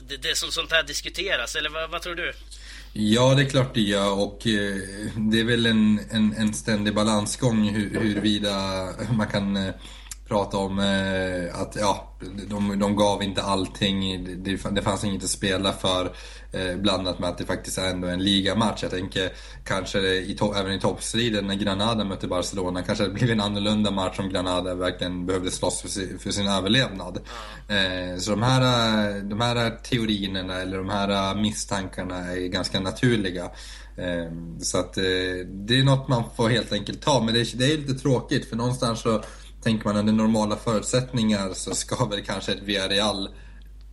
det, 0.00 0.16
det 0.16 0.34
som 0.34 0.50
sånt 0.50 0.72
här 0.72 0.82
diskuteras, 0.82 1.56
eller 1.56 1.70
vad, 1.70 1.90
vad, 1.90 2.02
tror 2.02 2.14
du? 2.14 2.32
Ja, 2.92 3.34
det 3.34 3.42
är 3.42 3.48
klart 3.48 3.74
det 3.74 3.80
gör. 3.80 4.12
Och 4.12 4.46
eh, 4.46 4.76
det 5.16 5.40
är 5.40 5.44
väl 5.44 5.66
en, 5.66 6.00
en, 6.10 6.34
en 6.36 6.54
ständig 6.54 6.94
balansgång 6.94 7.68
hur, 7.68 8.00
huruvida 8.00 8.50
man 9.16 9.26
kan 9.26 9.56
eh, 9.56 9.74
prata 10.30 10.56
om 10.56 10.78
eh, 10.78 11.60
att 11.60 11.76
ja, 11.80 12.16
de, 12.48 12.78
de 12.78 12.96
gav 12.96 13.22
inte 13.22 13.42
allting. 13.42 14.24
Det, 14.44 14.56
det 14.70 14.82
fanns 14.82 15.04
inget 15.04 15.24
att 15.24 15.30
spela 15.30 15.72
för. 15.72 16.12
Eh, 16.52 16.76
blandat 16.76 17.18
med 17.18 17.28
att 17.28 17.38
det 17.38 17.44
faktiskt 17.44 17.78
är 17.78 17.90
ändå 17.90 18.08
en 18.08 18.24
ligamatch. 18.24 18.82
Jag 18.82 18.90
tänker 18.90 19.32
kanske 19.64 19.98
i 20.00 20.36
to- 20.40 20.60
även 20.60 20.72
i 20.72 20.80
toppstriden 20.80 21.46
när 21.46 21.54
Granada 21.54 22.04
mötte 22.04 22.26
Barcelona 22.28 22.82
kanske 22.82 23.04
det 23.04 23.10
blev 23.10 23.30
en 23.30 23.40
annorlunda 23.40 23.90
match 23.90 24.18
om 24.18 24.28
Granada 24.28 24.74
verkligen 24.74 25.26
behövde 25.26 25.50
slåss 25.50 25.80
för, 25.80 25.88
si- 25.88 26.18
för 26.18 26.30
sin 26.30 26.48
överlevnad. 26.48 27.18
Eh, 27.68 28.18
så 28.18 28.30
de 28.30 28.42
här, 28.42 29.20
de 29.20 29.40
här 29.40 29.70
teorierna 29.82 30.60
eller 30.60 30.76
de 30.78 30.88
här 30.88 31.34
misstankarna 31.34 32.16
är 32.18 32.46
ganska 32.48 32.80
naturliga. 32.80 33.44
Eh, 33.96 34.32
så 34.60 34.78
att 34.78 34.96
eh, 34.96 35.02
det 35.46 35.78
är 35.78 35.84
något 35.84 36.08
man 36.08 36.22
får 36.36 36.48
helt 36.48 36.72
enkelt 36.72 37.02
ta. 37.02 37.22
Men 37.24 37.34
det 37.34 37.40
är, 37.40 37.56
det 37.56 37.72
är 37.72 37.78
lite 37.78 37.94
tråkigt 37.94 38.48
för 38.48 38.56
någonstans 38.56 39.00
så 39.00 39.22
tänker 39.62 39.84
man 39.84 39.96
under 39.96 40.12
normala 40.12 40.56
förutsättningar 40.56 41.50
så 41.54 41.74
ska 41.74 42.04
väl 42.04 42.24
kanske 42.24 42.52
ett 42.52 42.62
Villarreal 42.62 43.28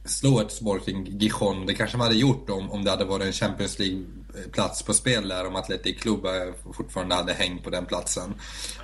slå 0.05 0.39
ett 0.39 0.51
Sporting 0.51 1.05
Gijon. 1.05 1.65
Det 1.65 1.74
kanske 1.74 1.97
man 1.97 2.07
hade 2.07 2.20
gjort 2.20 2.49
om, 2.49 2.72
om 2.72 2.84
det 2.84 2.91
hade 2.91 3.05
varit 3.05 3.26
en 3.26 3.34
Champions 3.34 3.80
League-plats 3.80 4.84
på 4.84 4.93
spel 4.93 5.28
där, 5.28 5.47
om 5.47 5.55
Atletic 5.55 5.99
Club 5.99 6.28
fortfarande 6.74 7.15
hade 7.15 7.34
hängt 7.34 7.63
på 7.63 7.70
den 7.70 7.86
platsen. 7.86 8.34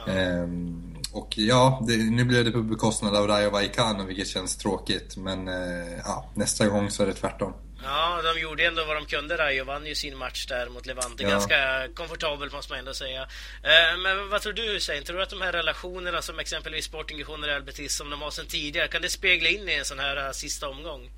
Ja. 0.06 0.14
Ehm, 0.14 0.96
och 1.14 1.38
ja, 1.38 1.84
det, 1.88 1.98
nu 1.98 2.26
blev 2.26 2.46
det 2.46 2.52
på 2.52 2.62
bekostnad 2.62 3.16
av 3.16 3.28
Rayo 3.28 3.50
Vallecano, 3.50 4.04
vilket 4.04 4.28
känns 4.28 4.58
tråkigt. 4.58 5.18
Men 5.18 5.48
eh, 5.48 5.98
ja, 6.06 6.32
nästa 6.34 6.68
gång 6.68 6.90
så 6.90 7.04
är 7.04 7.08
det 7.08 7.14
tvärtom. 7.14 7.54
Ja, 7.84 8.22
de 8.34 8.42
gjorde 8.42 8.68
ändå 8.68 8.86
vad 8.86 8.96
de 8.96 9.06
kunde. 9.06 9.38
Rayo 9.38 9.64
vann 9.66 9.86
ju 9.86 9.96
sin 9.96 10.18
match 10.18 10.46
där 10.46 10.70
mot 10.70 10.86
Levante. 10.86 11.24
Ja. 11.24 11.30
Ganska 11.30 11.56
komfortabelt 11.96 12.54
måste 12.54 12.72
man 12.72 12.80
ändå 12.80 12.94
säga. 12.94 13.22
Eh, 13.64 13.98
men 14.04 14.30
vad 14.30 14.42
tror 14.42 14.54
du 14.54 14.74
Hussein? 14.74 15.04
Tror 15.04 15.18
du 15.18 15.24
att 15.24 15.30
de 15.30 15.42
här 15.42 15.52
relationerna 15.52 16.22
som 16.22 16.40
exempelvis 16.40 16.86
Sporting 16.86 17.26
och 17.26 17.44
Real 17.44 17.64
Betis 17.64 17.96
som 17.96 18.10
de 18.10 18.22
har 18.22 18.32
sedan 18.32 18.46
tidigare, 18.46 18.88
kan 18.88 19.02
det 19.02 19.10
spegla 19.10 19.50
in 19.50 19.70
i 19.70 19.74
en 19.74 19.86
sån 19.86 20.00
här 20.00 20.18
uh, 20.18 20.32
sista 20.32 20.70
omgång? 20.70 21.10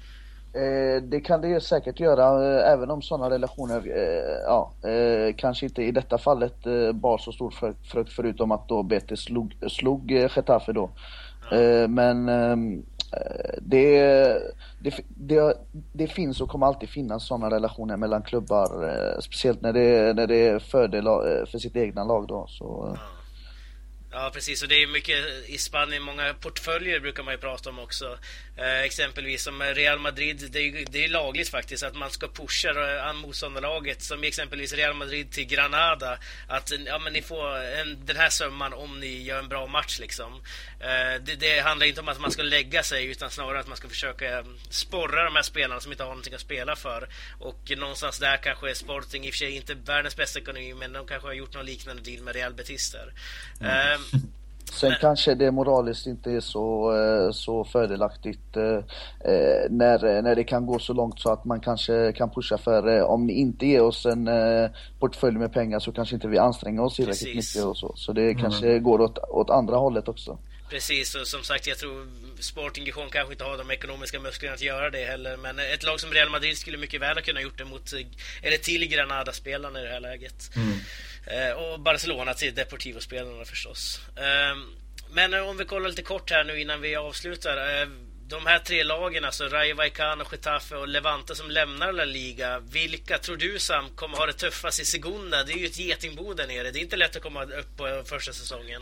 Eh, 0.55 1.01
det 1.03 1.21
kan 1.21 1.41
det 1.41 1.61
säkert 1.61 1.99
göra, 1.99 2.57
eh, 2.59 2.71
även 2.71 2.91
om 2.91 3.01
sådana 3.01 3.29
relationer, 3.29 3.77
eh, 3.87 4.43
ja, 4.45 4.71
eh, 4.89 5.35
kanske 5.37 5.65
inte 5.65 5.83
i 5.83 5.91
detta 5.91 6.17
fallet 6.17 6.65
eh, 6.65 6.91
bar 6.91 7.17
så 7.17 7.31
stor 7.31 7.53
frukt 7.91 8.13
förutom 8.13 8.51
att 8.51 8.67
då 8.67 8.83
Betis 8.83 9.19
slog, 9.19 9.55
slog 9.69 10.11
Getafe 10.11 10.71
då. 10.71 10.89
Ja. 11.51 11.87
men 11.87 12.29
ehm, 12.29 12.85
Eh, 13.13 13.59
det, 13.61 13.99
det, 14.79 14.93
det, 15.07 15.57
det, 15.93 16.07
finns 16.07 16.41
och 16.41 16.49
kommer 16.49 16.65
alltid 16.65 16.89
finnas 16.89 17.27
sådana 17.27 17.55
relationer 17.55 17.97
mellan 17.97 18.21
klubbar, 18.21 18.83
eh, 18.83 19.19
speciellt 19.19 19.61
när 19.61 19.73
det, 19.73 20.15
när 20.15 20.27
det 20.27 20.47
är 20.47 20.59
fördel 20.59 21.07
eh, 21.07 21.45
för 21.51 21.57
sitt 21.57 21.75
egna 21.75 22.03
lag 22.03 22.27
då. 22.27 22.45
Så, 22.47 22.97
ja. 24.23 24.31
Precis. 24.33 24.63
Och 24.63 24.69
det 24.69 24.83
är 24.83 24.87
mycket 24.87 25.49
i 25.49 25.57
Spanien, 25.57 26.03
många 26.03 26.33
portföljer 26.33 26.99
brukar 26.99 27.23
man 27.23 27.33
ju 27.33 27.37
prata 27.37 27.69
om 27.69 27.79
också. 27.79 28.17
Eh, 28.57 28.79
exempelvis 28.79 29.43
som 29.43 29.61
Real 29.63 29.99
Madrid, 29.99 30.49
det 30.51 30.59
är, 30.59 30.85
det 30.89 31.03
är 31.03 31.07
lagligt 31.07 31.49
faktiskt 31.49 31.83
att 31.83 31.95
man 31.95 32.11
ska 32.11 32.27
pusha 32.27 33.13
motståndarlaget, 33.13 34.01
som 34.01 34.23
exempelvis 34.23 34.73
Real 34.73 34.93
Madrid 34.93 35.31
till 35.31 35.45
Granada, 35.45 36.17
att 36.47 36.71
ja, 36.85 36.99
men 36.99 37.13
ni 37.13 37.21
får 37.21 37.57
en, 37.57 38.05
den 38.05 38.15
här 38.15 38.29
summan 38.29 38.73
om 38.73 38.99
ni 38.99 39.23
gör 39.23 39.39
en 39.39 39.47
bra 39.49 39.67
match. 39.67 39.99
Liksom. 39.99 40.41
Eh, 40.79 41.21
det, 41.21 41.35
det, 41.35 41.59
handlar 41.59 41.87
inte 41.87 42.01
om 42.01 42.09
att 42.09 42.19
man 42.19 42.31
ska 42.31 42.43
lägga 42.43 42.83
sig, 42.83 43.05
utan 43.05 43.31
snarare 43.31 43.59
att 43.59 43.67
man 43.67 43.77
ska 43.77 43.89
försöka 43.89 44.45
sporra 44.69 45.23
de 45.23 45.35
här 45.35 45.43
spelarna 45.43 45.81
som 45.81 45.91
inte 45.91 46.03
har 46.03 46.09
någonting 46.09 46.33
att 46.33 46.41
spela 46.41 46.75
för. 46.75 47.09
Och 47.39 47.71
någonstans 47.77 48.19
där 48.19 48.37
kanske 48.37 48.75
Sporting, 48.75 49.25
i 49.25 49.29
och 49.29 49.33
för 49.33 49.37
sig 49.37 49.51
inte 49.55 49.73
världens 49.73 50.15
bästa 50.15 50.39
ekonomi, 50.39 50.73
men 50.73 50.93
de 50.93 51.07
kanske 51.07 51.27
har 51.27 51.33
gjort 51.33 51.53
någon 51.53 51.65
liknande 51.65 52.01
deal 52.01 52.23
med 52.23 52.35
Real 52.35 52.53
Betis 52.53 52.91
där. 52.91 53.13
Mm. 53.61 53.93
Eh, 53.93 54.04
Sen 54.79 54.89
Men... 54.89 54.99
kanske 55.01 55.35
det 55.35 55.51
moraliskt 55.51 56.07
inte 56.07 56.31
är 56.31 56.39
så, 56.39 56.95
eh, 56.97 57.31
så 57.31 57.63
fördelaktigt 57.63 58.57
eh, 58.57 58.63
eh, 59.31 59.69
när, 59.69 60.21
när 60.21 60.35
det 60.35 60.43
kan 60.43 60.65
gå 60.65 60.79
så 60.79 60.93
långt 60.93 61.19
så 61.19 61.31
att 61.31 61.45
man 61.45 61.59
kanske 61.59 62.13
kan 62.13 62.29
pusha 62.29 62.57
för 62.57 63.01
om 63.03 63.25
ni 63.25 63.33
inte 63.33 63.65
ger 63.65 63.81
oss 63.81 64.05
en 64.05 64.29
portfölj 64.99 65.37
med 65.37 65.53
pengar 65.53 65.79
så 65.79 65.91
kanske 65.91 66.15
inte 66.15 66.27
vi 66.27 66.37
anstränger 66.37 66.81
oss 66.81 66.95
tillräckligt 66.95 67.35
mycket 67.35 67.63
och 67.63 67.77
så. 67.77 67.93
Så 67.95 68.13
det 68.13 68.21
mm. 68.21 68.41
kanske 68.41 68.79
går 68.79 69.01
åt, 69.01 69.17
åt 69.17 69.49
andra 69.49 69.75
hållet 69.75 70.07
också. 70.07 70.37
Precis, 70.69 71.15
och 71.15 71.27
som 71.27 71.43
sagt 71.43 71.67
jag 71.67 71.77
tror 71.77 72.07
Sporting 72.39 72.85
Gijon 72.85 73.09
kanske 73.09 73.33
inte 73.33 73.43
har 73.43 73.57
de 73.57 73.71
ekonomiska 73.71 74.19
musklerna 74.19 74.53
att 74.53 74.61
göra 74.61 74.89
det 74.89 75.05
heller. 75.05 75.37
Men 75.37 75.59
ett 75.59 75.83
lag 75.83 75.99
som 75.99 76.11
Real 76.11 76.29
Madrid 76.29 76.57
skulle 76.57 76.77
mycket 76.77 77.01
väl 77.01 77.17
ha 77.17 77.21
kunnat 77.21 77.43
gjort 77.43 77.57
det 77.57 77.65
mot, 77.65 77.93
eller 78.43 78.57
till 78.57 78.87
Granada-spelarna 78.87 79.79
i 79.81 79.83
det 79.83 79.89
här 79.89 79.99
läget. 79.99 80.55
Mm. 80.55 80.77
Eh, 81.27 81.51
och 81.51 81.79
Barcelona 81.79 82.33
till 82.33 82.55
Deportivo-spelarna 82.55 83.45
förstås. 83.45 83.99
Eh, 84.17 84.57
men 85.11 85.33
om 85.33 85.57
vi 85.57 85.65
kollar 85.65 85.89
lite 85.89 86.01
kort 86.01 86.31
här 86.31 86.43
nu 86.43 86.61
innan 86.61 86.81
vi 86.81 86.95
avslutar. 86.95 87.57
Eh, 87.57 87.87
de 88.27 88.45
här 88.45 88.59
tre 88.59 88.83
lagen, 88.83 89.25
alltså 89.25 89.43
Rayo 89.43 89.75
Vallecano, 89.75 90.23
Getafe 90.31 90.75
och 90.75 90.87
Levante 90.87 91.35
som 91.35 91.51
lämnar 91.51 91.91
La 91.91 92.05
Liga. 92.05 92.59
Vilka 92.59 93.17
tror 93.17 93.37
du 93.37 93.59
Sam 93.59 93.89
kommer 93.95 94.17
ha 94.17 94.25
det 94.25 94.33
tuffast 94.33 94.79
i 94.79 94.85
Segunda? 94.85 95.43
Det 95.43 95.53
är 95.53 95.57
ju 95.57 95.65
ett 95.65 95.79
getingbo 95.79 96.33
där 96.33 96.47
nere. 96.47 96.71
Det 96.71 96.79
är 96.79 96.81
inte 96.81 96.95
lätt 96.95 97.15
att 97.15 97.21
komma 97.21 97.43
upp 97.43 97.77
på 97.77 98.03
första 98.05 98.33
säsongen. 98.33 98.81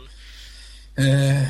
Eh, 0.96 1.48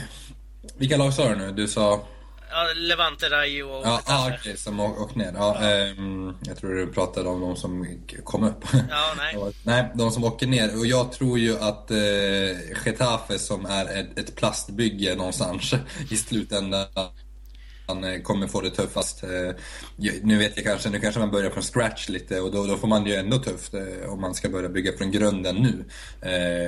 vilka 0.78 0.96
lag 0.96 1.14
sa 1.14 1.28
du 1.28 1.36
nu? 1.36 1.52
Du 1.52 1.68
sa... 1.68 2.08
Ja, 2.56 2.72
Levante, 2.74 3.30
Rayo 3.30 3.68
och 3.68 3.86
Ja, 3.86 4.00
ah, 4.06 4.26
okej, 4.26 4.38
okay, 4.40 4.56
som 4.56 4.80
åkte 4.80 5.18
ner. 5.18 5.32
Ja, 5.36 5.56
ja. 5.60 5.68
Eh, 5.68 5.94
jag 6.46 6.56
tror 6.56 6.74
du 6.74 6.86
pratade 6.86 7.28
om 7.28 7.40
de 7.40 7.56
som 7.56 7.86
kom 8.24 8.44
upp. 8.44 8.64
Ja, 8.90 9.14
nej. 9.16 9.52
nej, 9.62 9.92
de 9.94 10.10
som 10.10 10.24
åker 10.24 10.46
ner. 10.46 10.78
Och 10.78 10.86
jag 10.86 11.12
tror 11.12 11.38
ju 11.38 11.58
att 11.58 11.90
eh, 11.90 11.96
Getafe 12.84 13.38
som 13.38 13.66
är 13.66 14.00
ett, 14.00 14.18
ett 14.18 14.36
plastbygge 14.36 15.14
någonstans 15.14 15.74
i 16.10 16.16
slutändan 16.16 16.86
man 17.88 18.04
eh, 18.04 18.20
kommer 18.20 18.46
få 18.46 18.60
det 18.60 18.70
tuffast. 18.70 19.24
Eh, 19.24 19.30
nu 20.22 20.38
vet 20.38 20.56
jag 20.56 20.64
kanske, 20.64 20.90
nu 20.90 21.00
kanske 21.00 21.20
man 21.20 21.30
börjar 21.30 21.50
från 21.50 21.62
scratch 21.62 22.08
lite 22.08 22.40
och 22.40 22.52
då, 22.52 22.66
då 22.66 22.76
får 22.76 22.88
man 22.88 23.04
det 23.04 23.10
ju 23.10 23.16
ändå 23.16 23.38
tufft 23.38 23.74
eh, 23.74 24.12
om 24.12 24.20
man 24.20 24.34
ska 24.34 24.48
börja 24.48 24.68
bygga 24.68 24.92
från 24.98 25.10
grunden 25.10 25.56
nu 25.56 25.84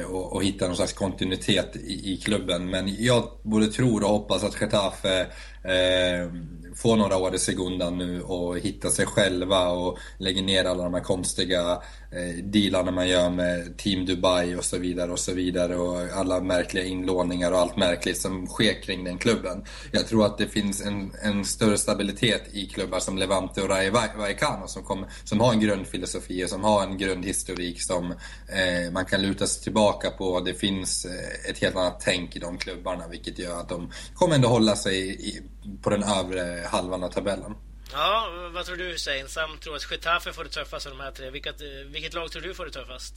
och, 0.05 0.33
och 0.33 0.45
hitta 0.45 0.67
någon 0.67 0.77
slags 0.77 0.93
kontinuitet 0.93 1.77
i, 1.77 2.13
i, 2.13 2.17
klubben. 2.17 2.71
Men 2.71 3.05
jag 3.05 3.31
både 3.43 3.67
tror 3.67 4.03
och 4.03 4.11
hoppas 4.11 4.45
att 4.45 4.61
Getafe 4.61 5.21
eh, 5.63 6.33
få 6.77 6.97
några 6.97 7.17
år 7.17 7.35
i 7.35 7.39
segundan 7.39 7.99
nu 7.99 8.23
och 8.23 8.59
hitta 8.59 8.91
sig 8.91 9.07
själva 9.07 9.69
och 9.69 9.99
lägga 10.19 10.43
ner 10.43 10.65
alla 10.65 10.85
de 10.85 10.95
här 10.95 11.01
konstiga 11.01 11.71
eh, 12.11 12.45
dealarna 12.45 12.91
man 12.91 13.09
gör 13.09 13.31
med 13.31 13.79
Team 13.79 14.07
Dubai 14.07 14.55
och 14.55 14.65
så 14.65 14.79
vidare 14.79 15.13
och 15.13 15.19
så 15.19 15.35
vidare 15.35 15.77
och 15.77 16.01
alla 16.15 16.41
märkliga 16.41 16.85
inlåningar 16.85 17.53
och 17.53 17.59
allt 17.59 17.77
märkligt 17.77 18.21
som 18.21 18.47
sker 18.47 18.83
kring 18.83 19.05
den 19.05 19.19
klubben. 19.19 19.65
Jag 19.93 20.07
tror 20.07 20.27
att 20.27 20.39
det 20.39 20.49
finns 20.49 20.83
en, 20.83 21.13
en 21.23 21.45
större 21.45 21.79
stabilitet 21.79 22.43
i 22.53 22.67
klubbar 22.67 23.01
som 23.01 23.19
Levante 23.19 23.63
och 23.63 23.69
Rayo 23.69 23.93
Vallecano 23.93 24.69
som, 24.69 24.83
kom, 24.83 25.07
som 25.25 25.41
har 25.41 25.53
en 25.53 25.61
grundfilosofi 25.61 26.45
och 26.45 26.49
som 26.49 26.65
har 26.65 26.83
en 26.83 26.99
grundhistorik 26.99 27.83
som 27.83 28.11
eh, 28.49 28.93
man 28.93 29.05
kan 29.05 29.23
luta 29.23 29.47
sig 29.47 29.63
tillbaka 29.63 30.11
på. 30.11 30.41
Det 30.41 30.55
finns 30.55 31.05
eh, 31.05 31.51
ett 31.51 31.59
helt 31.59 31.77
annat 31.77 32.01
tänk 32.01 32.37
i 32.37 32.39
de 32.39 32.59
klubbarna 32.59 33.09
vilket 33.09 33.39
gör 33.39 33.61
att 33.61 33.69
de 33.69 33.93
kommer 34.15 34.35
ändå 34.35 34.49
hålla 34.49 34.77
sig 34.77 35.29
i, 35.29 35.43
på 35.83 35.91
den 35.91 36.03
övre 36.03 36.67
halvan 36.67 37.05
av 37.05 37.09
tabellen. 37.09 37.55
Ja, 37.93 38.27
vad 38.55 38.65
tror 38.65 38.77
du 38.77 38.85
Hussein? 38.85 39.29
Sam 39.29 39.51
tror 39.63 39.77
att 39.77 39.91
Getafe 39.91 40.33
får 40.33 40.45
det 40.45 40.51
tuffast 40.51 40.87
av 40.87 40.93
de 40.93 41.03
här 41.03 41.11
tre. 41.11 41.31
Vilket, 41.31 41.61
vilket 41.87 42.15
lag 42.15 42.31
tror 42.31 42.43
du 42.43 42.55
får 42.55 42.65
det 42.65 42.71
tuffast? 42.71 43.15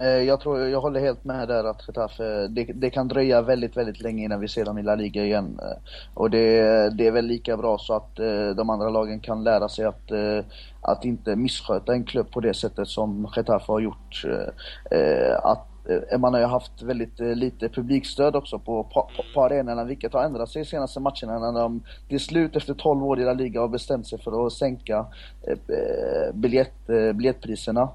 Eh, 0.00 0.06
jag 0.08 0.40
tror, 0.40 0.60
jag 0.60 0.80
håller 0.80 1.00
helt 1.00 1.24
med 1.24 1.48
där 1.48 1.64
att 1.64 1.82
Getafe, 1.88 2.46
det, 2.48 2.64
det, 2.64 2.90
kan 2.90 3.08
dröja 3.08 3.42
väldigt, 3.42 3.76
väldigt 3.76 4.00
länge 4.00 4.24
innan 4.24 4.40
vi 4.40 4.48
ser 4.48 4.64
dem 4.64 4.78
i 4.78 4.82
La 4.82 4.94
Liga 4.94 5.24
igen. 5.24 5.58
Eh, 5.62 5.78
och 6.14 6.30
det, 6.30 6.60
det 6.96 7.06
är 7.06 7.10
väl 7.10 7.26
lika 7.26 7.56
bra 7.56 7.78
så 7.78 7.94
att 7.94 8.18
eh, 8.18 8.48
de 8.48 8.70
andra 8.70 8.88
lagen 8.88 9.20
kan 9.20 9.44
lära 9.44 9.68
sig 9.68 9.84
att, 9.84 10.10
att 10.80 11.04
inte 11.04 11.36
missköta 11.36 11.92
en 11.92 12.04
klubb 12.04 12.30
på 12.30 12.40
det 12.40 12.54
sättet 12.54 12.88
som 12.88 13.32
Getafe 13.36 13.72
har 13.72 13.80
gjort. 13.80 14.22
Att 15.42 15.66
Eh, 15.66 15.75
man 16.18 16.34
har 16.34 16.40
ju 16.40 16.46
haft 16.46 16.82
väldigt 16.82 17.20
eh, 17.20 17.34
lite 17.34 17.68
publikstöd 17.68 18.36
också 18.36 18.58
på, 18.58 18.84
på, 18.84 19.10
på 19.34 19.44
arenorna, 19.44 19.84
vilket 19.84 20.12
har 20.12 20.22
ändrat 20.22 20.48
sig 20.48 20.62
de 20.62 20.68
senaste 20.68 21.00
matcherna 21.00 21.38
när 21.38 21.60
de 21.60 21.82
till 22.08 22.20
slut 22.20 22.56
efter 22.56 22.74
12 22.74 23.04
år 23.04 23.20
i 23.20 23.24
La 23.24 23.32
Liga 23.32 23.60
har 23.60 23.68
bestämt 23.68 24.06
sig 24.06 24.18
för 24.18 24.46
att 24.46 24.52
sänka 24.52 25.06
eh, 25.42 26.34
biljett, 26.34 26.86
biljettpriserna. 27.14 27.88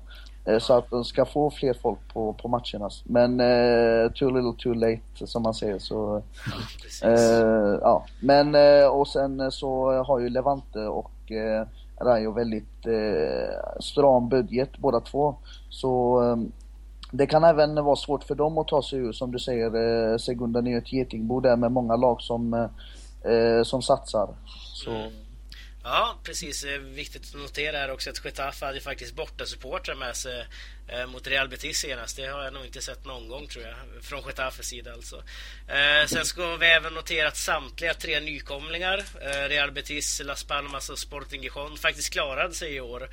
Så 0.60 0.74
att 0.74 0.90
de 0.90 1.04
ska 1.04 1.26
få 1.26 1.52
fler 1.52 1.74
folk 1.74 2.00
på, 2.14 2.34
på 2.34 2.48
matcherna. 2.48 2.90
Men 3.04 3.40
eh, 3.40 4.12
too 4.12 4.30
little 4.30 4.54
too 4.64 4.74
late 4.74 5.28
som 5.28 5.44
man 5.44 5.54
säger 5.54 5.80
så... 5.80 6.22
Eh, 7.04 7.80
ja. 7.82 8.06
Men 8.20 8.56
eh, 8.56 8.88
och 8.88 9.08
sen 9.08 9.52
så 9.52 10.04
har 10.04 10.20
ju 10.20 10.30
Levante 10.30 10.80
och 10.80 11.32
eh, 11.32 11.68
Rayo 12.02 12.32
väldigt 12.32 12.88
eh, 12.88 13.80
stram 13.80 14.30
budget 14.30 14.78
båda 14.78 15.00
två. 15.00 15.36
Så 15.70 16.22
det 17.12 17.28
kan 17.28 17.44
även 17.44 17.76
vara 17.76 17.96
svårt 17.96 18.24
för 18.24 18.36
dem 18.36 18.58
att 18.58 18.68
ta 18.68 18.84
sig 18.84 19.00
ur, 19.00 19.12
som 19.12 19.32
du 19.32 19.40
säger, 19.40 20.12
eh, 20.12 20.18
Segunda 20.18 20.60
är 20.60 20.78
ett 20.78 20.94
getingbo 20.94 21.40
där 21.40 21.56
med 21.56 21.72
många 21.72 21.96
lag 21.96 22.22
som, 22.22 22.54
eh, 22.54 23.32
eh 23.32 23.64
som 23.64 23.82
satsar. 23.82 24.36
Så. 24.74 24.92
Mm. 24.92 25.12
Ja, 25.84 26.16
precis. 26.24 26.64
Eh, 26.64 26.80
viktigt 26.80 27.36
att 27.36 27.42
notera 27.42 27.78
här 27.78 27.92
också 27.92 28.10
att 28.10 28.26
Getafe 28.26 28.66
hade 28.66 28.80
faktiskt 28.80 29.16
borta 29.16 29.46
supportrar 29.46 29.96
med 29.96 30.16
sig 30.16 30.46
eh, 30.92 31.06
mot 31.06 31.28
Real 31.28 31.48
Betis 31.48 31.78
senast. 31.78 32.16
Det 32.16 32.26
har 32.26 32.44
jag 32.44 32.54
nog 32.54 32.66
inte 32.66 32.82
sett 32.82 33.06
någon 33.06 33.28
gång 33.28 33.48
tror 33.48 33.66
jag, 33.66 33.76
från 34.04 34.24
Getafes 34.28 34.66
sida 34.66 34.94
alltså. 34.94 35.24
Eh, 35.68 36.08
sen 36.08 36.26
ska 36.26 36.56
vi 36.56 36.66
även 36.66 36.94
notera 36.94 37.28
att 37.28 37.38
samtliga 37.38 37.94
tre 37.94 38.20
nykomlingar, 38.20 39.04
eh, 39.22 39.50
Real 39.50 39.72
Betis, 39.72 40.22
Las 40.26 40.44
Palmas 40.44 40.90
och 40.90 41.00
Sporting 41.00 41.44
Gijon, 41.44 41.78
faktiskt 41.78 42.14
klarade 42.14 42.54
sig 42.54 42.76
i 42.76 42.80
år. 42.80 43.10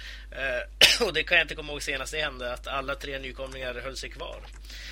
Och 1.01 1.13
det 1.13 1.23
kan 1.23 1.37
jag 1.39 1.45
inte 1.45 1.55
komma 1.55 1.73
ihåg 1.73 1.83
senast 1.83 2.13
det 2.13 2.21
hände, 2.21 2.53
att 2.53 2.67
alla 2.67 2.95
tre 2.95 3.19
nykomlingar 3.19 3.75
höll 3.75 3.97
sig 3.97 4.11
kvar. 4.11 4.41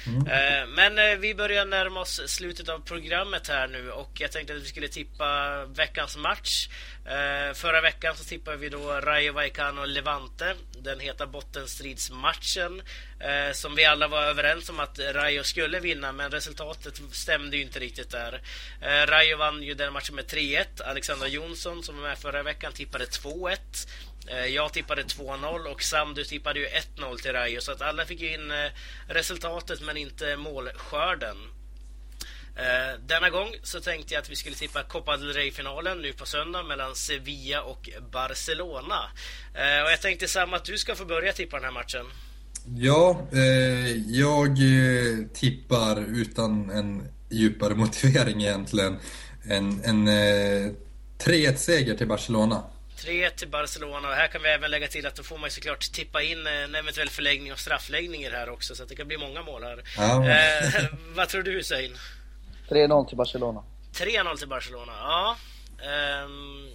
Mm. 0.06 0.70
Men 0.70 1.20
vi 1.20 1.34
börjar 1.34 1.64
närma 1.64 2.00
oss 2.00 2.20
slutet 2.26 2.68
av 2.68 2.78
programmet 2.78 3.48
här 3.48 3.68
nu 3.68 3.90
och 3.90 4.10
jag 4.14 4.32
tänkte 4.32 4.54
att 4.54 4.62
vi 4.62 4.66
skulle 4.66 4.88
tippa 4.88 5.64
veckans 5.64 6.16
match. 6.16 6.68
Förra 7.54 7.80
veckan 7.80 8.16
så 8.16 8.24
tippade 8.24 8.56
vi 8.56 8.68
då 8.68 9.00
Rayo 9.00 9.32
Vallecano 9.32 9.84
Levante, 9.84 10.54
den 10.86 11.00
heta 11.00 11.26
bottenstridsmatchen 11.26 12.82
eh, 13.20 13.52
som 13.52 13.74
vi 13.74 13.84
alla 13.84 14.08
var 14.08 14.22
överens 14.22 14.68
om 14.68 14.80
att 14.80 14.98
Rayo 14.98 15.44
skulle 15.44 15.80
vinna, 15.80 16.12
men 16.12 16.30
resultatet 16.30 17.00
stämde 17.12 17.56
ju 17.56 17.62
inte 17.62 17.80
riktigt 17.80 18.10
där. 18.10 18.42
Eh, 18.80 19.06
Rayo 19.06 19.36
vann 19.36 19.62
ju 19.62 19.74
den 19.74 19.92
matchen 19.92 20.14
med 20.14 20.24
3-1. 20.24 20.82
Alexander 20.84 21.26
Jonsson, 21.26 21.82
som 21.82 21.96
var 21.96 22.08
med 22.08 22.18
förra 22.18 22.42
veckan, 22.42 22.72
tippade 22.72 23.04
2-1. 23.04 23.58
Eh, 24.28 24.46
jag 24.46 24.72
tippade 24.72 25.02
2-0 25.02 25.66
och 25.66 25.82
Sam, 25.82 26.14
du 26.14 26.24
tippade 26.24 26.60
ju 26.60 26.66
1-0 26.66 27.18
till 27.18 27.32
Rayo, 27.32 27.60
så 27.60 27.72
att 27.72 27.82
alla 27.82 28.06
fick 28.06 28.20
ju 28.20 28.34
in 28.34 28.50
eh, 28.50 28.70
resultatet 29.08 29.80
men 29.80 29.96
inte 29.96 30.36
målskörden. 30.36 31.36
Eh, 32.56 33.00
denna 33.06 33.30
gång 33.30 33.48
så 33.62 33.80
tänkte 33.80 34.14
jag 34.14 34.22
att 34.22 34.30
vi 34.30 34.36
skulle 34.36 34.56
tippa 34.56 34.82
Copa 34.82 35.16
del 35.16 35.32
Rey-finalen 35.32 36.02
nu 36.02 36.12
på 36.12 36.26
söndag 36.26 36.62
mellan 36.62 36.94
Sevilla 36.94 37.62
och 37.62 37.90
Barcelona. 38.12 39.10
Eh, 39.54 39.84
och 39.84 39.90
jag 39.90 40.00
tänkte 40.00 40.28
Sam 40.28 40.54
att 40.54 40.64
du 40.64 40.78
ska 40.78 40.94
få 40.94 41.04
börja 41.04 41.32
tippa 41.32 41.56
den 41.56 41.64
här 41.64 41.72
matchen. 41.72 42.06
Ja, 42.74 43.26
eh, 43.32 43.96
jag 43.96 44.48
eh, 44.48 45.26
tippar 45.34 46.04
utan 46.08 46.70
en 46.70 47.08
djupare 47.30 47.74
motivering 47.84 48.42
egentligen 48.42 48.98
en, 49.48 49.84
en 49.84 50.08
eh, 50.08 50.72
3-1-seger 51.18 51.94
till 51.94 52.08
Barcelona. 52.08 52.64
3 52.96 53.30
till 53.30 53.48
Barcelona 53.48 54.08
och 54.08 54.14
här 54.14 54.28
kan 54.28 54.42
vi 54.42 54.48
även 54.48 54.70
lägga 54.70 54.88
till 54.88 55.06
att 55.06 55.16
då 55.16 55.22
får 55.22 55.38
man 55.38 55.50
såklart 55.50 55.92
tippa 55.92 56.22
in 56.22 56.46
en 56.46 56.74
eventuell 56.74 57.08
förlängning 57.08 57.52
och 57.52 57.58
straffläggningar 57.58 58.30
här 58.30 58.48
också 58.48 58.74
så 58.74 58.82
att 58.82 58.88
det 58.88 58.96
kan 58.96 59.08
bli 59.08 59.18
många 59.18 59.42
mål 59.42 59.62
här. 59.62 59.82
Ja. 59.96 60.24
Vad 61.14 61.28
tror 61.28 61.42
du 61.42 61.52
Hussein? 61.52 61.96
3-0 62.68 63.08
till 63.08 63.16
Barcelona. 63.16 63.64
3-0 63.92 64.36
till 64.36 64.48
Barcelona, 64.48 64.92
ja. 64.92 65.36
Um, 66.24 66.68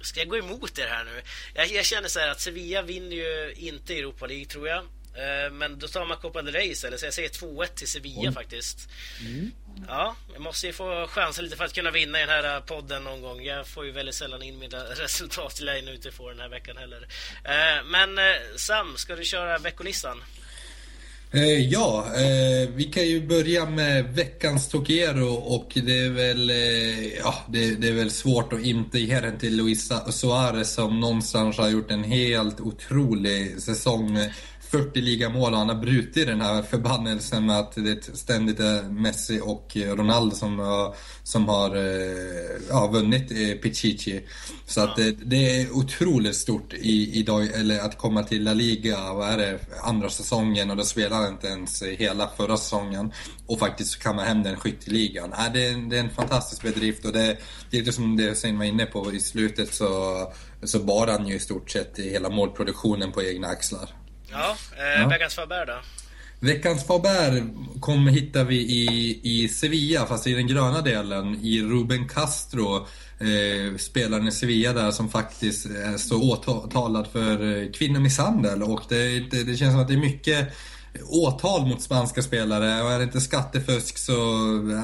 ska 0.00 0.20
jag 0.20 0.28
gå 0.28 0.36
emot 0.36 0.78
er 0.78 0.86
här 0.86 1.04
nu? 1.04 1.22
Jag, 1.54 1.66
jag, 1.66 1.84
känner 1.84 2.08
så 2.08 2.20
här 2.20 2.28
att 2.28 2.40
Sevilla 2.40 2.82
vinner 2.82 3.16
ju 3.16 3.54
inte 3.56 3.98
Europa 3.98 4.26
League 4.26 4.44
tror 4.44 4.68
jag. 4.68 4.82
Uh, 5.10 5.52
men 5.52 5.78
då 5.78 5.88
tar 5.88 6.06
man 6.06 6.16
Copa 6.16 6.42
del 6.42 6.54
Rey 6.54 6.70
istället, 6.70 7.00
så 7.00 7.06
jag 7.06 7.14
säger 7.14 7.28
2-1 7.28 7.66
till 7.66 7.88
Sevilla 7.88 8.20
mm. 8.20 8.34
faktiskt. 8.34 8.88
Mm. 9.20 9.52
Ja, 9.88 10.16
jag 10.32 10.42
måste 10.42 10.66
ju 10.66 10.72
få 10.72 11.06
chansen 11.06 11.44
lite 11.44 11.56
för 11.56 11.64
att 11.64 11.74
kunna 11.74 11.90
vinna 11.90 12.18
i 12.18 12.26
den 12.26 12.30
här 12.30 12.60
podden 12.60 13.04
någon 13.04 13.22
gång. 13.22 13.42
Jag 13.42 13.66
får 13.66 13.84
ju 13.84 13.90
väldigt 13.90 14.14
sällan 14.14 14.42
in 14.42 14.58
mina 14.58 14.84
resultat, 14.96 15.56
till 15.56 15.66
jag 15.66 15.78
inte 15.78 16.10
får 16.10 16.30
den 16.30 16.40
här 16.40 16.48
veckan 16.48 16.76
heller. 16.76 17.00
Uh, 17.00 17.84
men 17.84 18.18
uh, 18.18 18.24
Sam, 18.56 18.96
ska 18.96 19.16
du 19.16 19.24
köra 19.24 19.58
veckolistan? 19.58 20.22
Eh, 21.32 21.68
ja, 21.68 22.04
eh, 22.14 22.68
vi 22.74 22.84
kan 22.84 23.06
ju 23.06 23.26
börja 23.26 23.66
med 23.66 24.14
veckans 24.14 24.68
Tokero 24.68 25.34
och 25.34 25.72
det 25.74 25.98
är 25.98 26.10
väl, 26.10 26.50
eh, 26.50 27.18
ja, 27.18 27.34
det, 27.48 27.74
det, 27.74 27.88
är 27.88 27.92
väl 27.92 28.10
svårt 28.10 28.52
att 28.52 28.60
inte 28.60 28.98
ge 28.98 29.20
den 29.20 29.38
till 29.38 29.56
Luis 29.56 29.92
Suarez 30.10 30.74
som 30.74 31.00
någonstans 31.00 31.58
har 31.58 31.68
gjort 31.68 31.90
en 31.90 32.04
helt 32.04 32.60
otrolig 32.60 33.62
säsong. 33.62 34.18
40 34.70 35.00
ligamål 35.00 35.52
och 35.52 35.58
han 35.58 35.68
har 35.68 35.76
brutit 35.76 36.26
den 36.26 36.40
här 36.40 36.62
förbannelsen 36.62 37.46
med 37.46 37.58
att 37.58 37.74
det 37.74 38.16
ständigt 38.16 38.60
är 38.60 38.82
Messi 38.82 39.40
och 39.44 39.76
eh, 39.76 39.96
Ronaldo 39.96 40.36
som 40.36 40.58
har, 40.58 40.94
som 41.22 41.48
har 41.48 41.76
eh, 41.76 42.60
ja, 42.68 42.86
vunnit 42.86 43.28
Pichichi. 43.62 44.22
Så 44.66 44.80
att 44.80 44.96
det, 44.96 45.10
det, 45.10 45.60
är 45.60 45.72
otroligt 45.72 46.36
stort 46.36 46.72
i, 46.72 47.18
idag, 47.18 47.46
eller 47.46 47.80
att 47.80 47.98
komma 47.98 48.22
till 48.22 48.44
La 48.44 48.52
Liga, 48.52 49.12
vad 49.12 49.28
är 49.28 49.38
det, 49.38 49.58
andra 49.82 50.10
säsongen 50.10 50.70
och 50.70 50.76
då 50.76 50.84
spelar 50.84 51.16
han 51.16 51.32
inte 51.32 51.46
ens 51.46 51.82
hela 51.82 52.30
förra 52.36 52.56
säsongen 52.56 53.12
och 53.46 53.58
faktiskt 53.58 54.02
kamma 54.02 54.22
hem 54.22 54.42
den 54.42 54.56
skytteligan. 54.56 55.34
Ja, 55.38 55.48
det, 55.52 55.66
är, 55.66 55.90
det 55.90 55.96
är 55.96 56.00
en 56.00 56.10
fantastisk 56.10 56.62
bedrift 56.62 57.04
och 57.04 57.12
det, 57.12 57.36
det 57.70 57.76
är 57.76 57.80
lite 57.80 57.92
som 57.92 58.16
det 58.16 58.22
Hussein 58.22 58.58
var 58.58 58.64
inne 58.64 58.86
på 58.86 59.12
i 59.12 59.20
slutet 59.20 59.74
så, 59.74 60.32
så 60.62 60.78
bar 60.78 61.06
han 61.06 61.28
ju 61.28 61.34
i 61.34 61.40
stort 61.40 61.70
sett 61.70 61.98
hela 61.98 62.30
målproduktionen 62.30 63.12
på 63.12 63.22
egna 63.22 63.48
axlar. 63.48 63.99
Ja, 64.32 64.56
eh, 64.76 65.00
ja. 65.02 65.08
veckans 65.08 65.34
Faber 65.34 65.66
då? 65.66 65.78
Veckans 66.40 66.86
Faber 66.86 67.44
kom, 67.80 68.06
hittar 68.06 68.44
vi 68.44 68.56
i, 68.56 69.20
i 69.22 69.48
Sevilla, 69.48 70.06
fast 70.06 70.26
i 70.26 70.32
den 70.32 70.46
gröna 70.46 70.80
delen, 70.80 71.34
i 71.42 71.62
Ruben 71.62 72.08
Castro. 72.08 72.86
Eh, 73.20 73.76
spelaren 73.78 74.28
i 74.28 74.32
Sevilla 74.32 74.72
där 74.72 74.90
som 74.90 75.08
faktiskt 75.08 75.66
står 75.98 76.24
åtalad 76.24 77.06
för 77.12 77.62
eh, 77.62 77.70
kvinnomisshandel. 77.70 78.62
Och 78.62 78.82
det, 78.88 79.20
det, 79.30 79.44
det, 79.44 79.56
känns 79.56 79.72
som 79.72 79.80
att 79.80 79.88
det 79.88 79.94
är 79.94 79.98
mycket 79.98 80.52
åtal 81.08 81.66
mot 81.66 81.82
spanska 81.82 82.22
spelare 82.22 82.82
och 82.82 82.90
är 82.90 82.98
det 82.98 83.04
inte 83.04 83.20
skattefusk 83.20 83.98
så 83.98 84.12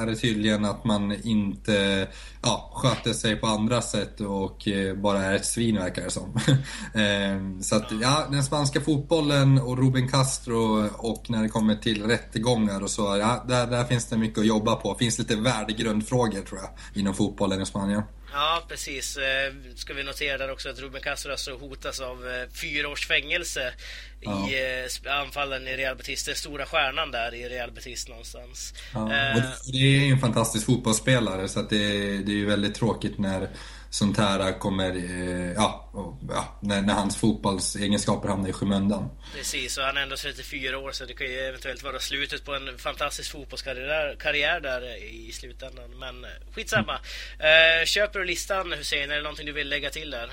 är 0.03 0.07
det 0.07 0.17
tydligen 0.17 0.65
att 0.65 0.85
man 0.85 1.13
inte 1.13 2.09
ja, 2.43 2.71
sköter 2.75 3.13
sig 3.13 3.37
på 3.37 3.47
andra 3.47 3.83
sätt 3.83 4.21
och 4.21 4.69
eh, 4.69 4.95
bara 4.95 5.23
är 5.23 5.35
ett 5.35 5.47
svin 5.47 5.77
verkar 5.77 6.03
det 6.03 6.11
som. 6.11 6.41
Ehm, 6.95 7.63
så 7.63 7.77
att 7.77 7.93
ja, 8.03 8.27
den 8.31 8.45
spanska 8.45 8.81
fotbollen 8.81 9.59
och 9.59 9.79
Ruben 9.79 10.09
Castro 10.09 10.89
och 10.89 11.31
när 11.31 11.43
det 11.43 11.49
kommer 11.49 11.75
till 11.75 12.07
rättegångar 12.07 12.83
och 12.83 12.91
så, 12.91 13.03
ja, 13.03 13.45
där, 13.49 13.67
där 13.67 13.85
finns 13.85 14.07
det 14.07 14.17
mycket 14.17 14.39
att 14.39 14.47
jobba 14.47 14.77
på. 14.77 14.93
Det 14.93 14.99
finns 14.99 15.19
lite 15.19 15.37
värdegrundfrågor 15.37 16.41
tror 16.41 16.61
jag 16.61 17.01
inom 17.01 17.15
fotbollen 17.15 17.63
i 17.63 17.67
Spanien. 17.67 18.03
Ja, 18.33 18.63
precis. 18.69 19.17
Eh, 19.17 19.55
ska 19.75 19.95
vi 19.95 20.03
notera 20.03 20.39
där 20.39 20.53
också 20.53 20.69
att 20.69 20.79
Ruben 20.79 21.03
Castro 21.03 21.31
alltså 21.31 21.57
hotas 21.57 22.01
av 22.01 22.29
eh, 22.29 22.51
fyra 22.63 22.89
års 22.89 23.07
fängelse 23.07 23.73
ja. 24.21 24.49
i 24.51 24.85
eh, 25.07 25.21
anfallen 25.21 25.69
i 25.69 25.77
Real 25.77 25.97
Betis. 25.97 26.25
Den 26.25 26.35
stora 26.35 26.67
stjärnan 26.67 27.11
där 27.11 27.35
i 27.35 27.49
Real 27.49 27.73
Betis 27.73 28.09
någonstans. 28.09 28.75
Ja. 28.95 29.03
Och 29.35 29.43
det 29.73 29.79
är 29.79 30.07
ju 30.07 30.13
en 30.13 30.19
fantastisk 30.19 30.67
fotbollsspelare 30.67 31.49
så 31.49 31.61
att 31.61 31.71
det, 31.71 31.79
det 32.19 32.33
är 32.33 32.37
ju 32.37 32.47
väldigt 32.47 32.75
tråkigt 32.75 33.19
när 33.19 33.49
sånt 33.91 34.19
här 34.19 34.59
kommer, 34.59 34.97
eh, 34.97 35.53
ja, 35.53 35.91
ja 36.29 36.59
när, 36.61 36.83
när, 36.83 36.95
hans 36.95 37.17
fotbollsegenskaper 37.17 38.29
hamnar 38.29 38.49
i 38.49 38.53
skymundan. 38.53 39.11
Precis, 39.35 39.79
och 39.79 39.85
han 39.85 39.97
är 39.97 40.03
ändå 40.03 40.17
34 40.17 40.79
år 40.79 40.93
så 40.93 41.05
det 41.05 41.15
kan 41.15 41.27
ju 41.27 41.39
eventuellt 41.39 41.83
vara 41.83 41.99
slutet 41.99 42.45
på 42.45 42.55
en 42.55 42.79
fantastisk 42.79 43.33
fotbollskarriär 43.33 44.17
karriär 44.19 44.61
där 44.61 45.05
i 45.05 45.33
slutändan. 45.33 45.91
Men 45.99 46.25
eh, 46.25 46.31
skitsamma. 46.55 46.99
Mm. 47.39 47.81
Eh, 47.81 47.85
köper 47.85 48.19
du 48.19 48.25
listan 48.25 48.73
Hussein? 48.73 49.11
Är 49.11 49.17
det 49.17 49.23
någonting 49.23 49.47
du 49.47 49.53
vill 49.53 49.69
lägga 49.69 49.91
till 49.91 50.11
där? 50.11 50.31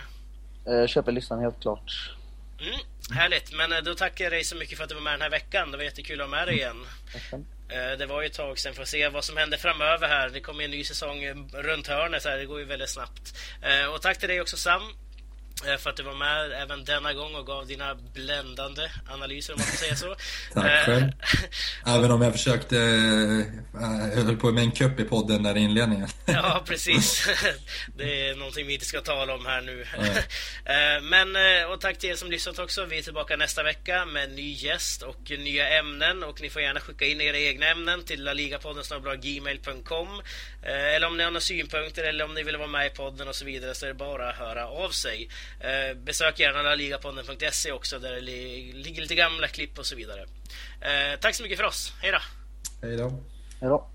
Eh, 0.68 0.88
köper 0.88 1.12
listan 1.12 1.40
helt 1.40 1.62
klart. 1.62 2.16
Mm, 2.62 2.80
härligt, 3.12 3.54
men 3.54 3.72
eh, 3.72 3.80
då 3.80 3.96
tackar 3.96 4.26
jag 4.26 4.32
dig 4.32 4.44
så 4.44 4.56
mycket 4.56 4.78
för 4.78 4.84
att 4.84 4.90
du 4.90 4.96
var 4.96 5.02
med 5.02 5.14
den 5.14 5.22
här 5.22 5.30
veckan. 5.30 5.72
Det 5.72 5.78
var 5.78 5.84
jättekul 5.84 6.22
att 6.22 6.28
ha 6.28 6.38
med 6.38 6.48
dig 6.48 6.56
igen. 6.56 6.86
Mm. 7.32 7.46
Eh, 7.70 7.98
det 7.98 8.06
var 8.06 8.22
ju 8.22 8.28
ett 8.28 8.34
tag 8.34 8.60
sedan, 8.60 8.74
att 8.80 8.88
se 8.88 9.10
vad 9.10 9.24
som 9.24 9.38
händer 9.38 9.58
framöver 9.58 10.08
här. 10.08 10.30
Det 10.30 10.40
kommer 10.40 10.64
en 10.64 10.72
ny 10.72 10.84
säsong 10.84 11.26
runt 11.54 11.88
hörnet, 11.88 12.26
här. 12.26 12.38
det 12.38 12.46
går 12.46 12.60
ju 12.60 12.66
väldigt 12.66 12.90
snabbt. 12.90 13.38
Eh, 13.62 13.94
och 13.94 14.02
tack 14.02 14.18
till 14.18 14.30
dig 14.30 14.42
också 14.42 14.58
Sam 14.58 14.82
Eh, 14.82 15.03
för 15.80 15.90
att 15.90 15.98
du 15.98 16.04
var 16.04 16.16
med 16.16 16.52
även 16.62 16.86
denna 16.86 17.14
gång 17.14 17.36
och 17.36 17.46
gav 17.46 17.68
dina 17.68 17.96
bländande 17.96 18.82
analyser 19.10 19.54
om 19.54 19.60
man 19.60 19.68
får 19.68 19.78
säga 19.78 19.96
så. 19.96 20.16
Tack 20.54 20.66
eh, 20.66 20.86
själv. 20.86 21.12
även 21.86 22.12
om 22.12 22.22
jag 22.22 22.32
försökte, 22.32 22.76
jag 22.76 24.20
eh, 24.20 24.26
höll 24.26 24.38
på 24.38 24.52
med 24.52 24.64
en 24.64 24.72
kupp 24.72 25.00
i 25.00 25.04
podden 25.04 25.44
där 25.44 25.58
i 25.58 25.60
inledningen. 25.60 26.08
ja, 26.26 26.64
precis. 26.66 27.28
Det 27.98 28.30
är 28.30 28.36
någonting 28.36 28.68
vi 28.68 28.74
inte 28.74 28.86
ska 28.86 29.02
tala 29.02 29.36
om 29.36 29.46
här 29.46 29.62
nu. 29.62 29.86
Men, 31.02 31.36
och 31.72 31.82
tack 31.82 31.98
till 31.98 32.10
er 32.10 32.16
som 32.16 32.32
lyssnat 32.32 32.60
också. 32.60 32.86
Vi 32.86 32.98
är 32.98 33.02
tillbaka 33.02 33.36
nästa 33.36 33.64
vecka 33.64 34.06
med 34.06 34.24
en 34.24 34.36
ny 34.36 34.52
gäst 34.52 35.02
och 35.02 35.30
nya 35.30 35.80
ämnen. 35.80 36.24
Och 36.24 36.42
ni 36.42 36.50
får 36.50 36.62
gärna 36.62 36.80
skicka 36.80 37.06
in 37.06 37.22
era 37.22 37.38
egna 37.38 37.66
ämnen 37.66 38.04
till 38.04 38.24
laligapodden 38.24 38.84
gmail.com 39.22 40.22
Eller 40.64 41.08
om 41.08 41.18
ni 41.18 41.24
har 41.24 41.32
några 41.32 41.42
synpunkter 41.42 42.04
eller 42.04 42.26
om 42.26 42.34
ni 42.34 42.44
vill 42.44 42.58
vara 42.58 42.68
med 42.68 42.88
i 42.88 42.90
podden 42.90 43.28
och 43.28 43.36
så 43.36 43.46
vidare 43.46 43.76
så 43.76 43.86
är 43.86 43.88
det 43.88 43.96
bara 43.96 44.30
att 44.30 44.36
höra 44.36 44.68
av 44.68 44.90
sig. 44.90 45.30
Eh, 45.60 45.98
besök 45.98 46.40
gärna 46.40 46.62
laligapodden.se 46.62 47.72
också 47.72 48.00
där 48.00 48.12
det 48.12 48.22
ligger 48.22 49.02
lite 49.02 49.16
gamla 49.16 49.48
klipp 49.48 49.80
och 49.80 49.86
så 49.86 49.96
vidare. 49.96 50.22
Eh, 50.82 51.20
tack 51.20 51.36
så 51.36 51.44
mycket 51.44 51.58
för 51.58 51.66
oss. 51.66 51.94
Hej 52.02 52.12
då! 52.12 52.20
Hej 52.88 52.98
då! 52.98 53.10
Hej 53.62 53.70
då! 53.70 53.93